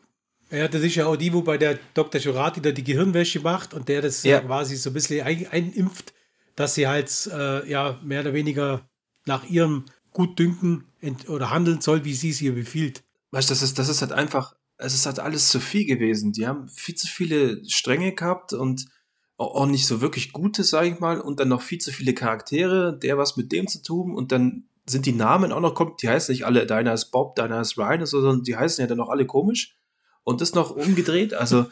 ja, 0.50 0.68
das 0.68 0.82
ist 0.82 0.94
ja 0.94 1.06
auch 1.06 1.16
die, 1.16 1.32
wo 1.32 1.42
bei 1.42 1.58
der 1.58 1.78
Dr. 1.94 2.20
Jurati 2.20 2.60
da 2.60 2.70
die 2.70 2.84
Gehirnwäsche 2.84 3.40
macht 3.40 3.74
und 3.74 3.88
der 3.88 4.02
das 4.02 4.22
ja. 4.22 4.40
quasi 4.40 4.76
so 4.76 4.90
ein 4.90 4.92
bisschen 4.92 5.24
ein, 5.26 5.46
einimpft, 5.50 6.12
dass 6.56 6.74
sie 6.74 6.88
halt, 6.88 7.30
äh, 7.32 7.68
ja, 7.70 8.00
mehr 8.02 8.22
oder 8.22 8.34
weniger 8.34 8.88
nach 9.26 9.44
ihrem 9.44 9.84
Gutdünken 10.12 10.84
oder 11.28 11.50
handeln 11.50 11.80
soll, 11.80 12.04
wie 12.04 12.14
sie 12.14 12.30
es 12.30 12.40
ihr 12.40 12.54
befiehlt. 12.54 13.04
weißt 13.30 13.50
du, 13.50 13.52
das 13.52 13.62
ist, 13.62 13.78
das 13.78 13.88
ist 13.88 14.00
halt 14.00 14.12
einfach, 14.12 14.56
es 14.78 14.94
ist 14.94 15.06
halt 15.06 15.20
alles 15.20 15.50
zu 15.50 15.60
viel 15.60 15.86
gewesen. 15.86 16.32
Die 16.32 16.46
haben 16.46 16.68
viel 16.68 16.94
zu 16.94 17.06
viele 17.06 17.64
Stränge 17.68 18.14
gehabt 18.14 18.52
und 18.52 18.86
auch 19.38 19.66
nicht 19.66 19.86
so 19.86 20.00
wirklich 20.00 20.32
gute, 20.32 20.64
sag 20.64 20.86
ich 20.86 20.98
mal, 20.98 21.20
und 21.20 21.40
dann 21.40 21.48
noch 21.48 21.60
viel 21.60 21.78
zu 21.78 21.92
viele 21.92 22.14
Charaktere, 22.14 22.98
der 22.98 23.18
was 23.18 23.36
mit 23.36 23.52
dem 23.52 23.68
zu 23.68 23.82
tun 23.82 24.14
und 24.14 24.32
dann 24.32 24.64
sind 24.86 25.04
die 25.04 25.12
Namen 25.12 25.52
auch 25.52 25.60
noch, 25.60 25.74
kommt, 25.74 26.00
die 26.00 26.08
heißen 26.08 26.32
nicht 26.32 26.46
alle, 26.46 26.64
deiner 26.64 26.94
ist 26.94 27.10
Bob, 27.10 27.36
deiner 27.36 27.60
ist 27.60 27.76
Ryan, 27.76 28.06
sondern 28.06 28.44
die 28.44 28.56
heißen 28.56 28.80
ja 28.80 28.86
dann 28.86 28.98
noch 28.98 29.10
alle 29.10 29.26
komisch 29.26 29.76
und 30.24 30.40
das 30.40 30.54
noch 30.54 30.70
umgedreht, 30.70 31.34
also, 31.34 31.66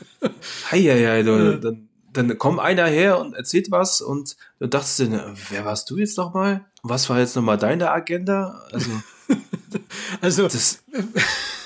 hei, 0.70 0.82
hei, 0.82 1.06
hei, 1.06 1.22
dann, 1.22 1.88
dann 2.16 2.38
kommt 2.38 2.60
einer 2.60 2.86
her 2.86 3.18
und 3.18 3.34
erzählt 3.34 3.70
was 3.70 4.00
und 4.00 4.36
du 4.58 4.68
dachtest 4.68 5.00
dir, 5.00 5.34
wer 5.50 5.64
warst 5.64 5.90
du 5.90 5.98
jetzt 5.98 6.16
nochmal? 6.16 6.64
Was 6.82 7.08
war 7.10 7.18
jetzt 7.18 7.36
nochmal 7.36 7.58
deine 7.58 7.90
Agenda? 7.90 8.62
Also, 8.72 8.90
also 10.20 10.42
das, 10.44 10.82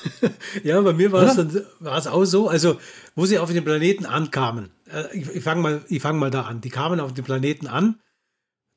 ja, 0.65 0.81
bei 0.81 0.93
mir 0.93 1.13
war 1.13 1.23
es 1.25 1.37
dann 1.37 1.65
war 1.81 1.99
es 1.99 2.07
auch 2.07 2.25
so, 2.25 2.49
also 2.49 2.79
wo 3.15 3.27
sie 3.27 3.39
auf 3.39 3.53
den 3.53 3.65
Planeten 3.65 4.07
ankamen. 4.07 4.71
Äh, 4.91 5.17
ich, 5.17 5.29
ich 5.29 5.43
fange 5.43 5.61
mal, 5.61 5.85
ich 5.89 6.03
fange 6.03 6.19
mal 6.19 6.31
da 6.31 6.43
an. 6.43 6.61
Die 6.61 6.71
kamen 6.71 7.01
auf 7.01 7.13
den 7.13 7.25
Planeten 7.25 7.67
an, 7.67 8.01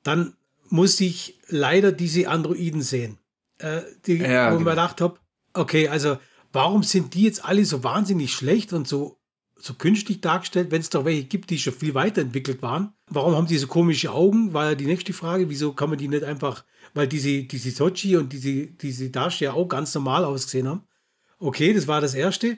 dann 0.04 0.36
musste 0.70 1.04
ich 1.04 1.40
leider 1.48 1.92
diese 1.92 2.28
Androiden 2.28 2.82
sehen, 2.82 3.20
äh, 3.60 3.82
die, 4.06 4.18
ja, 4.18 4.20
wo 4.20 4.28
genau. 4.28 4.54
ich 4.54 4.64
mir 4.64 4.70
gedacht 4.72 5.02
habe, 5.02 5.20
okay, 5.54 5.88
also 5.88 6.18
warum 6.52 6.84
sind 6.84 7.14
die 7.14 7.24
jetzt 7.24 7.46
alle 7.46 7.66
so 7.66 7.84
wahnsinnig 7.84 8.34
schlecht 8.34 8.74
und 8.74 8.88
so 8.88 9.21
so 9.62 9.74
künstlich 9.76 10.22
dargestellt, 10.22 10.72
wenn 10.72 10.82
es 10.82 10.90
doch 10.90 11.06
welche 11.06 11.26
gibt, 11.26 11.50
die 11.50 11.60
schon 11.60 11.74
viel 11.74 11.94
weiterentwickelt 11.94 12.62
waren. 12.62 12.94
Warum 13.08 13.36
haben 13.36 13.48
die 13.48 13.58
so 13.58 13.68
komische 13.68 14.12
Augen? 14.12 14.54
War 14.54 14.72
ja 14.72 14.76
die 14.76 14.86
nächste 14.86 15.14
Frage. 15.14 15.50
Wieso 15.50 15.74
kann 15.74 15.90
man 15.90 16.00
die 16.00 16.08
nicht 16.08 16.24
einfach, 16.24 16.66
weil 16.94 17.08
diese, 17.08 17.44
diese 17.44 17.72
Sochi 17.72 18.18
und 18.18 18.34
diese, 18.34 18.68
diese 18.68 19.10
Darsteller 19.10 19.54
auch 19.54 19.68
ganz 19.68 19.94
normal 19.94 20.26
ausgesehen 20.26 20.68
haben. 20.68 20.84
Okay, 21.40 21.74
das 21.74 21.88
war 21.88 22.02
das 22.02 22.14
Erste. 22.14 22.58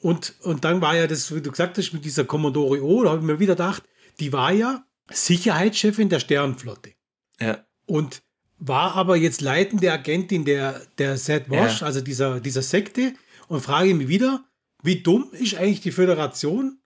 Und, 0.00 0.34
und 0.42 0.64
dann 0.64 0.80
war 0.80 0.96
ja 0.96 1.06
das, 1.06 1.34
wie 1.34 1.40
du 1.40 1.50
gesagt 1.50 1.78
hast, 1.78 1.92
mit 1.92 2.04
dieser 2.04 2.24
Commodore 2.24 2.82
O, 2.82 3.04
da 3.04 3.10
habe 3.10 3.20
ich 3.20 3.26
mir 3.26 3.38
wieder 3.38 3.54
gedacht, 3.54 3.84
die 4.18 4.32
war 4.32 4.52
ja 4.52 4.84
Sicherheitschefin 5.10 6.08
der 6.08 6.20
Sternenflotte. 6.20 6.92
Ja. 7.40 7.64
Und 7.86 8.22
war 8.58 8.94
aber 8.94 9.16
jetzt 9.16 9.40
leitende 9.40 9.92
Agentin 9.92 10.44
der, 10.44 10.82
der 10.98 11.18
Seth 11.18 11.50
Wash, 11.50 11.80
ja. 11.80 11.86
also 11.86 12.00
dieser, 12.00 12.40
dieser 12.40 12.62
Sekte. 12.62 13.14
Und 13.48 13.60
frage 13.60 13.94
mich 13.94 14.08
wieder, 14.08 14.44
wie 14.82 15.02
dumm 15.02 15.28
ist 15.32 15.54
eigentlich 15.54 15.80
die 15.80 15.92
Föderation 15.92 16.78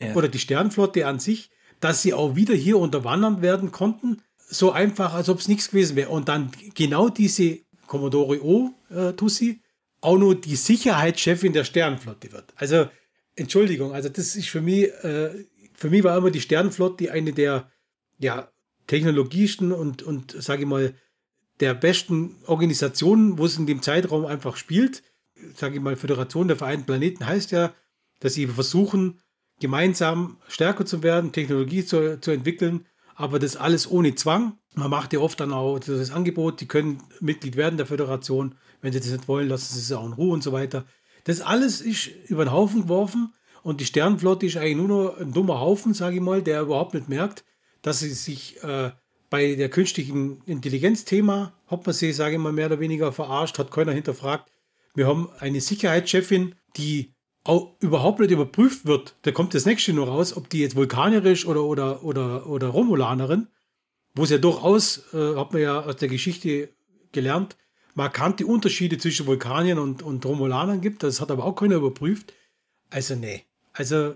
ja. 0.00 0.14
oder 0.14 0.28
die 0.28 0.38
Sternflotte 0.38 1.06
an 1.06 1.20
sich, 1.20 1.50
dass 1.80 2.02
sie 2.02 2.12
auch 2.12 2.36
wieder 2.36 2.54
hier 2.54 2.78
unterwandern 2.78 3.42
werden 3.42 3.70
konnten? 3.70 4.22
So 4.36 4.72
einfach, 4.72 5.14
als 5.14 5.28
ob 5.28 5.38
es 5.38 5.48
nichts 5.48 5.70
gewesen 5.70 5.96
wäre. 5.96 6.10
Und 6.10 6.28
dann 6.28 6.50
genau 6.74 7.08
diese 7.08 7.60
Commodore 7.86 8.44
O, 8.44 8.70
äh, 8.90 9.12
Tussi, 9.12 9.60
auch 10.00 10.18
nur 10.18 10.34
die 10.34 10.56
Sicherheitschefin 10.56 11.52
der 11.52 11.64
Sternflotte 11.64 12.32
wird. 12.32 12.52
Also, 12.56 12.88
Entschuldigung, 13.36 13.94
also 13.94 14.08
das 14.08 14.36
ist 14.36 14.48
für 14.48 14.60
mich, 14.60 14.84
äh, 15.02 15.30
für 15.72 15.90
mich 15.90 16.04
war 16.04 16.16
immer 16.16 16.30
die 16.30 16.40
Sternflotte 16.40 17.10
eine 17.10 17.32
der 17.32 17.70
ja, 18.18 18.50
technologischsten 18.86 19.72
und, 19.72 20.02
und 20.02 20.32
sage 20.38 20.62
ich 20.62 20.68
mal, 20.68 20.94
der 21.60 21.74
besten 21.74 22.36
Organisationen, 22.46 23.38
wo 23.38 23.46
es 23.46 23.56
in 23.56 23.66
dem 23.66 23.82
Zeitraum 23.82 24.26
einfach 24.26 24.56
spielt 24.56 25.02
sage 25.56 25.76
ich 25.76 25.80
mal, 25.80 25.96
Föderation 25.96 26.48
der 26.48 26.56
Vereinten 26.56 26.86
Planeten 26.86 27.26
heißt 27.26 27.50
ja, 27.50 27.72
dass 28.20 28.34
sie 28.34 28.46
versuchen, 28.46 29.20
gemeinsam 29.60 30.38
stärker 30.48 30.86
zu 30.86 31.02
werden, 31.02 31.32
Technologie 31.32 31.84
zu, 31.84 32.20
zu 32.20 32.30
entwickeln, 32.30 32.86
aber 33.14 33.38
das 33.38 33.56
alles 33.56 33.90
ohne 33.90 34.14
Zwang. 34.14 34.58
Man 34.74 34.90
macht 34.90 35.12
ja 35.12 35.20
oft 35.20 35.38
dann 35.38 35.52
auch 35.52 35.78
das 35.78 36.10
Angebot, 36.10 36.60
die 36.60 36.66
können 36.66 37.02
Mitglied 37.20 37.56
werden 37.56 37.76
der 37.76 37.86
Föderation. 37.86 38.56
Wenn 38.80 38.92
sie 38.92 39.00
das 39.00 39.10
nicht 39.10 39.28
wollen, 39.28 39.48
lassen 39.48 39.74
sie 39.74 39.80
es 39.80 39.92
auch 39.92 40.04
in 40.04 40.12
Ruhe 40.12 40.32
und 40.32 40.42
so 40.42 40.52
weiter. 40.52 40.84
Das 41.24 41.40
alles 41.40 41.80
ist 41.80 42.08
über 42.28 42.44
den 42.44 42.52
Haufen 42.52 42.82
geworfen 42.82 43.32
und 43.62 43.80
die 43.80 43.86
Sternflotte 43.86 44.46
ist 44.46 44.56
eigentlich 44.56 44.76
nur 44.76 44.88
noch 44.88 45.18
ein 45.18 45.32
dummer 45.32 45.60
Haufen, 45.60 45.94
sage 45.94 46.16
ich 46.16 46.22
mal, 46.22 46.42
der 46.42 46.62
überhaupt 46.62 46.94
nicht 46.94 47.08
merkt, 47.08 47.44
dass 47.82 48.00
sie 48.00 48.10
sich 48.10 48.62
äh, 48.62 48.90
bei 49.30 49.54
der 49.54 49.68
künstlichen 49.68 50.42
Intelligenz-Thema, 50.44 51.52
sie, 51.86 52.12
sage 52.12 52.34
ich 52.34 52.40
mal, 52.40 52.52
mehr 52.52 52.66
oder 52.66 52.80
weniger 52.80 53.12
verarscht, 53.12 53.58
hat 53.58 53.70
keiner 53.70 53.92
hinterfragt, 53.92 54.50
wir 54.94 55.06
haben 55.06 55.28
eine 55.38 55.60
Sicherheitschefin, 55.60 56.54
die 56.76 57.14
auch 57.44 57.76
überhaupt 57.80 58.20
nicht 58.20 58.30
überprüft 58.30 58.86
wird. 58.86 59.16
Da 59.22 59.32
kommt 59.32 59.54
das 59.54 59.66
nächste 59.66 59.92
nur 59.92 60.08
raus, 60.08 60.36
ob 60.36 60.48
die 60.48 60.60
jetzt 60.60 60.76
vulkanierisch 60.76 61.46
oder, 61.46 61.64
oder, 61.64 62.02
oder, 62.02 62.46
oder 62.46 62.68
Romulanerin, 62.68 63.48
wo 64.14 64.24
es 64.24 64.30
ja 64.30 64.38
durchaus, 64.38 65.12
äh, 65.12 65.36
hat 65.36 65.52
man 65.52 65.60
ja 65.60 65.80
aus 65.82 65.96
der 65.96 66.08
Geschichte 66.08 66.70
gelernt, 67.12 67.56
markante 67.94 68.46
Unterschiede 68.46 68.98
zwischen 68.98 69.26
Vulkaniern 69.26 69.78
und, 69.78 70.02
und 70.02 70.24
Romulanern 70.24 70.80
gibt. 70.80 71.02
Das 71.02 71.20
hat 71.20 71.30
aber 71.30 71.44
auch 71.44 71.54
keiner 71.54 71.76
überprüft. 71.76 72.32
Also, 72.90 73.14
nee. 73.14 73.44
Also, 73.72 74.14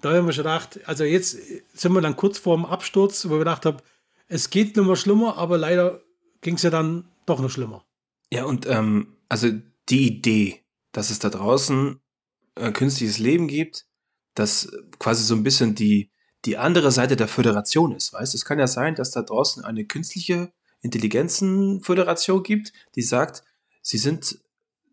da 0.00 0.14
haben 0.14 0.26
wir 0.26 0.32
schon 0.32 0.44
gedacht, 0.44 0.80
also 0.86 1.04
jetzt 1.04 1.38
sind 1.74 1.92
wir 1.92 2.00
dann 2.00 2.16
kurz 2.16 2.38
vorm 2.38 2.64
Absturz, 2.64 3.26
wo 3.26 3.32
wir 3.32 3.38
gedacht 3.40 3.66
haben, 3.66 3.78
es 4.28 4.50
geht 4.50 4.76
noch 4.76 4.84
mal 4.84 4.96
schlimmer, 4.96 5.36
aber 5.36 5.58
leider 5.58 6.00
ging 6.40 6.54
es 6.54 6.62
ja 6.62 6.70
dann 6.70 7.08
doch 7.26 7.40
noch 7.40 7.50
schlimmer. 7.50 7.84
Ja, 8.32 8.44
und 8.44 8.66
ähm, 8.66 9.16
also 9.28 9.48
die 9.90 10.06
Idee, 10.06 10.64
dass 10.92 11.10
es 11.10 11.18
da 11.18 11.28
draußen 11.28 12.00
äh, 12.54 12.72
künstliches 12.72 13.18
Leben 13.18 13.48
gibt, 13.48 13.86
das 14.34 14.70
quasi 14.98 15.24
so 15.24 15.34
ein 15.34 15.42
bisschen 15.42 15.74
die, 15.74 16.10
die 16.44 16.56
andere 16.56 16.90
Seite 16.90 17.16
der 17.16 17.28
Föderation 17.28 17.92
ist. 17.92 18.12
Weißt 18.12 18.34
es 18.34 18.44
kann 18.44 18.58
ja 18.58 18.66
sein, 18.66 18.94
dass 18.94 19.10
da 19.10 19.22
draußen 19.22 19.64
eine 19.64 19.84
künstliche 19.84 20.52
Intelligenzenföderation 20.82 22.42
gibt, 22.42 22.72
die 22.94 23.02
sagt, 23.02 23.44
sie 23.82 23.98
sind, 23.98 24.38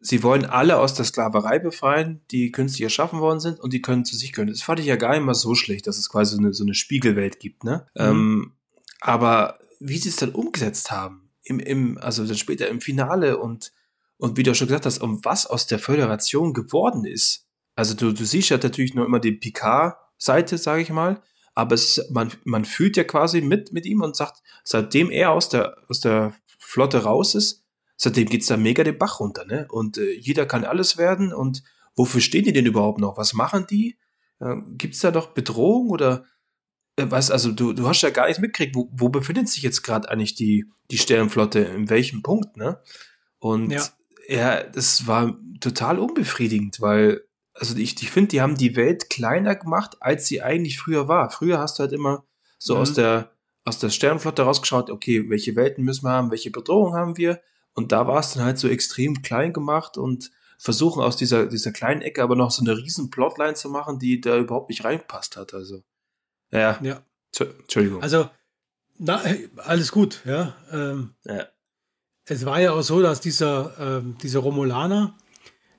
sie 0.01 0.23
wollen 0.23 0.45
alle 0.45 0.79
aus 0.79 0.93
der 0.95 1.05
Sklaverei 1.05 1.59
befreien, 1.59 2.21
die 2.31 2.51
künstlich 2.51 2.83
erschaffen 2.83 3.19
worden 3.19 3.39
sind 3.39 3.59
und 3.59 3.73
die 3.73 3.81
können 3.81 4.05
zu 4.05 4.15
sich 4.15 4.33
gehören. 4.33 4.49
Das 4.49 4.63
fand 4.63 4.79
ich 4.79 4.85
ja 4.85 4.97
gar 4.97 5.11
nicht 5.13 5.23
mal 5.23 5.33
so 5.33 5.55
schlecht, 5.55 5.87
dass 5.87 5.97
es 5.97 6.09
quasi 6.09 6.35
so 6.35 6.41
eine, 6.41 6.53
so 6.53 6.63
eine 6.63 6.73
Spiegelwelt 6.73 7.39
gibt, 7.39 7.63
ne? 7.63 7.87
Mhm. 7.95 8.01
Ähm, 8.03 8.53
aber 8.99 9.59
wie 9.79 9.97
sie 9.97 10.09
es 10.09 10.15
dann 10.15 10.31
umgesetzt 10.31 10.91
haben, 10.91 11.29
im, 11.43 11.59
im, 11.59 11.97
also 11.99 12.25
dann 12.25 12.35
später 12.35 12.67
im 12.67 12.81
Finale 12.81 13.37
und 13.37 13.71
und 14.17 14.37
wie 14.37 14.43
du 14.43 14.53
schon 14.55 14.67
gesagt 14.67 14.85
hast, 14.85 14.99
um 14.99 15.23
was 15.23 15.45
aus 15.45 15.67
der 15.67 15.79
Föderation 15.79 16.53
geworden 16.53 17.05
ist. 17.05 17.47
Also 17.75 17.93
du, 17.93 18.11
du 18.11 18.25
siehst 18.25 18.49
ja 18.49 18.57
natürlich 18.57 18.95
nur 18.95 19.05
immer 19.05 19.19
die 19.19 19.33
Picard-Seite, 19.33 20.57
sage 20.57 20.81
ich 20.81 20.89
mal, 20.89 21.21
aber 21.53 21.75
es 21.75 21.97
ist, 21.97 22.11
man, 22.11 22.31
man 22.43 22.65
fühlt 22.65 22.97
ja 22.97 23.03
quasi 23.03 23.41
mit 23.41 23.71
mit 23.71 23.85
ihm 23.85 24.01
und 24.01 24.15
sagt, 24.15 24.41
seitdem 24.63 25.11
er 25.11 25.31
aus 25.31 25.49
der, 25.49 25.77
aus 25.87 25.99
der 25.99 26.33
Flotte 26.59 27.03
raus 27.03 27.35
ist, 27.35 27.63
seitdem 27.95 28.27
geht's 28.27 28.47
da 28.47 28.57
mega 28.57 28.83
den 28.83 28.97
Bach 28.97 29.19
runter, 29.19 29.45
ne? 29.45 29.67
Und 29.69 29.97
äh, 29.97 30.11
jeder 30.13 30.45
kann 30.45 30.65
alles 30.65 30.97
werden 30.97 31.33
und 31.33 31.63
wofür 31.95 32.21
stehen 32.21 32.43
die 32.43 32.53
denn 32.53 32.65
überhaupt 32.65 32.99
noch? 32.99 33.17
Was 33.17 33.33
machen 33.33 33.65
die? 33.69 33.97
Äh, 34.39 34.55
gibt's 34.77 34.99
da 34.99 35.11
doch 35.11 35.33
Bedrohung 35.33 35.89
oder 35.89 36.25
äh, 36.95 37.05
was, 37.09 37.31
also 37.31 37.51
du, 37.51 37.73
du 37.73 37.87
hast 37.87 38.01
ja 38.01 38.09
gar 38.09 38.27
nichts 38.27 38.41
mitgekriegt, 38.41 38.75
wo, 38.75 38.89
wo 38.91 39.09
befindet 39.09 39.49
sich 39.49 39.63
jetzt 39.63 39.81
gerade 39.83 40.09
eigentlich 40.09 40.35
die, 40.35 40.65
die 40.91 40.97
Sternenflotte, 40.97 41.59
in 41.59 41.89
welchem 41.89 42.21
Punkt, 42.23 42.57
ne? 42.57 42.79
Und 43.39 43.71
ja 43.71 43.83
ja, 44.27 44.63
das 44.63 45.07
war 45.07 45.37
total 45.59 45.99
unbefriedigend, 45.99 46.81
weil, 46.81 47.23
also 47.53 47.75
ich, 47.77 48.01
ich 48.01 48.11
finde, 48.11 48.29
die 48.29 48.41
haben 48.41 48.57
die 48.57 48.75
Welt 48.75 49.09
kleiner 49.09 49.55
gemacht, 49.55 49.97
als 50.01 50.27
sie 50.27 50.41
eigentlich 50.41 50.79
früher 50.79 51.07
war. 51.07 51.29
Früher 51.29 51.59
hast 51.59 51.79
du 51.79 51.83
halt 51.83 51.93
immer 51.93 52.25
so 52.57 52.75
mhm. 52.75 52.81
aus 52.81 52.93
der, 52.93 53.31
aus 53.63 53.79
der 53.79 53.89
Sternenflotte 53.89 54.43
rausgeschaut, 54.43 54.89
okay, 54.89 55.29
welche 55.29 55.55
Welten 55.55 55.83
müssen 55.83 56.05
wir 56.05 56.11
haben, 56.11 56.31
welche 56.31 56.51
Bedrohung 56.51 56.93
haben 56.93 57.17
wir? 57.17 57.41
Und 57.73 57.91
da 57.91 58.07
war 58.07 58.19
es 58.19 58.33
dann 58.33 58.43
halt 58.43 58.57
so 58.57 58.67
extrem 58.67 59.21
klein 59.21 59.53
gemacht 59.53 59.97
und 59.97 60.31
versuchen 60.57 61.03
aus 61.03 61.15
dieser, 61.15 61.45
dieser 61.45 61.71
kleinen 61.71 62.01
Ecke 62.01 62.23
aber 62.23 62.35
noch 62.35 62.51
so 62.51 62.63
eine 62.63 62.75
riesen 62.75 63.09
Plotline 63.11 63.53
zu 63.53 63.69
machen, 63.69 63.99
die 63.99 64.19
da 64.19 64.37
überhaupt 64.37 64.69
nicht 64.69 64.83
reingepasst 64.83 65.37
hat. 65.37 65.53
Also, 65.53 65.83
ja. 66.51 66.79
Ja. 66.81 67.03
Entschuldigung. 67.39 68.01
Also, 68.01 68.29
na, 68.97 69.21
alles 69.57 69.91
gut, 69.91 70.21
ja. 70.25 70.55
Ähm, 70.71 71.13
ja 71.23 71.45
es 72.27 72.45
war 72.45 72.59
ja 72.61 72.73
auch 72.73 72.81
so, 72.81 73.01
dass 73.01 73.21
dieser, 73.21 73.73
ähm, 73.79 74.17
dieser 74.21 74.39
Romulaner 74.39 75.15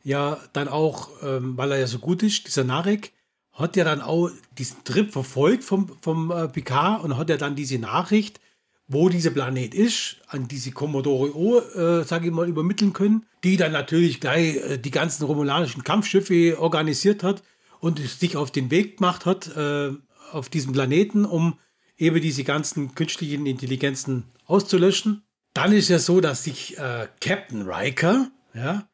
ja 0.03 0.39
dann 0.53 0.69
auch, 0.69 1.11
ähm, 1.23 1.57
weil 1.57 1.73
er 1.73 1.79
ja 1.79 1.87
so 1.87 1.99
gut 1.99 2.23
ist, 2.23 2.47
dieser 2.47 2.65
Narek, 2.65 3.13
hat 3.53 3.77
ja 3.77 3.85
dann 3.85 4.01
auch 4.01 4.31
diesen 4.57 4.83
Trip 4.85 5.13
verfolgt 5.13 5.65
vom, 5.65 5.91
vom 6.01 6.31
äh, 6.31 6.49
Picard 6.49 7.03
und 7.03 7.17
hat 7.17 7.29
ja 7.29 7.37
dann 7.37 7.57
diese 7.57 7.79
Nachricht, 7.79 8.41
wo 8.87 9.09
dieser 9.09 9.31
Planet 9.31 9.75
ist, 9.75 10.17
an 10.29 10.49
diese 10.49 10.71
Commodore 10.71 11.37
O, 11.37 11.59
äh, 11.59 12.05
sage 12.05 12.29
ich 12.29 12.33
mal, 12.33 12.49
übermitteln 12.49 12.93
können, 12.93 13.27
die 13.45 13.57
dann 13.57 13.73
natürlich 13.73 14.21
gleich 14.21 14.57
äh, 14.57 14.79
die 14.79 14.91
ganzen 14.91 15.25
romulanischen 15.25 15.85
Kampfschiffe 15.85 16.59
organisiert 16.59 17.23
hat 17.23 17.43
und 17.81 17.99
sich 17.99 18.37
auf 18.37 18.51
den 18.51 18.71
Weg 18.71 18.99
gemacht 18.99 19.27
hat 19.27 19.55
äh, 19.57 19.91
auf 20.33 20.49
diesem 20.49 20.73
Planeten, 20.73 21.25
um 21.25 21.59
eben 21.99 22.21
diese 22.21 22.45
ganzen 22.45 22.95
künstlichen 22.95 23.45
Intelligenzen 23.45 24.25
auszulöschen. 24.47 25.25
Dann 25.55 25.73
ist 25.73 25.89
ja 25.89 25.99
so, 25.99 26.21
dass 26.21 26.45
sich 26.45 26.79
äh, 26.79 27.09
Captain 27.21 27.69
Riker, 27.69 28.31
ja, 28.55 28.89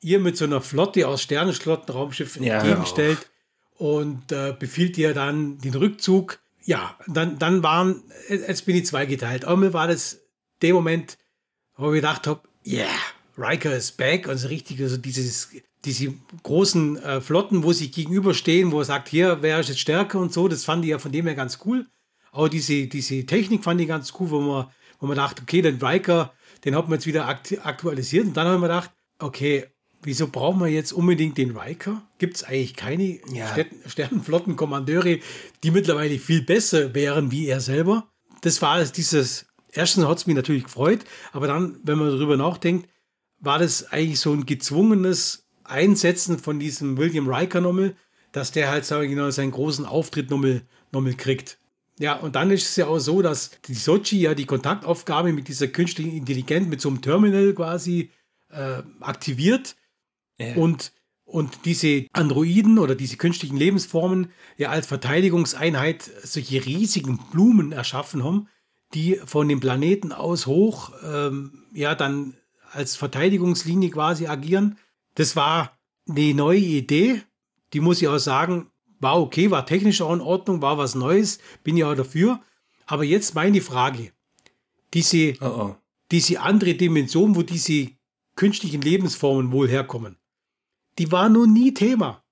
ihr 0.00 0.20
mit 0.20 0.36
so 0.36 0.44
einer 0.44 0.60
Flotte 0.60 1.08
aus 1.08 1.22
Sternenschlottenraumschiffen 1.22 2.44
ja, 2.44 2.58
entgegenstellt 2.58 3.30
und 3.76 4.30
äh, 4.32 4.54
befiehlt 4.56 4.98
ihr 4.98 5.14
dann 5.14 5.58
den 5.58 5.74
Rückzug. 5.74 6.40
Ja, 6.64 6.96
dann, 7.06 7.38
dann 7.38 7.62
waren, 7.62 8.02
jetzt 8.28 8.66
bin 8.66 8.76
ich 8.76 8.86
zweigeteilt. 8.86 9.44
Aber 9.44 9.56
mir 9.56 9.72
war 9.72 9.88
das 9.88 10.20
der 10.62 10.74
Moment, 10.74 11.18
wo 11.76 11.92
ich 11.92 11.96
gedacht 11.96 12.26
habe, 12.26 12.42
yeah, 12.66 12.86
Riker 13.36 13.74
is 13.74 13.92
back, 13.92 14.28
also 14.28 14.48
richtig, 14.48 14.80
also 14.80 14.96
dieses, 14.96 15.50
diese 15.84 16.14
großen 16.42 16.96
äh, 16.98 17.20
Flotten, 17.20 17.64
wo 17.64 17.72
sie 17.72 17.90
gegenüberstehen, 17.90 18.72
wo 18.72 18.80
er 18.80 18.84
sagt, 18.84 19.08
hier 19.08 19.42
wäre 19.42 19.60
ich 19.60 19.68
jetzt 19.68 19.80
stärker 19.80 20.18
und 20.18 20.32
so, 20.32 20.48
das 20.48 20.64
fand 20.64 20.84
ich 20.84 20.90
ja 20.90 20.98
von 20.98 21.12
dem 21.12 21.26
her 21.26 21.34
ganz 21.34 21.58
cool. 21.64 21.86
Aber 22.30 22.48
diese, 22.48 22.86
diese 22.86 23.24
Technik 23.26 23.64
fand 23.64 23.80
ich 23.80 23.88
ganz 23.88 24.12
cool, 24.18 24.30
wo 24.30 24.40
man, 24.40 24.66
wo 25.00 25.06
man 25.06 25.16
dachte, 25.16 25.42
okay, 25.42 25.62
den 25.62 25.82
Riker, 25.82 26.32
den 26.64 26.74
hat 26.76 26.88
man 26.88 26.98
jetzt 26.98 27.06
wieder 27.06 27.28
aktualisiert. 27.28 28.26
Und 28.26 28.36
dann 28.36 28.46
haben 28.46 28.60
wir 28.60 28.68
gedacht, 28.68 28.90
okay, 29.18 29.66
wieso 30.02 30.28
brauchen 30.28 30.60
wir 30.60 30.68
jetzt 30.68 30.92
unbedingt 30.92 31.38
den 31.38 31.56
Riker? 31.56 32.02
Gibt 32.18 32.36
es 32.36 32.44
eigentlich 32.44 32.76
keine 32.76 33.18
ja. 33.32 33.54
Sternenflottenkommandeure, 33.86 35.18
die 35.62 35.70
mittlerweile 35.70 36.18
viel 36.18 36.42
besser 36.42 36.94
wären 36.94 37.30
wie 37.30 37.46
er 37.48 37.60
selber? 37.60 38.08
Das 38.42 38.60
war 38.62 38.78
es, 38.78 38.92
dieses, 38.92 39.46
erstens 39.72 40.06
hat 40.06 40.18
es 40.18 40.26
mich 40.26 40.36
natürlich 40.36 40.64
gefreut, 40.64 41.04
aber 41.32 41.46
dann, 41.46 41.80
wenn 41.82 41.98
man 41.98 42.10
darüber 42.10 42.36
nachdenkt, 42.36 42.88
war 43.40 43.58
das 43.58 43.90
eigentlich 43.90 44.20
so 44.20 44.32
ein 44.32 44.46
gezwungenes 44.46 45.46
Einsetzen 45.64 46.38
von 46.38 46.58
diesem 46.58 46.96
William 46.98 47.28
Riker 47.28 47.60
nochmal, 47.60 47.96
dass 48.32 48.52
der 48.52 48.70
halt, 48.70 48.84
sage 48.84 49.04
ich 49.04 49.10
genau, 49.10 49.30
seinen 49.30 49.50
großen 49.50 49.86
Auftritt 49.86 50.30
nochmal, 50.30 50.62
nochmal 50.92 51.14
kriegt. 51.14 51.58
Ja, 51.98 52.16
und 52.16 52.34
dann 52.34 52.50
ist 52.50 52.70
es 52.70 52.76
ja 52.76 52.86
auch 52.88 52.98
so, 52.98 53.22
dass 53.22 53.52
die 53.66 53.74
Sochi 53.74 54.20
ja 54.20 54.34
die 54.34 54.46
Kontaktaufgabe 54.46 55.32
mit 55.32 55.46
dieser 55.48 55.68
künstlichen 55.68 56.16
Intelligenz, 56.16 56.68
mit 56.68 56.80
so 56.80 56.88
einem 56.88 57.02
Terminal 57.02 57.52
quasi 57.54 58.10
äh, 58.50 58.82
aktiviert 59.00 59.76
ja. 60.38 60.54
und, 60.56 60.92
und 61.24 61.64
diese 61.64 62.06
Androiden 62.12 62.78
oder 62.78 62.96
diese 62.96 63.16
künstlichen 63.16 63.56
Lebensformen 63.56 64.32
ja 64.56 64.70
als 64.70 64.86
Verteidigungseinheit 64.86 66.10
solche 66.22 66.64
riesigen 66.66 67.18
Blumen 67.30 67.70
erschaffen 67.70 68.24
haben, 68.24 68.48
die 68.92 69.20
von 69.24 69.48
dem 69.48 69.60
Planeten 69.60 70.12
aus 70.12 70.46
hoch 70.46 70.92
ähm, 71.04 71.64
ja 71.72 71.94
dann 71.94 72.36
als 72.72 72.96
Verteidigungslinie 72.96 73.90
quasi 73.90 74.26
agieren. 74.26 74.78
Das 75.14 75.36
war 75.36 75.78
eine 76.08 76.34
neue 76.34 76.58
Idee, 76.58 77.22
die 77.72 77.80
muss 77.80 78.02
ich 78.02 78.08
auch 78.08 78.18
sagen, 78.18 78.70
war 79.04 79.20
okay, 79.20 79.52
war 79.52 79.66
technisch 79.66 80.00
auch 80.00 80.12
in 80.12 80.20
Ordnung, 80.20 80.60
war 80.60 80.78
was 80.78 80.96
Neues, 80.96 81.38
bin 81.62 81.76
ja 81.76 81.92
auch 81.92 81.94
dafür. 81.94 82.40
Aber 82.86 83.04
jetzt 83.04 83.36
meine 83.36 83.60
Frage. 83.60 84.10
Diese, 84.92 85.34
oh 85.40 85.46
oh. 85.46 85.76
diese 86.10 86.40
andere 86.40 86.74
Dimension, 86.74 87.36
wo 87.36 87.42
diese 87.42 87.90
künstlichen 88.34 88.80
Lebensformen 88.80 89.52
wohl 89.52 89.68
herkommen, 89.68 90.16
die 90.98 91.12
war 91.12 91.28
noch 91.28 91.46
nie 91.46 91.72
Thema. 91.72 92.24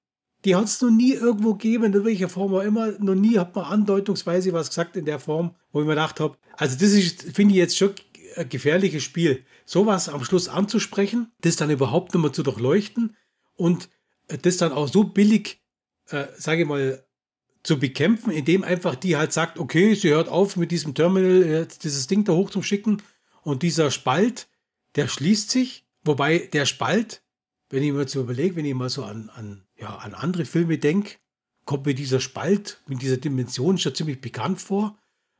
Die 0.44 0.56
hat 0.56 0.64
es 0.64 0.80
noch 0.82 0.90
nie 0.90 1.12
irgendwo 1.12 1.54
gegeben, 1.54 1.92
in 1.94 2.04
welcher 2.04 2.28
Form 2.28 2.54
auch 2.54 2.62
immer. 2.62 2.92
Noch 2.98 3.14
nie 3.14 3.38
hat 3.38 3.54
man 3.54 3.64
andeutungsweise 3.64 4.52
was 4.52 4.68
gesagt 4.68 4.96
in 4.96 5.04
der 5.04 5.20
Form, 5.20 5.54
wo 5.70 5.80
ich 5.80 5.86
mir 5.86 5.92
gedacht 5.92 6.18
habe, 6.18 6.36
also 6.56 6.76
das 6.76 6.92
ist, 6.92 7.22
finde 7.22 7.54
ich 7.54 7.58
jetzt 7.58 7.76
schon 7.76 7.92
ein 8.36 8.48
gefährliches 8.48 9.04
Spiel. 9.04 9.44
Sowas 9.64 10.08
am 10.08 10.24
Schluss 10.24 10.48
anzusprechen, 10.48 11.30
das 11.42 11.56
dann 11.56 11.70
überhaupt 11.70 12.12
nicht 12.12 12.22
mehr 12.22 12.32
zu 12.32 12.42
durchleuchten 12.42 13.16
und 13.54 13.88
das 14.26 14.56
dann 14.56 14.72
auch 14.72 14.88
so 14.88 15.04
billig 15.04 15.61
äh, 16.12 16.28
sage 16.36 16.62
ich 16.62 16.68
mal, 16.68 17.04
zu 17.62 17.78
bekämpfen, 17.78 18.32
indem 18.32 18.64
einfach 18.64 18.96
die 18.96 19.16
halt 19.16 19.32
sagt, 19.32 19.58
okay, 19.58 19.94
sie 19.94 20.10
hört 20.10 20.28
auf 20.28 20.56
mit 20.56 20.70
diesem 20.70 20.94
Terminal, 20.94 21.42
äh, 21.42 21.66
dieses 21.82 22.06
Ding 22.06 22.24
da 22.24 22.32
hoch 22.32 22.50
zu 22.50 22.62
schicken 22.62 23.02
und 23.42 23.62
dieser 23.62 23.90
Spalt, 23.90 24.48
der 24.96 25.08
schließt 25.08 25.50
sich, 25.50 25.86
wobei 26.04 26.38
der 26.52 26.66
Spalt, 26.66 27.22
wenn 27.70 27.82
ich 27.82 27.92
mir 27.92 28.06
so 28.08 28.20
überlege, 28.20 28.56
wenn 28.56 28.64
ich 28.64 28.74
mal 28.74 28.90
so 28.90 29.04
an, 29.04 29.30
an, 29.34 29.64
ja, 29.76 29.96
an 29.96 30.14
andere 30.14 30.44
Filme 30.44 30.78
denke, 30.78 31.16
kommt 31.64 31.86
mir 31.86 31.94
dieser 31.94 32.20
Spalt 32.20 32.80
mit 32.86 33.00
dieser 33.02 33.16
Dimension 33.16 33.78
schon 33.78 33.94
ziemlich 33.94 34.20
bekannt 34.20 34.60
vor. 34.60 34.98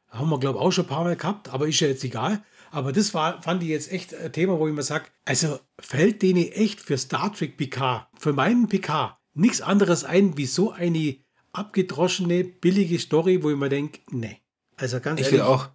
Haben 0.09 0.31
wir, 0.31 0.39
glaube 0.39 0.59
ich, 0.59 0.65
auch 0.65 0.71
schon 0.71 0.85
ein 0.85 0.89
paar 0.89 1.05
Mal 1.05 1.17
gehabt, 1.17 1.49
aber 1.49 1.67
ist 1.67 1.81
ja 1.81 1.89
jetzt 1.89 2.05
egal. 2.05 2.45
Aber 2.71 2.93
das 2.93 3.13
war, 3.13 3.43
fand 3.43 3.63
ich 3.63 3.69
jetzt 3.69 3.91
echt 3.91 4.15
ein 4.15 4.33
Thema, 4.33 4.59
wo 4.59 4.67
ich 4.69 4.75
mir 4.75 4.83
sage, 4.83 5.07
also 5.25 5.59
fällt 5.79 6.23
denen 6.23 6.51
echt 6.53 6.81
für 6.81 6.97
Star 6.97 7.33
Trek 7.33 7.57
PK, 7.57 8.09
für 8.19 8.33
meinen 8.33 8.69
PK, 8.69 9.19
nichts 9.35 9.61
anderes 9.61 10.05
ein 10.05 10.37
wie 10.37 10.47
so 10.47 10.73
eine 10.73 11.17
abgedroschene, 11.53 12.45
billige 12.45 12.99
Story, 12.99 13.43
wo 13.43 13.51
ich 13.51 13.57
mir 13.57 13.69
denke, 13.69 14.01
nee. 14.11 14.41
Also 14.77 15.01
ganz 15.01 15.21
ich 15.21 15.27
ehrlich. 15.27 15.41
Will 15.41 15.47
auch, 15.47 15.69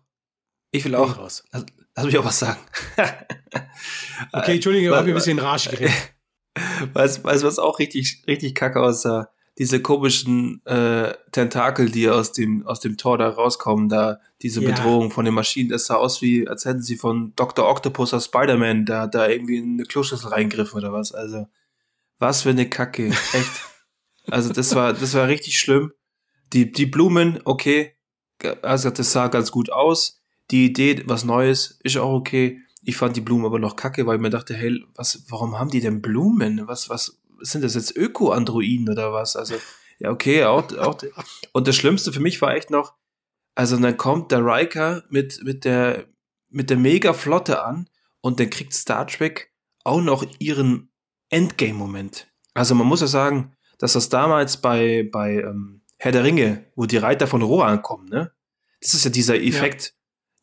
ich 0.71 0.85
will 0.85 0.95
auch. 0.95 1.17
Raus. 1.17 1.43
Lass, 1.51 1.65
lass 1.95 2.05
mich 2.05 2.17
auch 2.17 2.25
was 2.25 2.39
sagen. 2.39 2.59
okay, 4.33 4.55
Entschuldigung, 4.55 4.91
ich 4.91 4.97
habe 4.97 5.07
ein 5.07 5.13
bisschen 5.13 5.39
rasch 5.39 5.69
geredet. 5.69 5.93
Weißt 6.93 7.23
du, 7.23 7.23
was 7.23 7.59
auch 7.59 7.79
richtig, 7.79 8.23
richtig 8.27 8.55
kacke 8.55 8.81
aussah? 8.81 9.29
Diese 9.59 9.81
komischen 9.81 10.63
äh, 10.65 11.13
Tentakel, 11.31 11.89
die 11.89 12.09
aus 12.09 12.31
dem, 12.31 12.65
aus 12.67 12.79
dem 12.79 12.97
Tor 12.97 13.17
da 13.17 13.29
rauskommen, 13.29 13.89
da 13.89 14.19
diese 14.41 14.61
ja. 14.61 14.69
Bedrohung 14.69 15.09
von 15.09 15.25
den 15.25 15.33
Maschinen, 15.33 15.69
das 15.69 15.85
sah 15.85 15.95
aus 15.95 16.21
wie, 16.21 16.47
als 16.47 16.65
hätten 16.65 16.83
sie 16.83 16.95
von 16.95 17.33
Dr. 17.35 17.67
Octopus 17.67 18.13
aus 18.13 18.25
Spider-Man 18.25 18.85
da, 18.85 19.07
da 19.07 19.27
irgendwie 19.27 19.57
in 19.57 19.73
eine 19.73 19.83
Kloschüssel 19.83 20.29
reingriffen 20.29 20.77
oder 20.77 20.93
was. 20.93 21.11
Also, 21.11 21.47
was 22.19 22.43
für 22.43 22.49
eine 22.49 22.69
Kacke. 22.69 23.07
Echt. 23.07 23.51
Also 24.29 24.51
das 24.51 24.75
war, 24.75 24.93
das 24.93 25.13
war 25.13 25.27
richtig 25.27 25.59
schlimm. 25.59 25.93
Die, 26.53 26.71
die 26.71 26.85
Blumen, 26.85 27.39
okay. 27.45 27.95
Also 28.61 28.89
das 28.89 29.11
sah 29.11 29.27
ganz 29.27 29.51
gut 29.51 29.71
aus. 29.71 30.21
Die 30.51 30.65
Idee, 30.65 31.03
was 31.05 31.23
Neues, 31.23 31.79
ist 31.83 31.97
auch 31.97 32.13
okay. 32.13 32.61
Ich 32.83 32.97
fand 32.97 33.15
die 33.15 33.21
Blumen 33.21 33.45
aber 33.45 33.59
noch 33.59 33.75
kacke, 33.75 34.05
weil 34.05 34.15
ich 34.15 34.21
mir 34.21 34.29
dachte, 34.29 34.53
hey, 34.53 34.83
was, 34.95 35.25
warum 35.29 35.59
haben 35.59 35.69
die 35.69 35.81
denn 35.81 36.01
Blumen? 36.01 36.67
Was, 36.67 36.89
was, 36.89 37.19
sind 37.39 37.63
das 37.63 37.75
jetzt 37.75 37.95
Öko-Androiden 37.95 38.89
oder 38.89 39.13
was? 39.13 39.35
Also, 39.35 39.55
ja, 39.99 40.11
okay, 40.11 40.45
auch, 40.45 40.71
auch. 40.77 40.97
Und 41.51 41.67
das 41.67 41.75
Schlimmste 41.75 42.13
für 42.13 42.19
mich 42.19 42.41
war 42.41 42.55
echt 42.55 42.69
noch, 42.69 42.93
also 43.55 43.77
dann 43.77 43.97
kommt 43.97 44.31
der 44.31 44.45
Riker 44.45 45.03
mit, 45.09 45.43
mit 45.43 45.65
der, 45.65 46.05
mit 46.49 46.69
der 46.69 46.77
Mega-Flotte 46.77 47.63
an 47.63 47.89
und 48.21 48.39
dann 48.39 48.49
kriegt 48.49 48.73
Star 48.73 49.07
Trek 49.07 49.51
auch 49.83 50.01
noch 50.01 50.25
ihren 50.39 50.86
Endgame-Moment. 51.29 52.27
Also 52.53 52.75
man 52.75 52.87
muss 52.87 53.01
ja 53.01 53.07
sagen, 53.07 53.55
dass 53.77 53.93
das 53.93 54.09
damals 54.09 54.57
bei, 54.57 55.07
bei 55.11 55.35
ähm, 55.35 55.81
Herr 55.97 56.11
der 56.11 56.23
Ringe, 56.23 56.65
wo 56.75 56.85
die 56.85 56.97
Reiter 56.97 57.27
von 57.27 57.41
Rohan 57.41 57.81
kommen, 57.81 58.09
ne? 58.09 58.31
Das 58.81 58.93
ist 58.93 59.05
ja 59.05 59.11
dieser 59.11 59.41
Effekt. 59.41 59.85
Ja. 59.85 59.91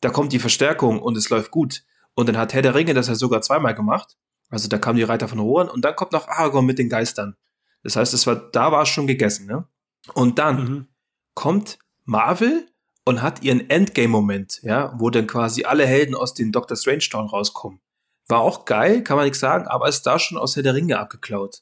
Da 0.01 0.09
kommt 0.09 0.33
die 0.33 0.39
Verstärkung 0.39 1.01
und 1.01 1.17
es 1.17 1.29
läuft 1.29 1.51
gut. 1.51 1.83
Und 2.13 2.27
dann 2.27 2.37
hat 2.37 2.53
Herr 2.53 2.61
der 2.61 2.75
Ringe 2.75 2.93
das 2.93 3.07
ja 3.07 3.15
sogar 3.15 3.41
zweimal 3.41 3.73
gemacht. 3.73 4.17
Also 4.49 4.67
da 4.67 4.77
kamen 4.77 4.97
die 4.97 5.03
Reiter 5.03 5.27
von 5.27 5.39
Rohan 5.39 5.69
und 5.69 5.83
dann 5.83 5.95
kommt 5.95 6.11
noch 6.11 6.27
Aragorn 6.27 6.65
mit 6.65 6.77
den 6.77 6.89
Geistern. 6.89 7.35
Das 7.83 7.95
heißt, 7.95 8.13
es 8.13 8.27
war, 8.27 8.35
da 8.35 8.71
war 8.71 8.83
es 8.83 8.89
schon 8.89 9.07
gegessen, 9.07 9.45
ne? 9.47 9.67
Und 10.13 10.37
dann 10.39 10.63
mhm. 10.63 10.87
kommt 11.33 11.79
Marvel 12.03 12.67
und 13.05 13.21
hat 13.21 13.43
ihren 13.43 13.69
Endgame-Moment, 13.69 14.61
ja, 14.63 14.93
wo 14.97 15.09
dann 15.09 15.27
quasi 15.27 15.63
alle 15.63 15.85
Helden 15.85 16.15
aus 16.15 16.33
den 16.33 16.51
Doctor 16.51 16.77
Strange 16.77 17.05
Town 17.09 17.27
rauskommen. 17.27 17.79
War 18.27 18.39
auch 18.39 18.65
geil, 18.65 19.03
kann 19.03 19.17
man 19.17 19.25
nichts 19.25 19.39
sagen, 19.39 19.67
aber 19.67 19.87
ist 19.87 20.03
da 20.03 20.17
schon 20.17 20.37
aus 20.37 20.55
Herr 20.55 20.63
der 20.63 20.73
Ringe 20.73 20.97
abgeklaut. 20.97 21.61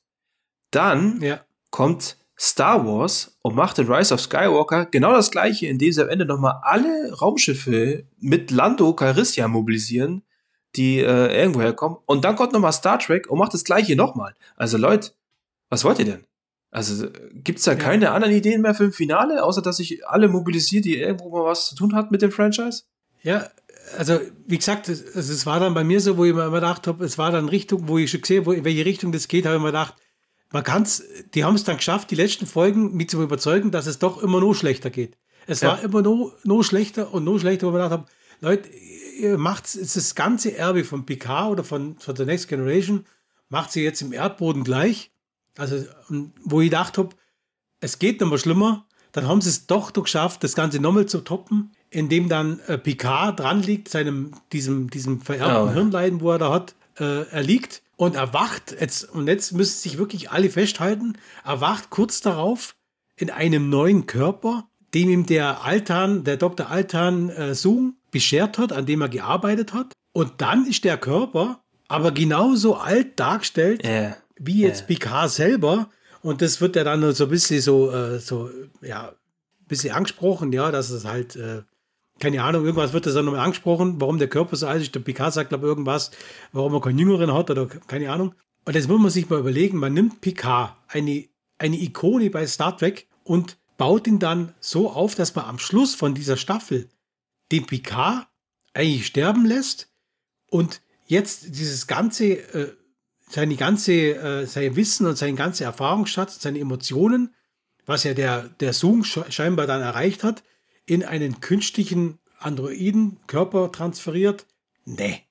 Dann 0.72 1.22
ja. 1.22 1.42
kommt 1.72 2.18
Star 2.40 2.86
Wars 2.86 3.38
und 3.42 3.56
macht 3.56 3.80
in 3.80 3.92
Rise 3.92 4.14
of 4.14 4.22
Skywalker 4.22 4.86
genau 4.86 5.14
das 5.14 5.30
gleiche, 5.32 5.68
indem 5.68 5.92
sie 5.92 6.02
am 6.02 6.10
Ende 6.10 6.26
nochmal 6.26 6.60
alle 6.64 7.14
Raumschiffe 7.14 8.06
mit 8.20 8.50
Lando 8.52 8.94
Calrissian 8.94 9.52
mobilisieren, 9.52 10.24
die 10.76 11.00
äh, 11.00 11.38
irgendwo 11.40 11.62
herkommen. 11.62 11.98
Und 12.06 12.26
dann 12.26 12.36
kommt 12.36 12.54
nochmal 12.54 12.74
Star 12.74 12.98
Trek 12.98 13.30
und 13.30 13.38
macht 13.38 13.54
das 13.54 13.64
gleiche 13.64 13.96
nochmal. 13.96 14.34
Also 14.56 14.78
Leute, 14.78 15.12
was 15.70 15.84
wollt 15.84 16.00
ihr 16.00 16.06
denn? 16.06 16.26
Also 16.72 17.08
gibt's 17.34 17.64
da 17.64 17.74
ja. 17.74 17.78
keine 17.78 18.12
anderen 18.12 18.34
Ideen 18.34 18.62
mehr 18.62 18.74
für 18.74 18.86
ein 18.86 18.92
Finale, 18.92 19.44
außer 19.44 19.62
dass 19.62 19.78
sich 19.78 20.08
alle 20.08 20.28
mobilisiert, 20.28 20.86
die 20.86 20.98
irgendwo 20.98 21.30
mal 21.30 21.46
was 21.46 21.68
zu 21.68 21.76
tun 21.76 21.94
hat 21.94 22.10
mit 22.10 22.24
dem 22.24 22.32
Franchise? 22.32 22.84
Ja, 23.22 23.48
also 23.98 24.20
wie 24.48 24.58
gesagt, 24.58 24.90
es, 24.90 25.02
es 25.02 25.46
war 25.46 25.60
dann 25.60 25.74
bei 25.74 25.84
mir 25.84 26.00
so, 26.00 26.18
wo 26.18 26.26
ich 26.26 26.34
mir 26.34 26.46
immer 26.46 26.60
gedacht 26.60 26.88
habe, 26.88 27.06
es 27.06 27.18
war 27.18 27.32
dann 27.32 27.50
Richtung, 27.50 27.88
wo 27.88 27.98
ich 27.98 28.12
schon 28.12 28.22
gesehen 28.22 28.46
habe, 28.46 28.56
in 28.56 28.66
welche 28.66 28.86
Richtung 28.86 29.12
das 29.12 29.28
geht, 29.28 29.46
habe 29.46 29.56
ich 29.56 29.62
mir 29.62 29.68
gedacht, 29.68 29.96
man 30.52 30.64
kann 30.64 30.84
es, 30.84 31.04
die 31.34 31.44
haben 31.44 31.56
es 31.56 31.64
dann 31.64 31.78
geschafft, 31.78 32.12
die 32.12 32.16
letzten 32.16 32.46
Folgen 32.46 32.96
mich 32.96 33.10
zu 33.10 33.22
überzeugen, 33.22 33.72
dass 33.72 33.88
es 33.88 34.00
doch 34.00 34.22
immer 34.22 34.40
noch 34.40 34.54
schlechter 34.54 34.90
geht. 34.90 35.18
Es 35.48 35.62
ja. 35.62 35.70
war 35.70 35.82
immer 35.82 36.02
noch, 36.02 36.34
noch 36.44 36.64
schlechter 36.64 37.14
und 37.14 37.24
noch 37.24 37.40
schlechter, 37.40 37.68
wo 37.68 37.72
ich 37.72 37.74
mir 37.74 37.84
gedacht 37.84 38.00
habe, 38.00 38.06
Leute, 38.40 38.70
ihr 39.20 39.38
macht 39.38 39.76
das 39.76 40.16
ganze 40.16 40.56
Erbe 40.56 40.84
von 40.84 41.06
PK 41.06 41.50
oder 41.50 41.64
von, 41.64 41.98
von 41.98 42.16
The 42.16 42.26
Next 42.26 42.48
Generation, 42.48 43.06
macht 43.50 43.72
sie 43.72 43.84
jetzt 43.84 44.02
im 44.02 44.14
Erdboden 44.14 44.64
gleich. 44.64 45.12
Also, 45.58 45.86
wo 46.44 46.62
ich 46.62 46.70
gedacht 46.70 46.98
habe, 46.98 47.16
es 47.80 48.00
geht 48.00 48.22
noch 48.22 48.30
mal 48.30 48.38
schlimmer, 48.38 48.88
dann 49.12 49.28
haben 49.28 49.42
sie 49.42 49.50
es 49.50 49.68
doch 49.68 49.94
geschafft, 49.94 50.44
das 50.44 50.56
Ganze 50.56 50.80
nochmal 50.80 51.06
zu 51.06 51.20
toppen 51.20 51.72
in 51.94 52.10
dem 52.10 52.28
dann 52.28 52.60
äh, 52.68 52.78
Picard 52.78 53.40
dran 53.40 53.62
liegt, 53.62 53.88
seinem, 53.88 54.32
diesem, 54.52 54.90
diesem 54.90 55.22
vererbten 55.22 55.70
oh. 55.70 55.72
Hirnleiden, 55.72 56.22
wo 56.22 56.32
er 56.32 56.40
da 56.40 56.52
hat, 56.52 56.76
äh, 57.00 57.24
er 57.30 57.44
liegt 57.44 57.82
und 57.96 58.16
erwacht, 58.16 58.76
jetzt, 58.80 59.10
und 59.14 59.28
jetzt 59.28 59.54
müssen 59.54 59.78
sich 59.78 59.98
wirklich 59.98 60.32
alle 60.32 60.50
festhalten, 60.50 61.18
erwacht 61.46 61.90
kurz 61.92 62.22
darauf 62.22 62.76
in 63.16 63.30
einem 63.30 63.70
neuen 63.70 64.08
Körper, 64.08 64.68
dem 64.94 65.10
ihm 65.10 65.26
der 65.26 65.64
Altan, 65.64 66.24
der 66.24 66.38
Dr. 66.38 66.70
Altan 66.70 67.30
äh, 67.30 67.54
Sung 67.54 67.96
beschert 68.12 68.58
hat, 68.58 68.74
an 68.74 68.86
dem 68.86 69.02
er 69.02 69.10
gearbeitet 69.10 69.74
hat. 69.74 69.94
Und 70.12 70.42
dann 70.42 70.66
ist 70.66 70.84
der 70.84 70.98
Körper 70.98 71.64
aber 71.88 72.12
genauso 72.12 72.76
alt 72.76 73.20
dargestellt, 73.20 73.84
yeah. 73.84 74.18
wie 74.38 74.62
jetzt 74.62 74.82
yeah. 74.82 74.88
Picard 74.88 75.30
selber. 75.30 75.90
Und 76.22 76.42
das 76.42 76.60
wird 76.60 76.76
ja 76.76 76.84
dann 76.84 77.14
so 77.14 77.26
ein 77.26 77.30
bisschen 77.30 77.62
so, 77.62 77.92
äh, 77.92 78.20
so 78.20 78.50
ja, 78.82 79.10
ein 79.10 79.68
bisschen 79.68 79.94
angesprochen, 79.94 80.52
ja, 80.52 80.72
dass 80.72 80.90
es 80.90 81.06
halt 81.06 81.36
äh, 81.36 81.62
keine 82.24 82.42
Ahnung, 82.42 82.64
irgendwas 82.64 82.94
wird 82.94 83.06
das 83.06 83.16
dann 83.16 83.26
nochmal 83.26 83.42
angesprochen, 83.42 84.00
warum 84.00 84.18
der 84.18 84.30
Körper 84.30 84.56
so 84.56 84.66
alt 84.66 84.82
ist. 84.82 84.96
Der 84.96 85.02
Picard 85.02 85.34
sagt, 85.34 85.50
glaube 85.50 85.68
irgendwas, 85.68 86.12
warum 86.54 86.74
er 86.74 86.80
keinen 86.80 86.98
Jüngeren 86.98 87.34
hat 87.34 87.52
oder 87.52 87.68
keine 87.68 88.10
Ahnung. 88.10 88.34
Und 88.64 88.76
jetzt 88.76 88.88
muss 88.88 89.02
man 89.02 89.12
sich 89.12 89.30
mal 89.30 89.40
überlegen, 89.40 89.78
man 89.78 89.94
nimmt 89.94 90.22
Picard, 90.22 90.78
eine, 90.88 91.26
eine 91.58 91.76
Ikone 91.76 92.30
bei 92.30 92.48
Star 92.48 92.78
Trek, 92.78 93.08
und 93.26 93.58
baut 93.78 94.08
ihn 94.08 94.20
dann 94.20 94.54
so 94.62 94.90
auf, 94.90 95.16
dass 95.16 95.36
man 95.36 95.46
am 95.46 95.60
Schluss 95.60 95.96
von 95.96 96.14
dieser 96.14 96.38
Staffel 96.38 96.90
den 97.52 97.66
Picard 97.66 98.28
eigentlich 98.74 99.06
sterben 99.06 99.46
lässt 99.46 99.90
und 100.50 100.82
jetzt 101.06 101.58
dieses 101.58 101.88
ganze, 101.88 102.36
äh, 102.54 102.74
seine 103.30 103.56
ganze, 103.56 103.94
äh, 103.94 104.46
sein 104.46 104.76
Wissen 104.78 105.08
und 105.08 105.18
seine 105.18 105.36
ganze 105.36 105.66
Erfahrungsschatz, 105.66 106.42
seine 106.42 106.60
Emotionen, 106.60 107.34
was 107.86 108.06
ja 108.06 108.14
der, 108.14 108.48
der 108.48 108.72
Zoom 108.72 109.04
scheinbar 109.04 109.68
dann 109.68 109.82
erreicht 109.82 110.24
hat, 110.24 110.44
in 110.86 111.04
einen 111.04 111.42
künstlichen 111.42 112.20
Androiden-Körper 112.40 113.72
transferiert. 113.72 114.46
Nee. 114.86 115.24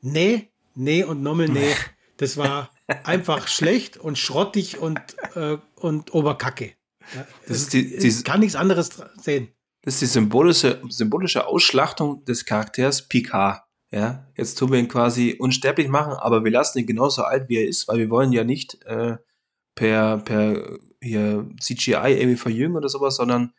Nee, 0.00 0.50
nee 0.74 1.04
und 1.04 1.22
nochmal 1.22 1.48
nee. 1.48 1.74
Das 2.18 2.36
war 2.36 2.70
einfach 3.04 3.48
schlecht 3.48 3.96
und 3.96 4.18
schrottig 4.18 4.78
und, 4.78 5.00
äh, 5.34 5.58
und 5.76 6.14
Oberkacke. 6.14 6.72
Ja, 7.14 7.26
das 7.46 7.58
ist 7.58 7.72
die, 7.72 7.98
die, 7.98 8.22
kann 8.22 8.40
nichts 8.40 8.56
anderes 8.56 9.02
sehen. 9.20 9.48
Das 9.82 9.94
ist 9.94 10.00
die 10.02 10.06
symbolische, 10.06 10.82
symbolische 10.88 11.46
Ausschlachtung 11.46 12.24
des 12.24 12.44
Charakters 12.44 13.08
Picard. 13.08 13.62
Ja, 13.90 14.26
jetzt 14.36 14.58
tun 14.58 14.72
wir 14.72 14.78
ihn 14.78 14.88
quasi 14.88 15.36
unsterblich 15.38 15.88
machen, 15.88 16.12
aber 16.12 16.44
wir 16.44 16.50
lassen 16.50 16.78
ihn 16.78 16.86
genauso 16.86 17.22
alt, 17.22 17.48
wie 17.48 17.56
er 17.56 17.66
ist, 17.66 17.88
weil 17.88 17.96
wir 17.96 18.10
wollen 18.10 18.32
ja 18.32 18.44
nicht 18.44 18.84
äh, 18.84 19.16
per, 19.74 20.18
per 20.18 20.78
hier 21.00 21.48
CGI 21.58 22.18
irgendwie 22.18 22.36
verjüngen 22.36 22.76
oder 22.76 22.90
sowas, 22.90 23.16
sondern 23.16 23.54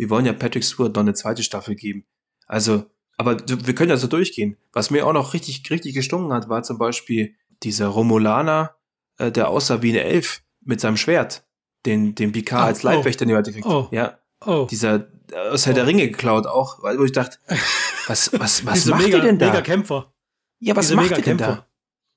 wir 0.00 0.08
wollen 0.08 0.24
ja 0.24 0.32
Patrick 0.32 0.64
Stewart 0.64 0.94
noch 0.96 1.02
eine 1.02 1.12
zweite 1.12 1.42
Staffel 1.42 1.74
geben. 1.74 2.06
Also, 2.46 2.86
aber 3.18 3.36
wir 3.46 3.74
können 3.74 3.90
ja 3.90 3.98
so 3.98 4.06
durchgehen. 4.06 4.56
Was 4.72 4.90
mir 4.90 5.06
auch 5.06 5.12
noch 5.12 5.34
richtig, 5.34 5.62
richtig 5.70 5.94
gestunken 5.94 6.32
hat, 6.32 6.48
war 6.48 6.62
zum 6.62 6.78
Beispiel 6.78 7.34
dieser 7.62 7.88
Romulaner, 7.88 8.76
äh, 9.18 9.30
der 9.30 9.50
aussah 9.50 9.82
wie 9.82 9.90
eine 9.90 10.02
Elf 10.02 10.42
mit 10.62 10.80
seinem 10.80 10.96
Schwert, 10.96 11.44
den, 11.84 12.14
den 12.14 12.32
Picard 12.32 12.62
oh, 12.62 12.66
als 12.68 12.82
Leibwächter 12.82 13.26
oh, 13.26 13.28
in 13.28 13.42
die 13.42 13.52
kriegt. 13.52 13.66
Oh, 13.66 13.88
ja. 13.90 14.18
Oh. 14.42 14.66
Dieser 14.70 15.06
aus 15.50 15.66
Herr 15.66 15.74
oh. 15.74 15.76
der 15.76 15.86
Ringe 15.86 16.08
geklaut 16.08 16.46
auch, 16.46 16.82
wo 16.82 17.04
ich 17.04 17.12
dachte, 17.12 17.36
was, 18.06 18.32
was, 18.40 18.64
was 18.64 18.86
macht 18.86 19.02
mega, 19.02 19.18
ihr 19.18 19.24
denn 19.24 19.38
da? 19.38 19.48
Mega 19.48 19.60
Kämpfer. 19.60 20.14
Ja, 20.60 20.76
was 20.76 20.86
Diese 20.86 20.96
macht 20.96 21.10
ihr 21.10 21.22
denn 21.22 21.36
da? 21.36 21.66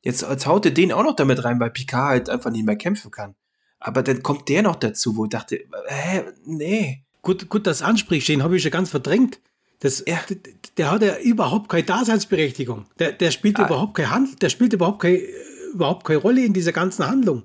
Jetzt, 0.03 0.21
jetzt 0.21 0.47
haut 0.47 0.63
ihr 0.63 0.73
den 0.73 0.93
auch 0.93 1.03
noch 1.03 1.17
damit 1.17 1.43
rein, 1.43 1.59
weil 1.59 1.71
Picard 1.71 2.07
halt 2.07 2.29
einfach 2.29 2.49
nicht 2.49 2.65
mehr 2.65 2.77
kämpfen 2.77 3.11
kann. 3.11 3.35
Aber 3.81 4.03
dann 4.03 4.23
kommt 4.23 4.47
der 4.47 4.61
noch 4.61 4.77
dazu, 4.77 5.17
wo 5.17 5.25
ich 5.25 5.31
dachte, 5.31 5.65
hä, 5.87 6.23
nee. 6.45 7.03
Gut, 7.23 7.49
gut, 7.49 7.65
das 7.65 7.81
ansprichst, 7.81 8.27
den 8.27 8.43
habe 8.43 8.57
ich 8.57 8.63
ja 8.63 8.69
ganz 8.69 8.89
verdrängt. 8.89 9.39
Das, 9.79 10.03
ja. 10.05 10.19
der, 10.29 10.37
der, 10.77 10.91
hat 10.91 11.01
ja 11.01 11.17
überhaupt 11.17 11.69
keine 11.69 11.83
Daseinsberechtigung. 11.83 12.85
Der, 12.99 13.13
der 13.13 13.31
spielt 13.31 13.59
ah. 13.59 13.65
überhaupt 13.65 13.95
keine 13.95 14.11
Hand, 14.11 14.41
der 14.41 14.49
spielt 14.49 14.73
überhaupt 14.73 15.01
keine, 15.01 15.19
überhaupt 15.73 16.05
keine 16.05 16.19
Rolle 16.19 16.43
in 16.43 16.53
dieser 16.53 16.73
ganzen 16.73 17.07
Handlung. 17.07 17.43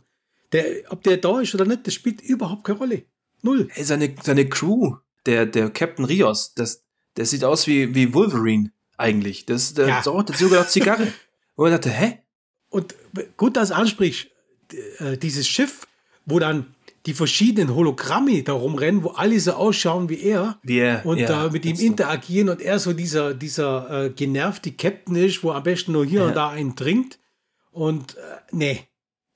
Der, 0.52 0.64
ob 0.90 1.02
der 1.04 1.16
da 1.16 1.40
ist 1.40 1.54
oder 1.54 1.64
nicht, 1.64 1.86
das 1.86 1.94
spielt 1.94 2.20
überhaupt 2.20 2.64
keine 2.64 2.78
Rolle. 2.78 3.02
Null. 3.42 3.68
Hey, 3.70 3.84
seine, 3.84 4.14
seine 4.22 4.48
Crew, 4.48 4.96
der, 5.26 5.46
der 5.46 5.70
Captain 5.70 6.04
Rios, 6.04 6.54
das, 6.54 6.84
der 7.16 7.24
sieht 7.24 7.44
aus 7.44 7.66
wie, 7.66 7.94
wie 7.94 8.12
Wolverine 8.12 8.72
eigentlich. 8.96 9.46
Das, 9.46 9.74
der 9.74 9.86
ja. 9.86 10.02
so, 10.02 10.12
gedacht 10.16 10.70
Zigarre. 10.70 11.12
Und 11.54 11.68
ich 11.68 11.72
dachte, 11.72 11.90
hä? 11.90 12.18
Und 12.68 12.94
gut, 13.36 13.56
dass 13.56 13.70
ansprichst, 13.70 14.28
äh, 14.98 15.16
dieses 15.16 15.46
Schiff, 15.46 15.86
wo 16.26 16.38
dann 16.38 16.74
die 17.08 17.14
verschiedenen 17.14 17.74
Hologramme 17.74 18.42
da 18.42 18.52
rumrennen, 18.52 19.02
wo 19.02 19.08
alle 19.08 19.40
so 19.40 19.52
ausschauen 19.52 20.10
wie 20.10 20.20
er 20.20 20.58
er 20.66 21.06
und 21.06 21.16
ja, 21.16 21.26
da 21.26 21.48
mit 21.48 21.64
ihm 21.64 21.78
interagieren 21.78 22.50
und 22.50 22.60
er 22.60 22.78
so 22.78 22.92
dieser, 22.92 23.32
dieser 23.32 24.04
äh, 24.04 24.10
genervte 24.10 24.72
Captain 24.72 25.16
ist, 25.16 25.42
wo 25.42 25.52
am 25.52 25.62
besten 25.62 25.92
nur 25.92 26.04
hier 26.04 26.20
ja. 26.20 26.26
und 26.26 26.36
da 26.36 26.50
einen 26.50 26.76
trinkt. 26.76 27.18
Und 27.70 28.18
äh, 28.18 28.20
nee. 28.50 28.80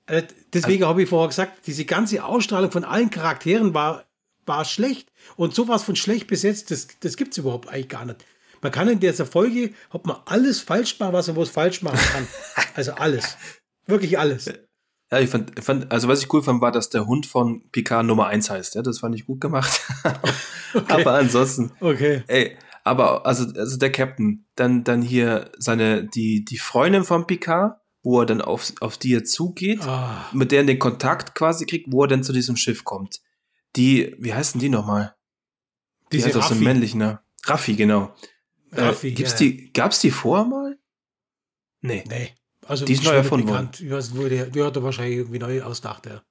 Äh, 0.05 0.25
deswegen 0.53 0.83
also, 0.83 0.91
habe 0.91 1.03
ich 1.05 1.09
vorher 1.09 1.29
gesagt, 1.29 1.67
diese 1.67 1.87
ganze 1.87 2.23
Ausstrahlung 2.23 2.71
von 2.71 2.85
allen 2.85 3.09
Charakteren 3.09 3.73
war 3.73 4.05
war 4.45 4.67
schlecht. 4.67 5.11
Und 5.37 5.55
sowas 5.55 5.83
von 5.83 5.97
schlecht 5.97 6.27
besetzt, 6.27 6.71
das, 6.71 6.89
das 7.01 7.17
gibt 7.17 7.33
es 7.33 7.39
überhaupt 7.39 7.71
eigentlich 7.71 7.89
gar 7.89 8.05
nicht. 8.05 8.23
Man 8.61 8.71
kann 8.71 8.87
in 8.89 9.01
dieser 9.01 9.25
Folge, 9.25 9.73
hat 9.89 10.05
man 10.05 10.19
alles 10.27 10.61
falsch 10.61 10.99
machen, 11.01 11.15
was 11.15 11.29
man 11.29 11.37
was 11.37 11.49
falsch 11.49 11.81
machen 11.81 11.99
kann. 12.13 12.29
also 12.75 12.93
alles. 12.93 13.39
Wirklich 13.87 14.19
alles. 14.19 14.53
Ja, 15.13 15.21
ich 15.21 15.29
fand, 15.29 15.63
fand, 15.63 15.93
also 15.93 16.09
was 16.09 16.23
ich 16.23 16.33
cool 16.33 16.43
fand, 16.43 16.63
war, 16.63 16.73
dass 16.73 16.89
der 16.89 17.07
Hund 17.07 17.27
von 17.27 17.69
Picard 17.71 18.07
Nummer 18.07 18.29
1 18.29 18.49
heißt. 18.49 18.77
Ja, 18.77 18.81
das 18.81 19.01
fand 19.01 19.15
ich 19.15 19.27
gut 19.27 19.43
gemacht. 19.43 19.83
okay. 20.75 20.85
Aber 20.89 21.13
ansonsten. 21.13 21.71
Okay. 21.81 22.23
Ey, 22.29 22.57
aber 22.83 23.27
also, 23.27 23.45
also 23.55 23.77
der 23.77 23.93
Captain, 23.93 24.47
dann, 24.57 24.85
dann 24.85 25.03
hier 25.03 25.53
seine, 25.59 26.03
die, 26.03 26.47
die 26.47 26.57
Freundin 26.57 27.05
von 27.05 27.27
Picard, 27.27 27.79
wo 28.03 28.21
er 28.21 28.27
dann 28.27 28.41
auf, 28.41 28.73
auf 28.81 28.97
die 28.97 29.15
er 29.15 29.25
zugeht, 29.25 29.81
oh. 29.87 30.09
mit 30.33 30.51
der 30.51 30.61
er 30.61 30.65
den 30.65 30.79
Kontakt 30.79 31.35
quasi 31.35 31.67
kriegt, 31.67 31.93
wo 31.93 32.05
er 32.05 32.09
dann 32.09 32.25
zu 32.25 32.33
diesem 32.33 32.57
Schiff 32.57 32.85
kommt. 32.85 33.21
Die, 33.77 34.17
wie 34.19 34.33
heißen 34.33 34.59
die 34.63 34.71
nochmal? 34.71 35.15
Die 36.11 36.17
Diese 36.17 36.33
heißt 36.33 36.49
so 36.49 36.55
männlich, 36.55 36.95
ne? 36.95 37.21
Raffi, 37.45 37.77
genau. 37.77 38.15
Äh, 38.71 38.81
Raffi, 38.81 39.09
äh, 39.09 39.13
gibt's 39.13 39.33
ja. 39.33 39.39
die, 39.41 39.73
gab's 39.75 40.01
die 40.01 40.11
vorher 40.11 40.47
mal? 40.47 40.79
Nee. 41.83 42.03
Nee. 42.09 42.31
Also 42.67 42.85
die 42.85 42.93
ist 42.93 43.05
neu 43.05 43.13
erfunden 43.13 43.49
worden. 43.49 43.71
Ich 43.79 43.91
weiß, 43.91 44.13
die 44.13 44.63
hat 44.63 44.77
er 44.77 44.83
wahrscheinlich 44.83 45.19
irgendwie 45.19 45.39
neu 45.39 45.63
ausdacht, 45.63 46.07
ja. 46.07 46.23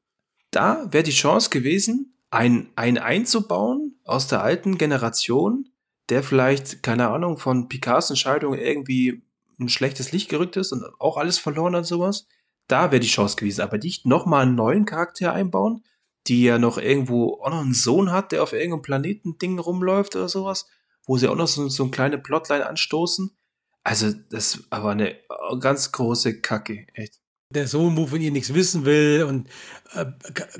Da 0.51 0.87
wäre 0.91 1.03
die 1.03 1.11
Chance 1.11 1.49
gewesen, 1.49 2.13
ein, 2.29 2.69
ein 2.75 2.97
einzubauen 2.97 3.99
aus 4.05 4.27
der 4.27 4.41
alten 4.41 4.77
Generation, 4.77 5.69
der 6.09 6.23
vielleicht, 6.23 6.83
keine 6.83 7.09
Ahnung, 7.09 7.37
von 7.37 7.69
Picards 7.69 8.09
Entscheidung 8.09 8.53
irgendwie 8.53 9.23
ein 9.59 9.69
schlechtes 9.69 10.11
Licht 10.11 10.29
gerückt 10.29 10.57
ist 10.57 10.71
und 10.71 10.83
auch 10.99 11.17
alles 11.17 11.37
verloren 11.37 11.75
hat, 11.75 11.85
sowas. 11.85 12.27
Da 12.67 12.91
wäre 12.91 12.99
die 12.99 13.07
Chance 13.07 13.35
gewesen. 13.35 13.61
Aber 13.61 13.77
nicht 13.77 14.05
nochmal 14.05 14.43
einen 14.43 14.55
neuen 14.55 14.85
Charakter 14.85 15.33
einbauen, 15.33 15.83
die 16.27 16.43
ja 16.43 16.57
noch 16.57 16.77
irgendwo 16.77 17.41
auch 17.41 17.49
noch 17.49 17.61
einen 17.61 17.73
Sohn 17.73 18.11
hat, 18.11 18.31
der 18.31 18.43
auf 18.43 18.53
irgendeinem 18.53 18.81
Planeten-Ding 18.81 19.59
rumläuft 19.59 20.15
oder 20.15 20.29
sowas, 20.29 20.67
wo 21.05 21.17
sie 21.17 21.27
auch 21.27 21.35
noch 21.35 21.47
so, 21.47 21.67
so 21.67 21.83
eine 21.83 21.91
kleine 21.91 22.17
Plotline 22.17 22.65
anstoßen. 22.65 23.35
Also, 23.83 24.13
das 24.29 24.63
war 24.69 24.91
eine 24.91 25.15
ganz 25.59 25.91
große 25.91 26.41
Kacke, 26.41 26.85
echt. 26.93 27.19
Der 27.53 27.67
Sohn, 27.67 27.97
wo 27.97 28.07
von 28.07 28.21
ihr 28.21 28.31
nichts 28.31 28.53
wissen 28.53 28.85
will 28.85 29.25
und 29.27 29.49
äh, 29.93 30.05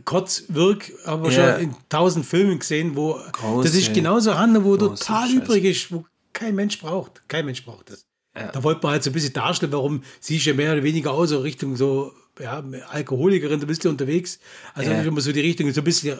Kotz 0.04 0.44
wirk, 0.50 0.92
haben 1.06 1.24
wir 1.24 1.32
ja. 1.32 1.54
schon 1.54 1.64
in 1.64 1.76
tausend 1.88 2.26
Filmen 2.26 2.60
gesehen, 2.60 2.98
wo 2.98 3.18
Große, 3.32 3.70
das 3.70 3.78
ist 3.78 3.94
genauso 3.94 4.38
Handel, 4.38 4.66
wo 4.66 4.76
total 4.76 5.28
Scheiße. 5.28 5.38
übrig 5.38 5.64
ist, 5.64 5.92
wo 5.94 6.06
kein 6.34 6.54
Mensch 6.54 6.80
braucht. 6.80 7.24
Kein 7.30 7.46
Mensch 7.46 7.64
braucht 7.64 7.92
das. 7.92 8.06
Ja. 8.36 8.52
Da 8.52 8.64
wollte 8.64 8.82
man 8.84 8.94
halt 8.94 9.04
so 9.04 9.10
ein 9.10 9.14
bisschen 9.14 9.34
darstellen, 9.34 9.72
warum 9.72 10.04
sie 10.20 10.38
ja 10.38 10.54
mehr 10.54 10.74
oder 10.74 10.84
weniger 10.84 11.12
aus, 11.12 11.30
so 11.30 11.40
Richtung 11.40 11.78
so 11.78 12.14
ja, 12.40 12.64
Alkoholikerin, 12.90 13.60
du 13.60 13.68
bist 13.68 13.84
ja 13.84 13.90
unterwegs. 13.90 14.40
Also 14.74 14.92
ja. 14.92 15.02
immer 15.02 15.22
so 15.22 15.32
die 15.32 15.42
Richtung, 15.42 15.72
so 15.72 15.82
ein 15.82 15.84
bisschen, 15.84 16.18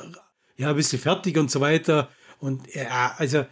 ja, 0.58 0.70
ein 0.70 0.76
bisschen 0.76 1.00
fertig 1.00 1.38
und 1.38 1.50
so 1.50 1.62
weiter. 1.62 2.10
Und 2.40 2.74
ja, 2.74 3.14
also 3.18 3.46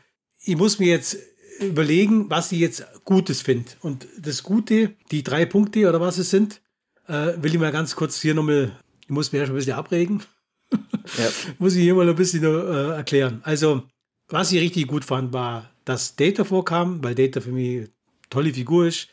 ich 0.43 0.55
muss 0.55 0.79
mir 0.79 0.87
jetzt 0.87 1.17
überlegen, 1.61 2.29
was 2.29 2.51
ich 2.51 2.59
jetzt 2.59 2.85
Gutes 3.05 3.41
finde. 3.41 3.71
Und 3.81 4.07
das 4.17 4.43
Gute, 4.43 4.93
die 5.11 5.23
drei 5.23 5.45
Punkte 5.45 5.87
oder 5.87 6.01
was 6.01 6.17
es 6.17 6.29
sind, 6.29 6.61
äh, 7.07 7.33
will 7.41 7.53
ich 7.53 7.59
mal 7.59 7.71
ganz 7.71 7.95
kurz 7.95 8.21
hier 8.21 8.33
nochmal, 8.33 8.71
ich 9.03 9.09
muss 9.09 9.31
mir 9.31 9.39
erst 9.39 9.51
ein 9.51 9.55
bisschen 9.55 9.73
abregen. 9.73 10.23
Ja. 10.71 11.29
muss 11.59 11.75
ich 11.75 11.81
hier 11.81 11.95
mal 11.95 12.07
ein 12.07 12.15
bisschen 12.15 12.43
äh, 12.43 12.95
erklären. 12.95 13.41
Also, 13.43 13.83
was 14.27 14.51
ich 14.51 14.61
richtig 14.61 14.87
gut 14.87 15.05
fand, 15.05 15.33
war, 15.33 15.69
dass 15.85 16.15
Data 16.15 16.43
vorkam, 16.43 17.03
weil 17.03 17.15
Data 17.15 17.41
für 17.41 17.51
mich 17.51 17.77
eine 17.77 17.89
tolle 18.29 18.53
Figur 18.53 18.85
ist. 18.85 19.07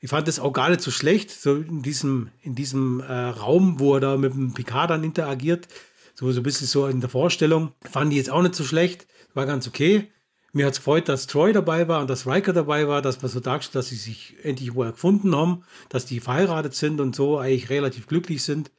Ich 0.00 0.08
fand 0.08 0.28
das 0.28 0.38
auch 0.38 0.52
gar 0.52 0.70
nicht 0.70 0.80
so 0.80 0.90
schlecht, 0.90 1.30
so 1.30 1.56
in 1.56 1.82
diesem, 1.82 2.30
in 2.42 2.54
diesem 2.54 3.00
äh, 3.00 3.12
Raum, 3.12 3.80
wo 3.80 3.94
er 3.94 4.00
da 4.00 4.16
mit 4.16 4.32
dem 4.32 4.54
Picard 4.54 4.90
dann 4.90 5.04
interagiert. 5.04 5.68
So, 6.14 6.30
so 6.32 6.40
ein 6.40 6.42
bisschen 6.42 6.66
so 6.66 6.86
in 6.86 7.00
der 7.00 7.10
Vorstellung. 7.10 7.72
Fand 7.90 8.12
ich 8.12 8.18
jetzt 8.18 8.30
auch 8.30 8.42
nicht 8.42 8.54
so 8.54 8.64
schlecht. 8.64 9.06
War 9.34 9.46
ganz 9.46 9.66
okay. 9.66 10.08
Mir 10.52 10.66
hat 10.66 10.72
es 10.72 10.78
gefreut, 10.78 11.08
dass 11.08 11.26
Troy 11.26 11.52
dabei 11.52 11.86
war 11.86 12.00
und 12.00 12.10
dass 12.10 12.26
Riker 12.26 12.52
dabei 12.52 12.88
war, 12.88 13.02
dass 13.02 13.22
man 13.22 13.30
so 13.30 13.40
darstellt, 13.40 13.76
dass 13.76 13.88
sie 13.88 13.96
sich 13.96 14.36
endlich 14.42 14.74
wohl 14.74 14.90
gefunden 14.90 15.34
haben, 15.34 15.64
dass 15.88 16.06
die 16.06 16.18
verheiratet 16.18 16.74
sind 16.74 17.00
und 17.00 17.14
so 17.14 17.38
eigentlich 17.38 17.70
relativ 17.70 18.08
glücklich 18.08 18.42
sind. 18.42 18.72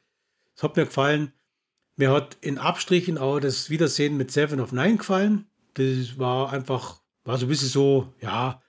Das 0.54 0.64
hat 0.64 0.76
mir 0.76 0.84
gefallen. 0.84 1.32
Mir 1.96 2.10
hat 2.10 2.36
in 2.40 2.58
Abstrichen 2.58 3.16
auch 3.16 3.40
das 3.40 3.70
Wiedersehen 3.70 4.16
mit 4.16 4.30
Seven 4.30 4.60
of 4.60 4.72
Nine 4.72 4.98
gefallen. 4.98 5.46
Das 5.74 6.18
war 6.18 6.52
einfach, 6.52 7.00
war 7.24 7.38
so 7.38 7.46
ein 7.46 7.48
bisschen 7.48 7.68
so, 7.68 8.12
ja, 8.20 8.60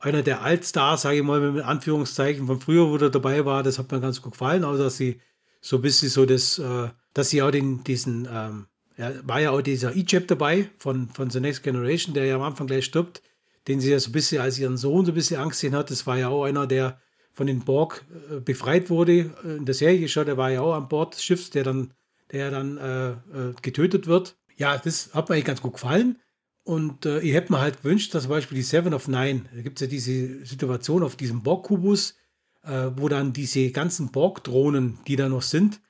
einer 0.00 0.22
der 0.22 0.42
Altstars, 0.42 1.02
sage 1.02 1.18
ich 1.18 1.22
mal 1.22 1.40
mit 1.40 1.64
Anführungszeichen, 1.64 2.46
von 2.46 2.60
früher, 2.60 2.88
wo 2.88 2.98
der 2.98 3.10
dabei 3.10 3.44
war, 3.44 3.62
das 3.62 3.78
hat 3.78 3.90
mir 3.90 4.00
ganz 4.00 4.22
gut 4.22 4.32
gefallen, 4.32 4.64
auch 4.64 4.76
dass 4.76 4.96
sie 4.96 5.20
so 5.60 5.76
ein 5.76 5.82
bisschen 5.82 6.08
so 6.08 6.24
das, 6.24 6.58
äh, 6.58 6.88
dass 7.14 7.30
sie 7.30 7.42
auch 7.42 7.50
den, 7.50 7.82
diesen, 7.84 8.28
ähm, 8.30 8.66
ja, 8.98 9.12
war 9.22 9.40
ja 9.40 9.52
auch 9.52 9.62
dieser 9.62 9.94
Egypt 9.96 10.30
dabei 10.30 10.68
von, 10.76 11.08
von 11.08 11.30
The 11.30 11.40
Next 11.40 11.62
Generation, 11.62 12.14
der 12.14 12.26
ja 12.26 12.34
am 12.34 12.42
Anfang 12.42 12.66
gleich 12.66 12.84
stirbt, 12.84 13.22
den 13.68 13.80
sie 13.80 13.92
ja 13.92 14.00
so 14.00 14.10
ein 14.10 14.12
bisschen 14.12 14.42
als 14.42 14.58
ihren 14.58 14.76
Sohn 14.76 15.06
so 15.06 15.12
ein 15.12 15.14
bisschen 15.14 15.40
Angst 15.40 15.60
gesehen 15.60 15.76
hat. 15.76 15.90
Das 15.90 16.06
war 16.06 16.18
ja 16.18 16.28
auch 16.28 16.44
einer, 16.44 16.66
der 16.66 17.00
von 17.32 17.46
den 17.46 17.60
Borg 17.60 18.04
äh, 18.30 18.40
befreit 18.40 18.90
wurde. 18.90 19.30
In 19.44 19.64
der 19.64 19.74
Serie 19.74 20.08
schon, 20.08 20.26
der 20.26 20.36
war 20.36 20.50
ja 20.50 20.60
auch 20.60 20.74
an 20.74 20.88
Bord 20.88 21.14
des 21.14 21.22
Schiffs, 21.22 21.50
der 21.50 21.62
dann, 21.62 21.94
der 22.32 22.50
dann 22.50 22.76
äh, 22.76 23.10
äh 23.10 23.54
getötet 23.62 24.08
wird. 24.08 24.36
Ja, 24.56 24.76
das 24.76 25.14
hat 25.14 25.28
mir 25.28 25.36
eigentlich 25.36 25.44
ganz 25.44 25.62
gut 25.62 25.74
gefallen. 25.74 26.18
Und 26.64 27.06
äh, 27.06 27.20
ich 27.20 27.32
hätte 27.32 27.52
mir 27.52 27.60
halt 27.60 27.82
gewünscht, 27.82 28.12
dass 28.14 28.24
zum 28.24 28.30
Beispiel 28.30 28.56
die 28.56 28.62
Seven 28.62 28.92
of 28.92 29.06
Nine, 29.06 29.44
da 29.54 29.62
gibt 29.62 29.80
es 29.80 29.82
ja 29.82 29.86
diese 29.86 30.44
Situation 30.44 31.04
auf 31.04 31.14
diesem 31.14 31.42
Borg-Kubus, 31.42 32.16
äh, 32.64 32.90
wo 32.96 33.08
dann 33.08 33.32
diese 33.32 33.70
ganzen 33.70 34.10
Borg-Drohnen, 34.10 34.98
die 35.06 35.16
da 35.16 35.28
noch 35.28 35.42
sind, 35.42 35.80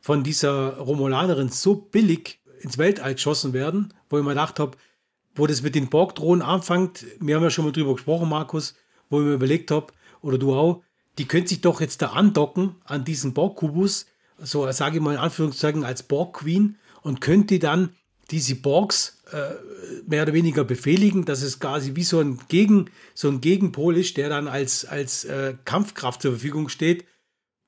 von 0.00 0.22
dieser 0.22 0.76
Romulanerin 0.76 1.48
so 1.48 1.74
billig 1.74 2.39
ins 2.60 2.78
Weltall 2.78 3.14
geschossen 3.14 3.52
werden, 3.52 3.94
wo 4.08 4.18
ich 4.18 4.24
mir 4.24 4.30
gedacht 4.30 4.60
habe, 4.60 4.76
wo 5.34 5.46
das 5.46 5.62
mit 5.62 5.74
den 5.74 5.88
Borg-Drohnen 5.88 6.42
anfängt, 6.42 7.06
wir 7.20 7.36
haben 7.36 7.42
ja 7.42 7.50
schon 7.50 7.64
mal 7.64 7.72
drüber 7.72 7.94
gesprochen, 7.94 8.28
Markus, 8.28 8.74
wo 9.08 9.20
ich 9.20 9.26
mir 9.26 9.34
überlegt 9.34 9.70
habe, 9.70 9.92
oder 10.22 10.38
du 10.38 10.54
auch, 10.54 10.82
die 11.18 11.26
könnte 11.26 11.48
sich 11.48 11.60
doch 11.60 11.80
jetzt 11.80 12.02
da 12.02 12.08
andocken 12.08 12.76
an 12.84 13.04
diesen 13.04 13.34
Borg-Kubus, 13.34 14.06
so 14.38 14.70
sage 14.72 14.96
ich 14.96 15.02
mal 15.02 15.14
in 15.14 15.20
Anführungszeichen 15.20 15.84
als 15.84 16.02
Borg-Queen 16.02 16.76
und 17.02 17.20
könnte 17.20 17.58
dann 17.58 17.94
diese 18.30 18.54
Borgs 18.56 19.22
äh, 19.32 19.54
mehr 20.06 20.22
oder 20.22 20.32
weniger 20.32 20.64
befehligen, 20.64 21.24
dass 21.24 21.42
es 21.42 21.58
quasi 21.58 21.96
wie 21.96 22.04
so 22.04 22.20
ein, 22.20 22.38
Gegen, 22.48 22.90
so 23.14 23.28
ein 23.28 23.40
Gegenpol 23.40 23.96
ist, 23.96 24.16
der 24.16 24.28
dann 24.28 24.46
als, 24.46 24.84
als 24.84 25.24
äh, 25.24 25.54
Kampfkraft 25.64 26.22
zur 26.22 26.32
Verfügung 26.32 26.68
steht. 26.68 27.04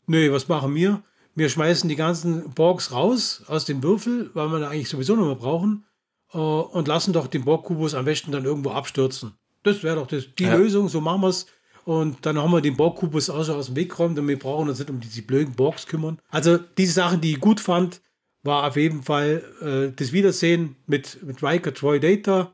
Nö, 0.07 0.31
was 0.33 0.49
machen 0.49 0.75
wir? 0.75 1.03
Wir 1.35 1.49
schmeißen 1.49 1.89
die 1.89 1.97
ganzen 1.97 2.51
Borgs 2.51 2.93
raus 2.93 3.43
aus 3.47 3.65
dem 3.65 3.83
Würfel, 3.83 4.31
weil 4.35 4.49
wir 4.49 4.59
da 4.59 4.69
eigentlich 4.69 4.89
sowieso 4.89 5.17
noch 5.17 5.27
mal 5.27 5.37
brauchen, 5.37 5.87
äh, 6.33 6.39
und 6.39 6.89
lassen 6.89 7.13
doch 7.13 7.27
den 7.27 7.45
Borg-Kubus 7.45 7.95
am 7.95 8.05
besten 8.05 8.33
dann 8.33 8.45
irgendwo 8.45 8.71
abstürzen. 8.71 9.33
Das 9.63 9.83
wäre 9.83 9.97
doch 9.97 10.07
das, 10.07 10.27
die 10.39 10.45
ja. 10.45 10.57
Lösung, 10.57 10.89
so 10.89 11.01
machen 11.01 11.23
wir 11.23 11.29
es. 11.29 11.47
Und 11.85 12.25
dann 12.27 12.39
haben 12.39 12.53
wir 12.53 12.61
den 12.61 12.77
Borg-Kubus 12.77 13.31
auch 13.31 13.45
schon 13.45 13.57
aus 13.57 13.67
dem 13.67 13.77
Weg 13.77 13.91
geräumt 13.91 14.19
und 14.19 14.29
wir 14.29 14.39
brauchen 14.39 14.69
uns 14.69 14.79
nicht 14.79 14.91
um 14.91 15.01
diese 15.01 15.23
blöden 15.23 15.55
Borgs 15.55 15.87
kümmern. 15.87 16.19
Also 16.31 16.59
diese 16.59 16.93
Sachen, 16.93 17.21
die 17.21 17.33
ich 17.33 17.41
gut 17.41 17.61
fand, 17.61 18.03
war 18.45 18.67
auf 18.67 18.77
jeden 18.77 19.03
Fall 19.03 19.43
äh, 19.61 19.95
das 19.95 20.13
Wiedersehen 20.13 20.77
mit, 20.87 21.23
mit 21.23 21.43
Riker 21.43 21.75
Troy 21.75 21.99
Data. 21.99 22.53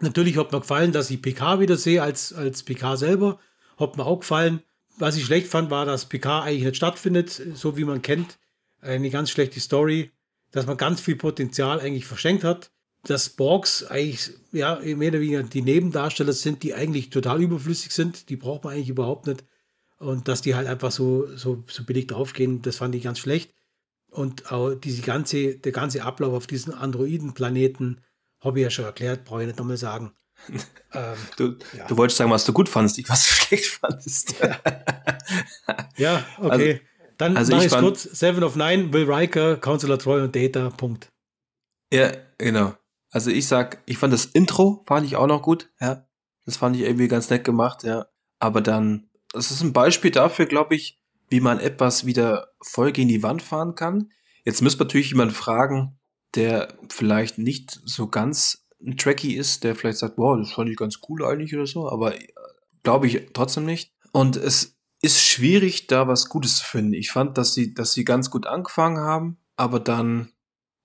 Natürlich 0.00 0.36
hat 0.36 0.52
mir 0.52 0.60
gefallen, 0.60 0.92
dass 0.92 1.10
ich 1.10 1.20
PK 1.20 1.58
wieder 1.58 1.76
sehe 1.76 2.02
als, 2.02 2.32
als 2.32 2.62
PK 2.62 2.96
selber. 2.96 3.38
Hat 3.76 3.96
mir 3.96 4.06
auch 4.06 4.20
gefallen. 4.20 4.62
Was 4.98 5.16
ich 5.16 5.24
schlecht 5.24 5.46
fand, 5.46 5.70
war, 5.70 5.86
dass 5.86 6.06
PK 6.06 6.42
eigentlich 6.42 6.64
nicht 6.64 6.76
stattfindet, 6.76 7.30
so 7.54 7.76
wie 7.76 7.84
man 7.84 8.02
kennt. 8.02 8.38
Eine 8.80 9.10
ganz 9.10 9.30
schlechte 9.30 9.60
Story, 9.60 10.10
dass 10.50 10.66
man 10.66 10.76
ganz 10.76 11.00
viel 11.00 11.16
Potenzial 11.16 11.80
eigentlich 11.80 12.06
verschenkt 12.06 12.44
hat. 12.44 12.70
Dass 13.04 13.28
Borgs 13.30 13.84
eigentlich, 13.84 14.30
ja, 14.50 14.80
mehr 14.82 15.10
oder 15.10 15.20
weniger 15.20 15.42
die 15.44 15.62
Nebendarsteller 15.62 16.32
sind, 16.32 16.64
die 16.64 16.74
eigentlich 16.74 17.10
total 17.10 17.40
überflüssig 17.40 17.92
sind. 17.92 18.28
Die 18.28 18.36
braucht 18.36 18.64
man 18.64 18.74
eigentlich 18.74 18.88
überhaupt 18.88 19.28
nicht. 19.28 19.44
Und 19.98 20.26
dass 20.26 20.42
die 20.42 20.56
halt 20.56 20.66
einfach 20.66 20.90
so, 20.90 21.28
so, 21.36 21.62
so 21.68 21.84
billig 21.84 22.08
draufgehen, 22.08 22.62
das 22.62 22.76
fand 22.76 22.94
ich 22.94 23.04
ganz 23.04 23.20
schlecht. 23.20 23.52
Und 24.10 24.50
auch 24.50 24.74
diese 24.74 25.02
ganze, 25.02 25.56
der 25.56 25.72
ganze 25.72 26.02
Ablauf 26.02 26.32
auf 26.32 26.46
diesen 26.46 26.74
Androidenplaneten, 26.74 28.00
habe 28.40 28.58
ich 28.58 28.64
ja 28.64 28.70
schon 28.70 28.84
erklärt, 28.84 29.24
brauche 29.24 29.42
ich 29.42 29.46
nicht 29.46 29.58
nochmal 29.58 29.76
sagen. 29.76 30.12
Ähm, 30.92 31.16
du, 31.36 31.56
ja. 31.76 31.86
du 31.86 31.96
wolltest 31.96 32.18
sagen, 32.18 32.30
was 32.30 32.44
du 32.44 32.52
gut 32.52 32.68
fandest, 32.68 32.98
ich 32.98 33.08
was 33.08 33.22
du 33.22 33.28
schlecht 33.34 33.66
fandest. 33.66 34.34
ja, 35.96 36.24
okay. 36.38 36.50
Also, 36.50 36.80
Dann 37.18 37.36
also 37.36 37.52
mache 37.54 37.66
ich 37.66 37.70
fand, 37.70 37.82
kurz. 37.82 38.02
Seven 38.02 38.42
of 38.42 38.56
Nine, 38.56 38.92
Will 38.92 39.10
Riker, 39.10 39.56
Counselor 39.56 39.98
Troy 39.98 40.22
und 40.22 40.34
Data, 40.34 40.70
Punkt. 40.70 41.08
Ja, 41.92 42.12
genau. 42.38 42.74
Also 43.10 43.30
ich 43.30 43.46
sag, 43.46 43.82
ich 43.86 43.98
fand 43.98 44.12
das 44.12 44.26
Intro, 44.26 44.84
fand 44.86 45.06
ich 45.06 45.16
auch 45.16 45.26
noch 45.26 45.42
gut, 45.42 45.70
ja. 45.80 46.06
Das 46.44 46.56
fand 46.56 46.76
ich 46.76 46.82
irgendwie 46.82 47.08
ganz 47.08 47.28
nett 47.30 47.44
gemacht, 47.44 47.82
ja. 47.82 48.06
Aber 48.38 48.60
dann, 48.60 49.10
das 49.32 49.50
ist 49.50 49.62
ein 49.62 49.72
Beispiel 49.72 50.10
dafür, 50.10 50.46
glaube 50.46 50.74
ich, 50.74 50.98
wie 51.28 51.40
man 51.40 51.60
etwas 51.60 52.06
wieder 52.06 52.48
voll 52.62 52.92
gegen 52.92 53.08
die 53.08 53.22
Wand 53.22 53.42
fahren 53.42 53.74
kann. 53.74 54.10
Jetzt 54.44 54.62
müsste 54.62 54.84
natürlich 54.84 55.10
jemand 55.10 55.32
fragen, 55.32 55.98
der 56.34 56.74
vielleicht 56.88 57.38
nicht 57.38 57.78
so 57.84 58.08
ganz 58.08 58.66
ein 58.80 58.96
Tracky 58.96 59.34
ist, 59.34 59.64
der 59.64 59.74
vielleicht 59.74 59.98
sagt, 59.98 60.18
wow, 60.18 60.38
das 60.38 60.52
fand 60.52 60.70
ich 60.70 60.76
ganz 60.76 61.00
cool 61.08 61.24
eigentlich 61.24 61.54
oder 61.54 61.66
so, 61.66 61.90
aber 61.90 62.14
äh, 62.14 62.26
glaube 62.82 63.06
ich 63.06 63.26
trotzdem 63.32 63.64
nicht. 63.64 63.92
Und 64.12 64.36
es 64.36 64.76
ist 65.02 65.20
schwierig, 65.20 65.86
da 65.86 66.08
was 66.08 66.28
Gutes 66.28 66.56
zu 66.56 66.64
finden. 66.64 66.94
Ich 66.94 67.10
fand, 67.10 67.38
dass 67.38 67.54
sie, 67.54 67.74
dass 67.74 67.92
sie 67.92 68.04
ganz 68.04 68.30
gut 68.30 68.46
angefangen 68.46 68.98
haben, 68.98 69.38
aber 69.56 69.80
dann 69.80 70.32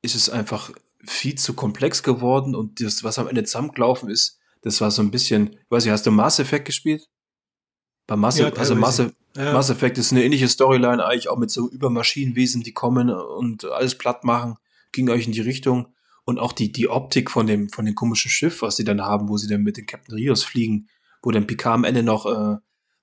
ist 0.02 0.16
es 0.16 0.30
einfach 0.30 0.72
viel 1.06 1.36
zu 1.36 1.54
komplex 1.54 2.04
geworden 2.04 2.56
und 2.56 2.82
das, 2.82 3.04
was 3.04 3.20
am 3.20 3.28
Ende 3.28 3.44
zusammengelaufen 3.44 4.10
ist, 4.10 4.40
das 4.62 4.80
war 4.80 4.92
so 4.92 5.02
ein 5.02 5.12
bisschen, 5.12 5.54
ich 5.54 5.72
weiß 5.72 5.84
nicht, 5.84 5.92
hast 5.92 6.06
du 6.06 6.12
Mass 6.12 6.40
Effect 6.40 6.66
gespielt? 6.66 7.10
Bei 8.08 8.16
Mass, 8.16 8.38
ja, 8.38 8.52
also 8.54 8.76
Mass, 8.76 8.98
ja. 8.98 9.12
Mass 9.36 9.70
Effect 9.70 9.98
ist 9.98 10.12
eine 10.12 10.24
ähnliche 10.24 10.48
Storyline, 10.48 11.04
eigentlich 11.06 11.30
auch 11.30 11.38
mit 11.38 11.52
so 11.52 11.70
Übermaschinenwesen, 11.70 12.64
die 12.64 12.74
kommen 12.74 13.10
und 13.10 13.66
alles 13.66 13.98
platt 13.98 14.24
machen, 14.24 14.58
ging 14.92 15.10
euch 15.10 15.26
in 15.26 15.34
die 15.34 15.42
Richtung. 15.42 15.93
Und 16.26 16.40
auch 16.40 16.54
die, 16.54 16.72
die 16.72 16.88
Optik 16.88 17.30
von 17.30 17.48
dem, 17.48 17.70
von 17.70 17.86
dem 17.86 17.96
komischen 17.96 18.32
Schiff, 18.32 18.62
was 18.62 18.78
sie 18.78 18.86
dann 18.86 19.02
haben, 19.02 19.28
wo 19.28 19.38
sie 19.38 19.48
dann 19.48 19.64
mit 19.64 19.78
den 19.78 19.86
Captain 19.86 20.16
Rios 20.16 20.44
fliegen, 20.44 20.88
wo 21.22 21.32
dann 21.32 21.48
Picard 21.48 21.76
am 21.76 21.84
Ende 21.84 22.04
noch, 22.04 22.26
äh, 22.26 22.58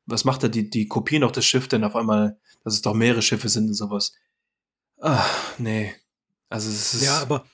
was 0.06 0.24
macht 0.24 0.42
er, 0.42 0.48
die, 0.48 0.70
die 0.70 0.86
kopieren 0.86 1.22
noch 1.22 1.32
das 1.32 1.44
Schiff, 1.44 1.68
denn 1.68 1.84
auf 1.84 1.96
einmal, 1.96 2.38
dass 2.64 2.74
es 2.74 2.82
doch 2.82 2.94
mehrere 2.94 3.22
Schiffe 3.22 3.48
sind 3.48 3.68
und 3.68 3.74
sowas. 3.74 4.14
Ah, 5.00 5.24
nee. 5.58 5.94
Also 6.48 6.70
es 6.70 6.94
ist. 6.94 7.02
Ja, 7.02 7.20
aber 7.20 7.44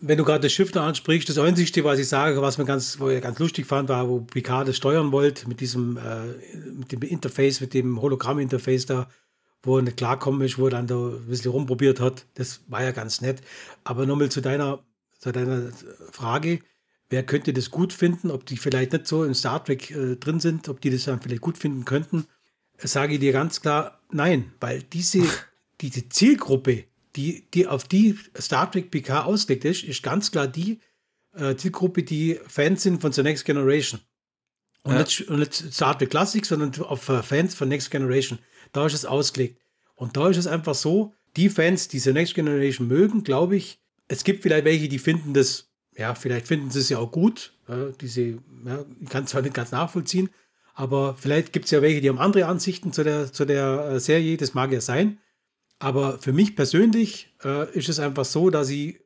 wenn 0.00 0.18
du 0.18 0.24
gerade 0.24 0.40
das 0.40 0.52
Schiff 0.52 0.70
da 0.70 0.86
ansprichst, 0.86 1.28
das 1.28 1.38
Einzige, 1.38 1.84
was 1.84 1.98
ich 1.98 2.08
sage, 2.08 2.42
was 2.42 2.58
mir 2.58 2.64
ganz, 2.64 3.00
wo 3.00 3.08
ich 3.08 3.22
ganz 3.22 3.38
lustig 3.38 3.66
fand, 3.66 3.88
war, 3.88 4.08
wo 4.08 4.20
Picard 4.20 4.68
das 4.68 4.76
steuern 4.76 5.12
wollte, 5.12 5.48
mit 5.48 5.60
diesem, 5.60 5.96
äh, 5.96 6.26
mit 6.72 6.92
dem 6.92 7.02
Interface, 7.02 7.60
mit 7.60 7.74
dem 7.74 8.00
Hologramm-Interface 8.00 8.86
da, 8.86 9.08
wo 9.66 9.78
er 9.78 9.82
nicht 9.82 9.96
klarkommen 9.96 10.42
ist, 10.42 10.58
wo 10.58 10.66
er 10.66 10.70
dann 10.70 10.86
da 10.86 10.96
ein 10.96 11.26
bisschen 11.26 11.50
rumprobiert 11.50 12.00
hat. 12.00 12.26
Das 12.34 12.62
war 12.68 12.82
ja 12.82 12.92
ganz 12.92 13.20
nett. 13.20 13.42
Aber 13.84 14.06
nochmal 14.06 14.30
zu 14.30 14.40
deiner, 14.40 14.84
zu 15.18 15.32
deiner 15.32 15.70
Frage, 16.12 16.60
wer 17.10 17.24
könnte 17.24 17.52
das 17.52 17.70
gut 17.70 17.92
finden, 17.92 18.30
ob 18.30 18.46
die 18.46 18.56
vielleicht 18.56 18.92
nicht 18.92 19.06
so 19.06 19.24
in 19.24 19.34
Star 19.34 19.64
Trek 19.64 19.90
äh, 19.90 20.16
drin 20.16 20.40
sind, 20.40 20.68
ob 20.68 20.80
die 20.80 20.90
das 20.90 21.04
dann 21.04 21.20
vielleicht 21.20 21.42
gut 21.42 21.58
finden 21.58 21.84
könnten, 21.84 22.26
sage 22.78 23.14
ich 23.14 23.20
dir 23.20 23.32
ganz 23.32 23.60
klar, 23.60 24.00
nein, 24.10 24.52
weil 24.60 24.82
diese, 24.82 25.22
diese 25.80 26.08
Zielgruppe, 26.08 26.84
die, 27.16 27.46
die 27.52 27.66
auf 27.66 27.84
die 27.84 28.18
Star 28.38 28.70
Trek 28.70 28.90
PK 28.90 29.24
ausgelegt 29.24 29.64
ist, 29.64 29.84
ist 29.84 30.02
ganz 30.02 30.30
klar 30.30 30.48
die 30.48 30.80
äh, 31.34 31.54
Zielgruppe, 31.56 32.02
die 32.02 32.40
Fans 32.46 32.82
sind 32.82 33.00
von 33.00 33.12
The 33.12 33.22
Next 33.22 33.44
Generation. 33.44 34.00
Und, 34.82 34.92
ja. 34.92 35.00
nicht, 35.00 35.28
und 35.28 35.38
nicht 35.38 35.54
Star 35.54 35.98
Trek 35.98 36.10
Classic, 36.10 36.44
sondern 36.44 36.74
auf 36.82 37.08
äh, 37.08 37.22
Fans 37.22 37.54
von 37.54 37.68
Next 37.68 37.90
Generation. 37.90 38.38
Da 38.74 38.86
ist 38.86 38.92
es 38.92 39.06
ausgelegt. 39.06 39.58
Und 39.94 40.16
da 40.16 40.28
ist 40.28 40.36
es 40.36 40.46
einfach 40.46 40.74
so, 40.74 41.14
die 41.36 41.48
Fans, 41.48 41.88
die 41.88 41.98
The 41.98 42.12
Next 42.12 42.34
Generation 42.34 42.88
mögen, 42.88 43.24
glaube 43.24 43.56
ich, 43.56 43.80
es 44.08 44.24
gibt 44.24 44.42
vielleicht 44.42 44.64
welche, 44.64 44.88
die 44.88 44.98
finden 44.98 45.32
das, 45.32 45.70
ja, 45.96 46.14
vielleicht 46.14 46.46
finden 46.46 46.70
sie 46.70 46.80
es 46.80 46.88
ja 46.88 46.98
auch 46.98 47.10
gut. 47.10 47.54
Ja, 47.68 47.90
diese, 48.00 48.22
ja, 48.66 48.84
ich 49.00 49.08
kann 49.08 49.24
es 49.24 49.30
zwar 49.30 49.42
nicht 49.42 49.54
ganz 49.54 49.70
nachvollziehen, 49.72 50.28
aber 50.74 51.16
vielleicht 51.16 51.52
gibt 51.52 51.66
es 51.66 51.70
ja 51.70 51.80
welche, 51.80 52.00
die 52.00 52.08
haben 52.08 52.18
andere 52.18 52.46
Ansichten 52.46 52.92
zu 52.92 53.04
der, 53.04 53.32
zu 53.32 53.44
der 53.44 53.92
äh, 53.92 54.00
Serie, 54.00 54.36
das 54.36 54.54
mag 54.54 54.72
ja 54.72 54.80
sein. 54.80 55.18
Aber 55.78 56.18
für 56.18 56.32
mich 56.32 56.56
persönlich 56.56 57.34
äh, 57.44 57.72
ist 57.76 57.88
es 57.88 58.00
einfach 58.00 58.24
so, 58.24 58.50
dass 58.50 58.68
ich 58.68 59.00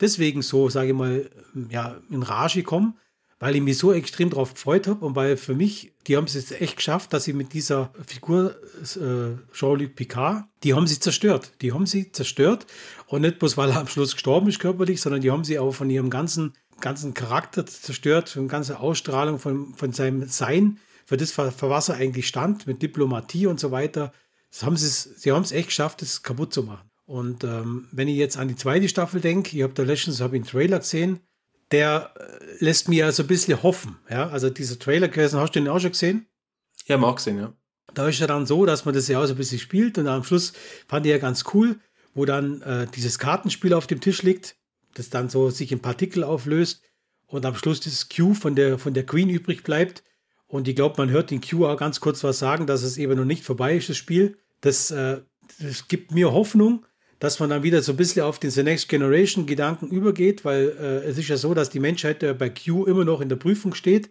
deswegen 0.00 0.42
so, 0.42 0.68
sage 0.68 0.88
ich 0.88 0.94
mal, 0.94 1.30
ja, 1.70 2.00
in 2.10 2.22
Rage 2.22 2.62
komme, 2.62 2.94
weil 3.38 3.56
ich 3.56 3.62
mich 3.62 3.78
so 3.78 3.92
extrem 3.92 4.30
darauf 4.30 4.54
gefreut 4.54 4.86
habe 4.86 5.04
und 5.04 5.16
weil 5.16 5.36
für 5.36 5.54
mich, 5.54 5.92
die 6.06 6.16
haben 6.16 6.24
es 6.24 6.34
jetzt 6.34 6.60
echt 6.60 6.76
geschafft, 6.76 7.12
dass 7.12 7.24
sie 7.24 7.32
mit 7.32 7.52
dieser 7.52 7.92
Figur 8.06 8.56
äh, 8.96 9.54
Jean-Luc 9.54 9.94
Picard, 9.94 10.44
die 10.62 10.74
haben 10.74 10.86
sie 10.86 11.00
zerstört. 11.00 11.52
Die 11.60 11.72
haben 11.72 11.86
sie 11.86 12.12
zerstört 12.12 12.66
und 13.06 13.22
nicht 13.22 13.38
bloß, 13.38 13.56
weil 13.56 13.70
er 13.70 13.80
am 13.80 13.88
Schluss 13.88 14.14
gestorben 14.14 14.48
ist 14.48 14.60
körperlich, 14.60 15.00
sondern 15.00 15.20
die 15.20 15.30
haben 15.30 15.44
sie 15.44 15.58
auch 15.58 15.72
von 15.72 15.90
ihrem 15.90 16.10
ganzen, 16.10 16.54
ganzen 16.80 17.14
Charakter 17.14 17.66
zerstört, 17.66 18.28
von 18.28 18.48
ganzer 18.48 18.80
Ausstrahlung, 18.80 19.38
von, 19.38 19.74
von 19.74 19.92
seinem 19.92 20.28
Sein, 20.28 20.78
für 21.06 21.16
das, 21.16 21.32
für 21.32 21.52
was 21.60 21.90
er 21.90 21.96
eigentlich 21.96 22.28
stand, 22.28 22.66
mit 22.66 22.80
Diplomatie 22.82 23.46
und 23.46 23.60
so 23.60 23.70
weiter 23.70 24.12
haben 24.62 24.76
sie, 24.76 24.88
sie 24.88 25.32
haben 25.32 25.42
es 25.42 25.52
echt 25.52 25.68
geschafft, 25.68 26.02
das 26.02 26.22
kaputt 26.22 26.54
zu 26.54 26.62
machen. 26.62 26.88
Und 27.06 27.44
ähm, 27.44 27.88
wenn 27.92 28.08
ich 28.08 28.16
jetzt 28.16 28.36
an 28.36 28.48
die 28.48 28.56
zweite 28.56 28.88
Staffel 28.88 29.20
denke, 29.20 29.56
ich 29.56 29.62
habe 29.62 29.74
da 29.74 29.82
letztens 29.82 30.20
hab 30.20 30.32
ich 30.32 30.40
einen 30.40 30.48
Trailer 30.48 30.78
gesehen, 30.78 31.20
der 31.74 32.14
äh, 32.16 32.64
lässt 32.64 32.88
mir 32.88 33.04
also 33.06 33.24
ein 33.24 33.26
bisschen 33.26 33.62
hoffen. 33.62 33.96
Ja? 34.08 34.28
Also 34.28 34.48
dieser 34.48 34.78
Trailer 34.78 35.08
gewesen, 35.08 35.40
hast 35.40 35.54
du 35.54 35.60
den 35.60 35.68
auch 35.68 35.80
schon 35.80 35.90
gesehen? 35.90 36.26
Ja, 36.86 36.96
mag 36.96 37.16
gesehen, 37.16 37.38
ja. 37.38 37.52
Da 37.92 38.08
ist 38.08 38.20
ja 38.20 38.26
dann 38.26 38.46
so, 38.46 38.64
dass 38.64 38.84
man 38.84 38.94
das 38.94 39.08
ja 39.08 39.20
auch 39.20 39.26
so 39.26 39.34
ein 39.34 39.36
bisschen 39.36 39.58
spielt 39.58 39.98
und 39.98 40.06
am 40.06 40.24
Schluss 40.24 40.52
fand 40.88 41.04
ich 41.06 41.10
ja 41.10 41.18
ganz 41.18 41.44
cool, 41.52 41.80
wo 42.14 42.24
dann 42.24 42.62
äh, 42.62 42.86
dieses 42.94 43.18
Kartenspiel 43.18 43.74
auf 43.74 43.86
dem 43.86 44.00
Tisch 44.00 44.22
liegt, 44.22 44.56
das 44.94 45.10
dann 45.10 45.28
so 45.28 45.50
sich 45.50 45.72
in 45.72 45.80
Partikel 45.80 46.24
auflöst 46.24 46.82
und 47.26 47.44
am 47.44 47.54
Schluss 47.56 47.80
das 47.80 48.08
Q 48.08 48.34
von 48.34 48.54
der, 48.54 48.78
von 48.78 48.94
der 48.94 49.06
Queen 49.06 49.28
übrig 49.28 49.64
bleibt. 49.64 50.02
Und 50.46 50.68
ich 50.68 50.76
glaube, 50.76 50.94
man 50.98 51.10
hört 51.10 51.30
den 51.30 51.40
Q 51.40 51.66
auch 51.66 51.76
ganz 51.76 52.00
kurz 52.00 52.22
was 52.22 52.38
sagen, 52.38 52.66
dass 52.66 52.82
es 52.82 52.98
eben 52.98 53.16
noch 53.16 53.24
nicht 53.24 53.44
vorbei 53.44 53.76
ist, 53.76 53.88
das 53.88 53.96
Spiel 53.96 54.36
das, 54.64 54.90
äh, 54.90 55.20
das 55.60 55.88
gibt 55.88 56.12
mir 56.12 56.32
Hoffnung, 56.32 56.86
dass 57.18 57.40
man 57.40 57.50
dann 57.50 57.62
wieder 57.62 57.82
so 57.82 57.92
ein 57.92 57.96
bisschen 57.96 58.22
auf 58.22 58.38
den 58.38 58.50
The 58.50 58.62
Next 58.62 58.88
Generation 58.88 59.46
Gedanken 59.46 59.88
übergeht, 59.88 60.44
weil 60.44 60.68
äh, 60.78 61.08
es 61.08 61.18
ist 61.18 61.28
ja 61.28 61.36
so, 61.36 61.54
dass 61.54 61.70
die 61.70 61.80
Menschheit 61.80 62.22
äh, 62.22 62.34
bei 62.34 62.50
Q 62.50 62.84
immer 62.84 63.04
noch 63.04 63.20
in 63.20 63.28
der 63.28 63.36
Prüfung 63.36 63.74
steht. 63.74 64.10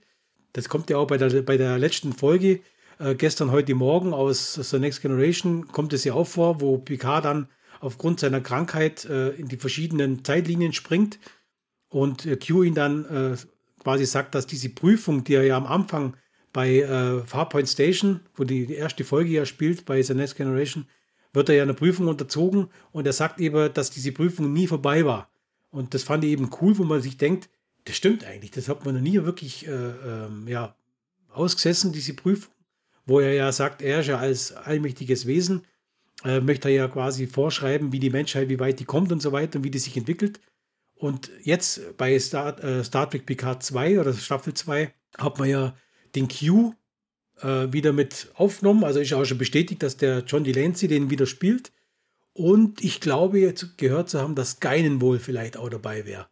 Das 0.53 0.69
kommt 0.69 0.89
ja 0.89 0.97
auch 0.97 1.07
bei 1.07 1.17
der, 1.17 1.41
bei 1.41 1.57
der 1.57 1.77
letzten 1.77 2.13
Folge, 2.13 2.61
äh, 2.99 3.15
gestern, 3.15 3.51
heute 3.51 3.75
Morgen 3.75 4.13
aus 4.13 4.53
The 4.53 4.79
Next 4.79 5.01
Generation, 5.01 5.67
kommt 5.67 5.93
es 5.93 6.03
ja 6.03 6.13
auch 6.13 6.27
vor, 6.27 6.61
wo 6.61 6.77
Picard 6.77 7.25
dann 7.25 7.47
aufgrund 7.81 8.19
seiner 8.19 8.39
Krankheit 8.39 9.05
äh, 9.05 9.29
in 9.31 9.47
die 9.47 9.57
verschiedenen 9.57 10.23
Zeitlinien 10.23 10.73
springt. 10.73 11.19
und 11.89 12.25
äh, 12.25 12.37
Q 12.37 12.63
ihn 12.63 12.73
dann 12.73 13.05
äh, 13.05 13.37
quasi 13.83 14.05
sagt, 14.05 14.33
dass 14.35 14.47
diese 14.47 14.69
Prüfung, 14.69 15.23
die 15.23 15.35
er 15.35 15.43
ja 15.43 15.57
am 15.57 15.67
Anfang 15.67 16.15
bei 16.53 17.23
Farpoint 17.25 17.67
Station, 17.67 18.19
wo 18.35 18.43
die, 18.43 18.67
die 18.67 18.75
erste 18.75 19.03
Folge 19.03 19.31
ja 19.31 19.43
spielt, 19.43 19.85
bei 19.85 20.03
The 20.03 20.13
Next 20.13 20.35
Generation, 20.35 20.85
wird 21.33 21.49
er 21.49 21.55
ja 21.55 21.63
eine 21.63 21.73
Prüfung 21.73 22.07
unterzogen 22.07 22.69
und 22.91 23.05
er 23.05 23.13
sagt 23.13 23.39
eben, 23.39 23.73
dass 23.73 23.89
diese 23.89 24.11
Prüfung 24.11 24.53
nie 24.53 24.67
vorbei 24.67 25.05
war. 25.05 25.29
Und 25.71 25.93
das 25.93 26.03
fand 26.03 26.23
ich 26.23 26.31
eben 26.31 26.49
cool, 26.61 26.77
wo 26.77 26.83
man 26.83 27.01
sich 27.01 27.17
denkt, 27.17 27.49
das 27.85 27.97
stimmt 27.97 28.23
eigentlich, 28.23 28.51
das 28.51 28.69
hat 28.69 28.85
man 28.85 28.95
noch 28.95 29.01
nie 29.01 29.21
wirklich 29.23 29.67
äh, 29.67 29.71
ähm, 29.71 30.47
ja, 30.47 30.75
ausgesessen, 31.29 31.91
diese 31.91 32.13
Prüfung, 32.13 32.53
wo 33.05 33.19
er 33.19 33.33
ja 33.33 33.51
sagt, 33.51 33.81
er 33.81 33.99
ist 34.01 34.07
ja 34.07 34.19
als 34.19 34.53
allmächtiges 34.53 35.25
Wesen, 35.25 35.65
äh, 36.23 36.39
möchte 36.39 36.69
er 36.69 36.75
ja 36.75 36.87
quasi 36.87 37.27
vorschreiben, 37.27 37.91
wie 37.91 37.99
die 37.99 38.11
Menschheit, 38.11 38.49
wie 38.49 38.59
weit 38.59 38.79
die 38.79 38.85
kommt 38.85 39.11
und 39.11 39.21
so 39.21 39.31
weiter 39.31 39.57
und 39.57 39.65
wie 39.65 39.71
die 39.71 39.79
sich 39.79 39.97
entwickelt. 39.97 40.39
Und 40.95 41.31
jetzt 41.41 41.97
bei 41.97 42.17
Star, 42.19 42.63
äh, 42.63 42.83
Star 42.83 43.09
Trek 43.09 43.25
Picard 43.25 43.63
2 43.63 43.99
oder 43.99 44.13
Staffel 44.13 44.53
2 44.53 44.93
hat 45.17 45.39
man 45.39 45.49
ja 45.49 45.75
den 46.15 46.27
Q 46.27 46.73
äh, 47.41 47.71
wieder 47.71 47.93
mit 47.93 48.29
aufgenommen. 48.35 48.83
Also 48.83 48.99
ist 48.99 49.13
auch 49.13 49.25
schon 49.25 49.37
bestätigt, 49.37 49.83
dass 49.83 49.97
der 49.97 50.19
John 50.25 50.43
Delancey 50.43 50.87
den 50.87 51.09
wieder 51.09 51.25
spielt. 51.25 51.71
Und 52.33 52.83
ich 52.83 52.99
glaube 52.99 53.39
jetzt 53.39 53.77
gehört 53.77 54.09
zu 54.09 54.19
haben, 54.19 54.35
dass 54.35 54.59
Geinen 54.59 55.01
wohl 55.01 55.19
vielleicht 55.19 55.57
auch 55.57 55.69
dabei 55.69 56.05
wäre. 56.05 56.27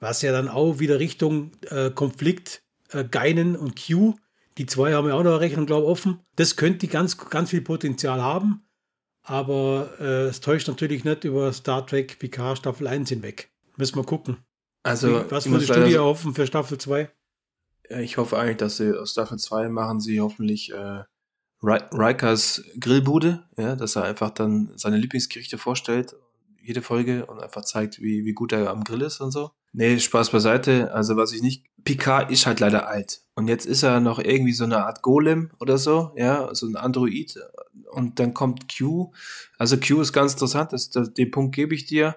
Was 0.00 0.22
ja 0.22 0.32
dann 0.32 0.48
auch 0.48 0.78
wieder 0.78 0.98
Richtung 0.98 1.52
äh, 1.70 1.90
Konflikt 1.90 2.62
äh, 2.90 3.04
Geinen 3.04 3.56
und 3.56 3.80
Q. 3.86 4.14
Die 4.58 4.66
zwei 4.66 4.94
haben 4.94 5.08
ja 5.08 5.14
auch 5.14 5.22
noch 5.22 5.32
eine 5.32 5.40
Rechnung, 5.40 5.66
glaube 5.66 5.84
ich, 5.84 5.90
offen. 5.90 6.20
Das 6.36 6.56
könnte 6.56 6.86
ganz, 6.88 7.16
ganz 7.16 7.50
viel 7.50 7.62
Potenzial 7.62 8.20
haben. 8.20 8.62
Aber 9.22 9.90
äh, 10.00 10.26
es 10.26 10.40
täuscht 10.40 10.68
natürlich 10.68 11.04
nicht 11.04 11.24
über 11.24 11.52
Star 11.52 11.86
Trek 11.86 12.18
Picard 12.18 12.58
Staffel 12.58 12.86
1 12.86 13.08
hinweg. 13.08 13.50
Müssen 13.76 13.96
wir 13.96 14.04
gucken. 14.04 14.38
Also, 14.82 15.24
was 15.30 15.48
würdest 15.48 15.70
du 15.70 15.84
dir 15.84 15.98
erhoffen 15.98 16.34
für 16.34 16.46
Staffel 16.46 16.76
2? 16.76 17.08
Ich 17.88 18.16
hoffe 18.16 18.38
eigentlich, 18.38 18.58
dass 18.58 18.76
sie 18.76 18.98
aus 18.98 19.12
Staffel 19.12 19.38
2 19.38 19.68
machen 19.68 20.00
sie 20.00 20.20
hoffentlich 20.20 20.72
äh, 20.72 21.04
Rikers 21.62 22.64
Grillbude, 22.80 23.44
ja, 23.56 23.76
dass 23.76 23.96
er 23.96 24.04
einfach 24.04 24.30
dann 24.30 24.72
seine 24.76 24.96
Lieblingsgerichte 24.96 25.58
vorstellt, 25.58 26.16
jede 26.60 26.82
Folge 26.82 27.26
und 27.26 27.40
einfach 27.40 27.62
zeigt, 27.64 28.00
wie, 28.00 28.24
wie 28.24 28.32
gut 28.32 28.52
er 28.52 28.70
am 28.70 28.84
Grill 28.84 29.02
ist 29.02 29.20
und 29.20 29.30
so. 29.30 29.50
Nee, 29.72 29.98
Spaß 29.98 30.30
beiseite. 30.30 30.92
Also 30.92 31.16
was 31.16 31.32
ich 31.32 31.42
nicht. 31.42 31.64
Picard 31.84 32.30
ist 32.30 32.46
halt 32.46 32.60
leider 32.60 32.88
alt. 32.88 33.22
Und 33.34 33.48
jetzt 33.48 33.66
ist 33.66 33.82
er 33.82 34.00
noch 34.00 34.18
irgendwie 34.18 34.52
so 34.52 34.64
eine 34.64 34.84
Art 34.84 35.02
Golem 35.02 35.50
oder 35.58 35.78
so, 35.78 36.12
ja, 36.16 36.54
so 36.54 36.66
ein 36.66 36.76
Android. 36.76 37.34
Und 37.90 38.18
dann 38.18 38.34
kommt 38.34 38.66
Q. 38.76 39.12
Also 39.58 39.78
Q 39.78 40.00
ist 40.00 40.12
ganz 40.12 40.34
interessant, 40.34 40.72
das, 40.72 40.90
das, 40.90 41.14
den 41.14 41.30
Punkt 41.30 41.54
gebe 41.54 41.74
ich 41.74 41.86
dir. 41.86 42.16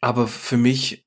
Aber 0.00 0.26
für 0.26 0.56
mich 0.56 1.03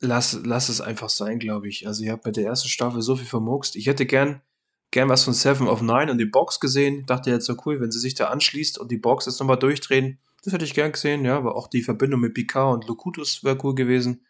lass, 0.00 0.38
lass 0.44 0.68
es 0.68 0.80
einfach 0.80 1.08
sein, 1.08 1.38
glaube 1.38 1.68
ich. 1.68 1.86
Also 1.86 2.02
ich 2.02 2.10
habe 2.10 2.22
bei 2.22 2.30
der 2.30 2.44
ersten 2.44 2.68
Staffel 2.68 3.02
so 3.02 3.16
viel 3.16 3.26
vermurkst. 3.26 3.76
Ich 3.76 3.86
hätte 3.86 4.06
gern, 4.06 4.42
gern 4.90 5.08
was 5.08 5.24
von 5.24 5.34
Seven 5.34 5.68
of 5.68 5.82
Nine 5.82 6.10
und 6.10 6.18
die 6.18 6.26
Box 6.26 6.60
gesehen. 6.60 7.06
Dachte 7.06 7.30
jetzt 7.30 7.46
so 7.46 7.56
cool, 7.64 7.80
wenn 7.80 7.90
sie 7.90 7.98
sich 7.98 8.14
da 8.14 8.28
anschließt 8.28 8.78
und 8.78 8.90
die 8.90 8.98
Box 8.98 9.26
jetzt 9.26 9.40
nochmal 9.40 9.58
durchdrehen. 9.58 10.18
Das 10.42 10.52
hätte 10.52 10.64
ich 10.64 10.74
gern 10.74 10.92
gesehen, 10.92 11.24
ja. 11.24 11.36
Aber 11.36 11.56
auch 11.56 11.68
die 11.68 11.82
Verbindung 11.82 12.20
mit 12.20 12.34
Picard 12.34 12.74
und 12.74 12.88
Locutus 12.88 13.42
wäre 13.42 13.58
cool 13.64 13.74
gewesen. 13.74 14.24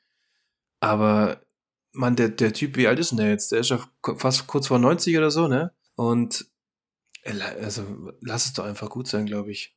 Aber, 0.80 1.42
man, 1.92 2.16
der, 2.16 2.28
der 2.28 2.52
Typ, 2.52 2.76
wie 2.76 2.86
alt 2.86 2.98
ist 2.98 3.10
denn 3.10 3.18
der 3.18 3.30
jetzt? 3.30 3.52
Der 3.52 3.60
ist 3.60 3.70
ja 3.70 3.80
fast 4.16 4.46
kurz 4.46 4.66
vor 4.68 4.78
90 4.78 5.16
oder 5.16 5.30
so, 5.30 5.48
ne? 5.48 5.72
Und, 5.94 6.46
also, 7.60 8.12
lass 8.20 8.46
es 8.46 8.52
doch 8.52 8.64
einfach 8.64 8.90
gut 8.90 9.08
sein, 9.08 9.26
glaube 9.26 9.50
ich. 9.50 9.76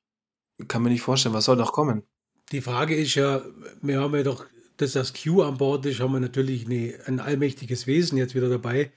Kann 0.68 0.84
mir 0.84 0.90
nicht 0.90 1.02
vorstellen, 1.02 1.34
was 1.34 1.46
soll 1.46 1.56
noch 1.56 1.72
kommen? 1.72 2.04
Die 2.52 2.62
Frage 2.62 2.96
ist 2.96 3.16
ja, 3.16 3.42
wir 3.82 4.02
haben 4.02 4.16
ja 4.16 4.24
doch 4.24 4.46
dass 4.80 4.94
das 4.94 5.14
Q 5.14 5.42
an 5.42 5.58
Bord 5.58 5.86
ist, 5.86 6.00
haben 6.00 6.14
wir 6.14 6.20
natürlich 6.20 6.66
eine, 6.66 6.96
ein 7.06 7.20
allmächtiges 7.20 7.86
Wesen 7.86 8.18
jetzt 8.18 8.34
wieder 8.34 8.50
dabei, 8.50 8.92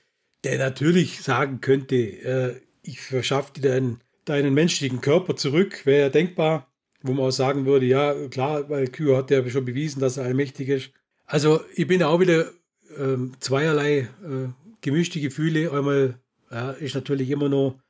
der 0.45 0.59
natürlich 0.59 1.23
sagen 1.23 1.61
könnte, 1.61 1.97
äh, 1.97 2.61
ich 2.83 3.01
verschaffe 3.01 3.55
dir 3.55 3.71
deinen, 3.71 4.01
deinen 4.25 4.55
menschlichen 4.55 5.01
Körper 5.01 5.37
zurück, 5.37 5.85
wäre 5.85 6.03
ja 6.03 6.09
denkbar, 6.09 6.73
wo 7.03 7.13
man 7.13 7.27
auch 7.27 7.33
sagen 7.33 7.67
würde, 7.67 7.87
ja 7.87 8.15
klar, 8.29 8.71
weil 8.71 8.89
Q 8.89 9.17
hat 9.17 9.31
ja 9.31 9.49
schon 9.51 9.65
bewiesen, 9.65 10.01
dass 10.01 10.17
er 10.17 10.25
allmächtig 10.25 10.69
ist. 10.69 10.91
Also 11.25 11.61
ich 11.75 11.87
bin 11.87 12.03
auch 12.03 12.21
wieder 12.21 12.51
äh, 12.97 13.17
zweierlei 13.41 13.99
äh, 13.99 14.49
gemischte 14.83 15.21
Gefühle. 15.21 15.73
Einmal 15.73 16.21
ja, 16.51 16.71
ist 16.73 16.95
natürlich 16.95 17.31
immer 17.31 17.49
noch 17.49 17.81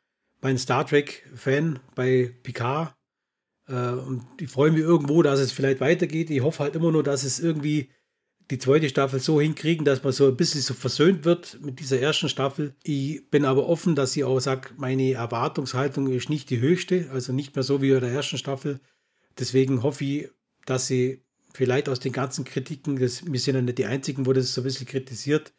mein 0.40 0.56
Star 0.56 0.86
Trek-Fan 0.86 1.78
bei 1.94 2.34
Picard 2.42 2.94
und 3.68 4.24
ich 4.40 4.50
freue 4.50 4.72
mich 4.72 4.82
irgendwo, 4.82 5.22
dass 5.22 5.40
es 5.40 5.52
vielleicht 5.52 5.80
weitergeht. 5.80 6.30
Ich 6.30 6.42
hoffe 6.42 6.64
halt 6.64 6.74
immer 6.74 6.92
nur, 6.92 7.02
dass 7.02 7.24
es 7.24 7.40
irgendwie 7.40 7.90
die 8.50 8.58
zweite 8.58 8.88
Staffel 8.88 9.20
so 9.20 9.40
hinkriegen, 9.40 9.84
dass 9.84 10.02
man 10.02 10.12
so 10.12 10.28
ein 10.28 10.36
bisschen 10.36 10.60
so 10.60 10.74
versöhnt 10.74 11.24
wird 11.24 11.58
mit 11.62 11.80
dieser 11.80 12.00
ersten 12.00 12.28
Staffel. 12.28 12.74
Ich 12.82 13.30
bin 13.30 13.44
aber 13.44 13.66
offen, 13.68 13.94
dass 13.94 14.16
ich 14.16 14.24
auch 14.24 14.40
sage, 14.40 14.70
meine 14.76 15.12
Erwartungshaltung 15.12 16.08
ist 16.08 16.28
nicht 16.28 16.50
die 16.50 16.60
höchste, 16.60 17.08
also 17.12 17.32
nicht 17.32 17.54
mehr 17.54 17.62
so 17.62 17.80
wie 17.80 17.92
bei 17.92 18.00
der 18.00 18.10
ersten 18.10 18.38
Staffel. 18.38 18.80
Deswegen 19.38 19.82
hoffe 19.82 20.04
ich, 20.04 20.28
dass 20.66 20.86
sie 20.86 21.22
vielleicht 21.54 21.88
aus 21.88 22.00
den 22.00 22.12
ganzen 22.12 22.44
Kritiken, 22.44 22.98
das, 22.98 23.24
wir 23.30 23.40
sind 23.40 23.54
ja 23.54 23.62
nicht 23.62 23.78
die 23.78 23.86
Einzigen, 23.86 24.26
wo 24.26 24.32
das 24.32 24.52
so 24.52 24.60
ein 24.60 24.64
bisschen 24.64 24.86
kritisiert 24.86 25.52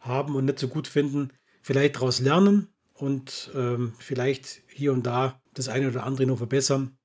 haben 0.00 0.34
und 0.34 0.44
nicht 0.44 0.58
so 0.58 0.68
gut 0.68 0.88
finden, 0.88 1.32
vielleicht 1.62 1.96
daraus 1.96 2.20
lernen 2.20 2.68
und 2.94 3.50
ähm, 3.54 3.92
vielleicht 3.98 4.62
hier 4.68 4.92
und 4.92 5.06
da 5.06 5.40
das 5.54 5.68
eine 5.68 5.88
oder 5.88 6.04
andere 6.04 6.26
noch 6.26 6.38
verbessern 6.38 6.97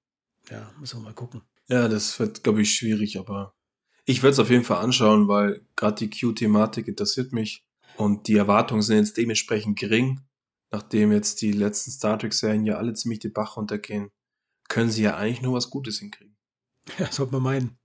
ja, 0.50 0.72
müssen 0.80 1.00
wir 1.00 1.06
mal 1.06 1.14
gucken. 1.14 1.42
Ja, 1.68 1.88
das 1.88 2.20
wird, 2.20 2.44
glaube 2.44 2.62
ich, 2.62 2.76
schwierig, 2.76 3.18
aber 3.18 3.56
ich 4.06 4.22
werde 4.22 4.34
es 4.34 4.40
auf 4.40 4.50
jeden 4.50 4.66
Fall 4.66 4.84
anschauen, 4.84 5.28
weil 5.28 5.66
gerade 5.76 5.96
die 5.96 6.10
Q-Thematik 6.10 6.88
interessiert 6.88 7.32
mich 7.32 7.66
und 7.96 8.28
die 8.28 8.36
Erwartungen 8.36 8.82
sind 8.82 8.98
jetzt 8.98 9.18
dementsprechend 9.18 9.80
gering. 9.80 10.22
Nachdem 10.72 11.12
jetzt 11.12 11.42
die 11.42 11.52
letzten 11.52 11.92
Star 11.92 12.18
Trek-Serien 12.18 12.66
ja 12.66 12.78
alle 12.78 12.94
ziemlich 12.94 13.20
den 13.20 13.32
Bach 13.32 13.58
runtergehen, 13.58 14.10
können 14.68 14.90
sie 14.90 15.04
ja 15.04 15.16
eigentlich 15.16 15.42
nur 15.42 15.54
was 15.54 15.70
Gutes 15.70 16.00
hinkriegen. 16.00 16.36
Ja, 17.00 17.10
sollte 17.12 17.32
man 17.32 17.44
meinen. 17.44 17.78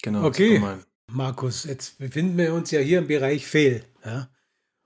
Genau. 0.00 0.24
Okay, 0.24 0.62
Markus, 1.10 1.64
jetzt 1.64 1.98
befinden 1.98 2.38
wir 2.38 2.54
uns 2.54 2.70
ja 2.70 2.80
hier 2.80 3.00
im 3.00 3.08
Bereich 3.08 3.46
Fehl. 3.46 3.84
Ja? 4.04 4.30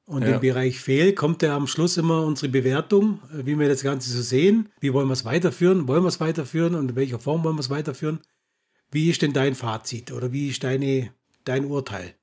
Und 0.06 0.22
ja. 0.22 0.34
im 0.34 0.40
Bereich 0.40 0.80
Fehl 0.80 1.14
kommt 1.14 1.42
ja 1.42 1.56
am 1.56 1.66
Schluss 1.66 1.96
immer 1.96 2.24
unsere 2.24 2.50
Bewertung, 2.50 3.20
äh, 3.32 3.46
wie 3.46 3.58
wir 3.58 3.68
das 3.68 3.82
Ganze 3.82 4.10
so 4.10 4.20
sehen. 4.20 4.70
Wie 4.80 4.92
wollen 4.92 5.08
wir 5.08 5.12
es 5.12 5.24
weiterführen? 5.24 5.86
Wollen 5.86 6.02
wir 6.02 6.08
es 6.08 6.20
weiterführen 6.20 6.74
und 6.74 6.90
in 6.90 6.96
welcher 6.96 7.18
Form 7.18 7.44
wollen 7.44 7.56
wir 7.56 7.60
es 7.60 7.70
weiterführen? 7.70 8.20
Wie 8.90 9.08
ist 9.08 9.22
denn 9.22 9.32
dein 9.32 9.54
Fazit 9.54 10.12
oder 10.12 10.32
wie 10.32 10.48
ist 10.48 10.64
deine, 10.64 11.14
dein 11.44 11.64
Urteil? 11.64 12.14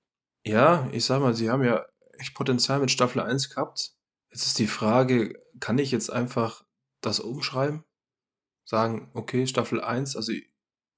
Ja, 0.46 0.88
ich 0.92 1.06
sag 1.06 1.22
mal, 1.22 1.34
sie 1.34 1.50
haben 1.50 1.64
ja 1.64 1.86
echt 2.18 2.36
Potenzial 2.36 2.80
mit 2.80 2.92
Staffel 2.92 3.22
1 3.22 3.50
gehabt. 3.50 3.94
Jetzt 4.32 4.46
ist 4.46 4.60
die 4.60 4.68
Frage, 4.68 5.42
kann 5.60 5.80
ich 5.80 5.92
jetzt 5.92 6.12
einfach 6.12 6.64
das 7.02 7.20
umschreiben? 7.20 7.84
Sagen, 8.66 9.10
okay, 9.14 9.48
Staffel 9.48 9.82
1, 9.82 10.16
also 10.16 10.32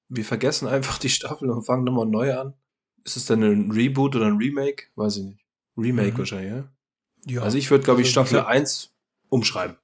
wir 0.09 0.25
vergessen 0.25 0.67
einfach 0.67 0.97
die 0.97 1.09
Staffel 1.09 1.49
und 1.49 1.63
fangen 1.63 1.83
nochmal 1.83 2.07
neu 2.07 2.35
an. 2.35 2.53
Ist 3.03 3.17
es 3.17 3.25
denn 3.25 3.43
ein 3.43 3.71
Reboot 3.71 4.15
oder 4.15 4.27
ein 4.27 4.37
Remake? 4.37 4.87
Weiß 4.95 5.17
ich 5.17 5.23
nicht. 5.23 5.40
Remake 5.81 6.13
mhm. 6.13 6.17
wahrscheinlich, 6.19 6.51
ja? 6.51 6.63
ja? 7.25 7.41
Also 7.41 7.57
ich 7.57 7.69
würde, 7.69 7.83
glaube 7.83 8.01
ich, 8.01 8.07
also, 8.07 8.25
Staffel 8.25 8.45
1 8.45 8.91
umschreiben. 9.29 9.77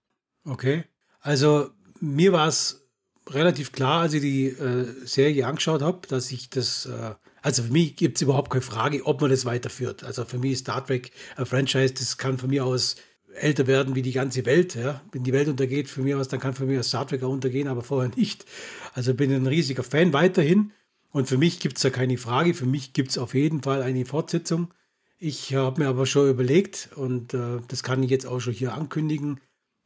Okay. 0.46 0.84
Also 1.20 1.70
mir 2.00 2.32
war 2.32 2.48
es 2.48 2.88
relativ 3.30 3.72
klar, 3.72 4.02
als 4.02 4.14
ich 4.14 4.22
die 4.22 4.48
äh, 4.48 4.86
Serie 5.06 5.46
angeschaut 5.46 5.82
habe, 5.82 6.08
dass 6.08 6.32
ich 6.32 6.50
das, 6.50 6.86
äh, 6.86 7.16
also 7.42 7.64
für 7.64 7.72
mich 7.72 7.96
gibt 7.96 8.18
es 8.18 8.22
überhaupt 8.22 8.50
keine 8.50 8.62
Frage, 8.62 9.06
ob 9.06 9.22
man 9.22 9.30
das 9.30 9.46
weiterführt. 9.46 10.04
Also 10.04 10.26
für 10.26 10.38
mich 10.38 10.54
ist 10.54 10.60
Star 10.60 10.86
Trek 10.86 11.12
ein 11.36 11.46
Franchise, 11.46 11.94
das 11.94 12.18
kann 12.18 12.38
von 12.38 12.50
mir 12.50 12.66
aus 12.66 12.96
älter 13.34 13.68
werden 13.68 13.96
wie 13.96 14.02
die 14.02 14.14
ganze 14.14 14.46
Welt. 14.46 14.76
Ja? 14.76 15.02
Wenn 15.12 15.24
die 15.24 15.34
Welt 15.34 15.48
untergeht, 15.48 15.90
von 15.90 16.04
mir 16.04 16.18
aus, 16.18 16.28
dann 16.28 16.40
kann 16.40 16.54
von 16.54 16.68
mir 16.68 16.80
aus 16.80 16.88
Star 16.88 17.08
Trek 17.08 17.24
auch 17.24 17.30
untergehen, 17.32 17.68
aber 17.68 17.84
vorher 17.84 18.12
nicht. 18.16 18.46
Also 18.94 19.14
bin 19.14 19.32
ein 19.32 19.48
riesiger 19.48 19.84
Fan 19.84 20.14
weiterhin. 20.14 20.72
Und 21.12 21.28
für 21.28 21.38
mich 21.38 21.60
gibt 21.60 21.78
es 21.78 21.84
da 21.84 21.90
keine 21.90 22.18
Frage. 22.18 22.54
Für 22.54 22.66
mich 22.66 22.94
gibt 22.94 23.12
es 23.12 23.18
auf 23.18 23.34
jeden 23.34 23.62
Fall 23.62 23.82
eine 23.82 24.06
Fortsetzung. 24.06 24.74
Ich 25.20 25.56
habe 25.56 25.82
mir 25.82 25.90
aber 25.90 26.06
schon 26.06 26.30
überlegt, 26.30 26.90
und 26.96 27.34
äh, 27.34 27.60
das 27.68 27.82
kann 27.82 28.04
ich 28.04 28.12
jetzt 28.12 28.28
auch 28.28 28.40
schon 28.40 28.54
hier 28.54 28.74
ankündigen, 28.74 29.40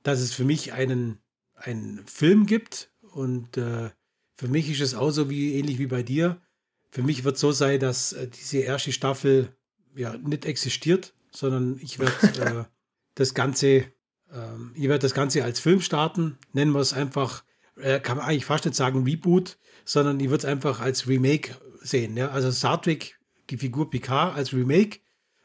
dass 0.03 0.19
es 0.19 0.33
für 0.33 0.43
mich 0.43 0.73
einen, 0.73 1.19
einen 1.55 2.05
Film 2.05 2.45
gibt. 2.45 2.91
Und 3.01 3.55
äh, 3.55 3.91
für 4.35 4.47
mich 4.49 4.69
ist 4.69 4.81
es 4.81 4.93
auch 4.93 5.11
so 5.11 5.29
wie 5.29 5.55
ähnlich 5.55 5.79
wie 5.79 5.87
bei 5.87 6.03
dir. 6.03 6.41
Für 6.89 7.01
mich 7.01 7.23
wird 7.23 7.35
es 7.35 7.41
so 7.41 7.53
sein, 7.53 7.79
dass 7.79 8.11
äh, 8.11 8.27
diese 8.27 8.59
erste 8.59 8.91
Staffel 8.91 9.55
ja 9.95 10.17
nicht 10.17 10.45
existiert, 10.45 11.13
sondern 11.31 11.79
ich 11.81 11.99
werde 11.99 12.13
äh, 12.59 12.63
das 13.15 13.33
Ganze, 13.33 13.85
ähm, 14.33 14.73
ich 14.75 14.83
werde 14.89 14.99
das 14.99 15.13
Ganze 15.13 15.45
als 15.45 15.61
Film 15.61 15.79
starten. 15.79 16.37
Nennen 16.51 16.73
wir 16.73 16.81
es 16.81 16.91
einfach, 16.91 17.45
äh, 17.77 18.01
kann 18.01 18.17
man 18.17 18.25
eigentlich 18.25 18.45
fast 18.45 18.65
nicht 18.65 18.75
sagen 18.75 19.03
Reboot, 19.03 19.57
sondern 19.85 20.19
ich 20.19 20.29
würde 20.29 20.39
es 20.39 20.45
einfach 20.45 20.81
als 20.81 21.07
Remake 21.07 21.55
sehen. 21.81 22.17
Ja? 22.17 22.31
Also 22.31 22.51
Star 22.51 22.81
Trek, 22.81 23.17
die 23.49 23.57
Figur 23.57 23.89
Picard 23.89 24.35
als 24.35 24.51
Remake 24.51 24.99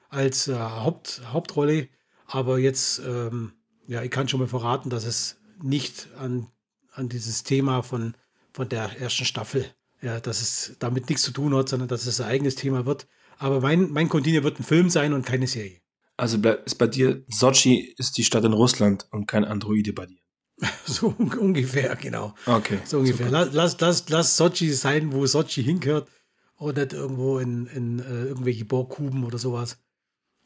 als 0.09 0.48
äh, 0.48 0.54
Haupt, 0.57 1.22
Hauptrolle. 1.32 1.88
Aber 2.26 2.59
jetzt, 2.59 3.00
ähm, 3.07 3.52
ja, 3.86 4.02
ich 4.02 4.11
kann 4.11 4.28
schon 4.28 4.40
mal 4.40 4.48
verraten, 4.48 4.90
dass 4.90 5.04
es 5.04 5.38
nicht 5.62 6.09
an, 6.18 6.48
an 6.92 7.09
dieses 7.09 7.44
Thema 7.44 7.82
von, 7.82 8.14
von 8.52 8.68
der 8.68 9.00
ersten 9.00 9.24
Staffel, 9.24 9.66
ja, 10.02 10.20
dass 10.20 10.40
es 10.40 10.76
damit 10.78 11.09
nichts 11.09 11.22
zu 11.22 11.32
tun 11.32 11.54
hat, 11.54 11.68
sondern 11.68 11.88
dass 11.88 12.07
es 12.07 12.20
ein 12.20 12.28
eigenes 12.28 12.57
Thema 12.57 12.86
wird. 12.86 13.07
Aber 13.38 13.61
mein, 13.61 13.90
mein 13.90 14.09
Continue 14.09 14.42
wird 14.42 14.59
ein 14.59 14.64
Film 14.64 14.90
sein 14.90 15.12
und 15.12 15.24
keine 15.24 15.46
Serie. 15.46 15.80
Also 16.16 16.38
ist 16.38 16.76
bei 16.76 16.86
dir, 16.86 17.24
Sochi 17.28 17.94
ist 17.98 18.16
die 18.16 18.24
Stadt 18.24 18.44
in 18.44 18.54
Russland 18.54 19.07
und 19.11 19.26
kein 19.26 19.44
Androide 19.44 19.92
bei 19.92 20.07
dir. 20.07 20.18
So 20.86 21.14
ungefähr, 21.18 21.94
genau. 21.96 22.34
Okay. 22.46 22.78
So 22.84 23.00
ungefähr. 23.00 23.28
Lass, 23.28 23.52
lass, 23.52 23.78
lass, 23.80 24.09
lass 24.09 24.36
Sochi 24.36 24.72
sein, 24.72 25.12
wo 25.12 25.26
Sochi 25.26 25.62
hingehört. 25.62 26.09
Und 26.57 26.78
nicht 26.78 26.94
irgendwo 26.94 27.38
in, 27.38 27.66
in 27.66 28.00
uh, 28.00 28.28
irgendwelche 28.28 28.64
Bohrkuben 28.64 29.24
oder 29.24 29.36
sowas. 29.36 29.76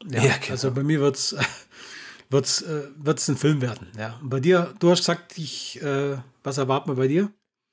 Ja, 0.09 0.23
ja 0.23 0.37
genau. 0.37 0.51
also 0.51 0.71
bei 0.71 0.83
mir 0.83 0.99
wird 0.99 1.15
es 1.15 1.35
wird's, 2.31 2.61
äh, 2.61 2.87
wird's 2.95 3.27
ein 3.27 3.37
Film 3.37 3.61
werden. 3.61 3.87
Ja. 3.97 4.17
Und 4.21 4.29
bei 4.29 4.39
dir, 4.39 4.73
du 4.79 4.89
hast 4.89 4.99
gesagt, 4.99 5.37
ich, 5.37 5.81
äh, 5.81 6.17
was 6.43 6.57
erwarten 6.57 6.89
wir 6.89 6.95
bei 6.95 7.07
dir? 7.07 7.31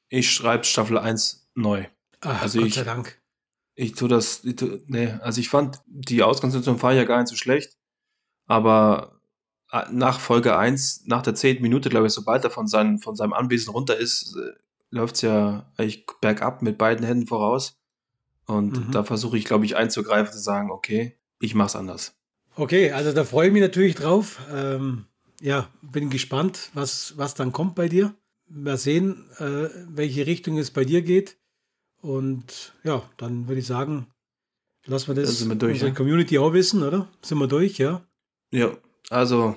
Ich 0.09 0.31
schreibe 0.31 0.64
Staffel 0.64 0.99
1 0.99 1.51
neu. 1.55 1.87
Ach, 2.20 2.43
also 2.43 2.59
Gott 2.59 2.68
ich, 2.68 2.74
sei 2.74 2.85
Dank. 2.85 3.20
Ich 3.74 3.93
tue 3.93 4.09
das, 4.09 4.45
ich 4.45 4.57
tu, 4.57 4.81
nee, 4.87 5.12
also 5.22 5.41
ich 5.41 5.49
fand 5.49 5.81
die 5.87 6.22
Ausgangssituation 6.22 6.83
war 6.83 6.93
ja 6.93 7.05
gar 7.05 7.18
nicht 7.18 7.29
so 7.29 7.37
schlecht, 7.37 7.76
aber 8.47 9.20
äh, 9.70 9.85
nach 9.93 10.18
Folge 10.18 10.57
1, 10.57 11.05
nach 11.07 11.22
der 11.22 11.35
zehnten 11.35 11.62
Minute, 11.62 11.89
glaube 11.89 12.09
ich, 12.09 12.12
sobald 12.12 12.43
er 12.43 12.51
von, 12.51 12.66
seinem 12.66 12.99
von 12.99 13.14
seinem 13.14 13.33
Anwesen 13.33 13.70
runter 13.70 13.97
ist, 13.97 14.37
äh, 14.37 14.59
läuft 14.91 15.16
es 15.16 15.22
ja 15.22 15.70
eigentlich 15.76 16.07
bergab 16.20 16.62
mit 16.62 16.79
beiden 16.79 17.07
Händen 17.07 17.26
voraus. 17.26 17.79
Und 18.47 18.89
mhm. 18.89 18.93
da 18.93 19.05
versuche 19.05 19.37
ich, 19.37 19.45
glaube 19.45 19.66
ich, 19.66 19.76
einzugreifen, 19.76 20.33
zu 20.33 20.39
sagen, 20.39 20.70
okay, 20.70 21.18
ich 21.39 21.55
mache 21.55 21.66
es 21.66 21.76
anders. 21.76 22.18
Okay, 22.59 22.90
also 22.90 23.12
da 23.12 23.22
freue 23.22 23.46
ich 23.46 23.52
mich 23.52 23.62
natürlich 23.62 23.94
drauf. 23.94 24.40
Ähm, 24.52 25.04
ja, 25.40 25.70
bin 25.80 26.11
gespannt, 26.11 26.70
was, 26.74 27.16
was 27.16 27.34
dann 27.34 27.52
kommt 27.52 27.76
bei 27.76 27.88
dir. 27.88 28.16
Mal 28.48 28.76
sehen, 28.76 29.30
äh, 29.38 29.68
welche 29.88 30.26
Richtung 30.26 30.59
es 30.59 30.72
bei 30.72 30.84
dir 30.84 31.02
geht. 31.02 31.36
Und 32.00 32.72
ja, 32.82 33.09
dann 33.16 33.46
würde 33.46 33.61
ich 33.61 33.66
sagen, 33.66 34.09
lassen 34.86 35.06
wir 35.06 35.22
das, 35.22 35.38
das 35.38 35.59
durch, 35.59 35.74
unsere 35.74 35.90
ja? 35.90 35.94
Community 35.94 36.36
auch 36.38 36.52
wissen, 36.52 36.82
oder? 36.82 37.09
Sind 37.22 37.38
wir 37.38 37.46
durch, 37.46 37.78
ja? 37.78 38.04
Ja, 38.50 38.76
also 39.09 39.56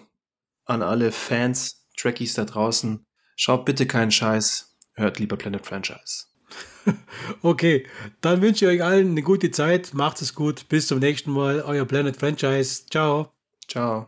an 0.65 0.83
alle 0.83 1.11
Fans, 1.11 1.87
Trekkies 1.97 2.35
da 2.35 2.45
draußen, 2.45 3.03
schaut 3.35 3.65
bitte 3.65 3.87
keinen 3.87 4.11
Scheiß, 4.11 4.77
hört 4.93 5.17
lieber 5.17 5.37
Planet 5.37 5.65
Franchise. 5.65 6.25
okay, 7.41 7.85
dann 8.21 8.41
wünsche 8.41 8.65
ich 8.65 8.71
euch 8.71 8.83
allen 8.83 9.11
eine 9.11 9.21
gute 9.21 9.51
Zeit, 9.51 9.93
macht 9.93 10.21
es 10.21 10.33
gut, 10.33 10.67
bis 10.69 10.87
zum 10.87 10.99
nächsten 10.99 11.31
Mal, 11.31 11.61
euer 11.61 11.85
Planet 11.85 12.15
Franchise. 12.15 12.83
Ciao. 12.89 13.31
Ciao. 13.67 14.07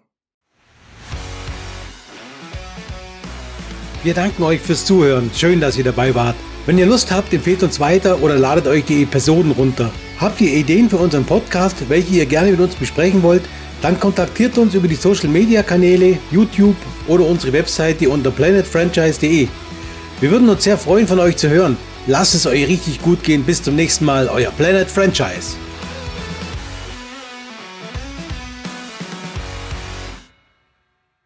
Wir 4.03 4.13
danken 4.13 4.43
euch 4.43 4.59
fürs 4.59 4.86
Zuhören. 4.86 5.32
Schön, 5.34 5.61
dass 5.61 5.78
ihr 5.78 5.84
dabei 5.86 6.13
wart. 6.13 6.36
Wenn 6.65 6.78
ihr 6.78 6.86
Lust 6.86 7.11
habt, 7.11 7.34
empfehlt 7.34 7.63
uns 7.63 7.80
weiter 7.80 8.21
oder 8.21 8.38
ladet 8.38 8.67
euch 8.67 8.86
die 8.86 9.03
Episoden 9.03 9.51
runter. 9.51 9.91
Habt 10.19 10.41
ihr 10.41 10.53
Ideen 10.53 10.89
für 10.89 10.97
unseren 10.97 11.26
Podcast, 11.26 11.89
welche 11.89 12.15
ihr 12.15 12.26
gerne 12.26 12.51
mit 12.51 12.59
uns 12.59 12.76
besprechen 12.76 13.24
wollt? 13.24 13.43
Dann 13.82 13.99
kontaktiert 13.99 14.57
uns 14.57 14.74
über 14.74 14.88
die 14.88 14.95
Social 14.95 15.28
Media 15.28 15.61
Kanäle, 15.63 16.17
YouTube 16.32 16.76
oder 17.07 17.26
unsere 17.26 17.51
Webseite 17.51 18.09
unter 18.09 18.32
planetfranchise.de. 18.32 19.47
Wir 20.21 20.32
würden 20.32 20.47
uns 20.47 20.63
sehr 20.63 20.78
freuen, 20.78 21.07
von 21.07 21.19
euch 21.19 21.36
zu 21.36 21.49
hören. 21.49 21.78
Lasst 22.06 22.36
es 22.36 22.45
euch 22.45 22.68
richtig 22.68 23.01
gut 23.01 23.24
gehen. 23.24 23.43
Bis 23.43 23.64
zum 23.64 23.76
nächsten 23.76 24.04
Mal, 24.04 24.28
euer 24.28 24.51
Planet 24.51 24.89
Franchise. 24.89 25.56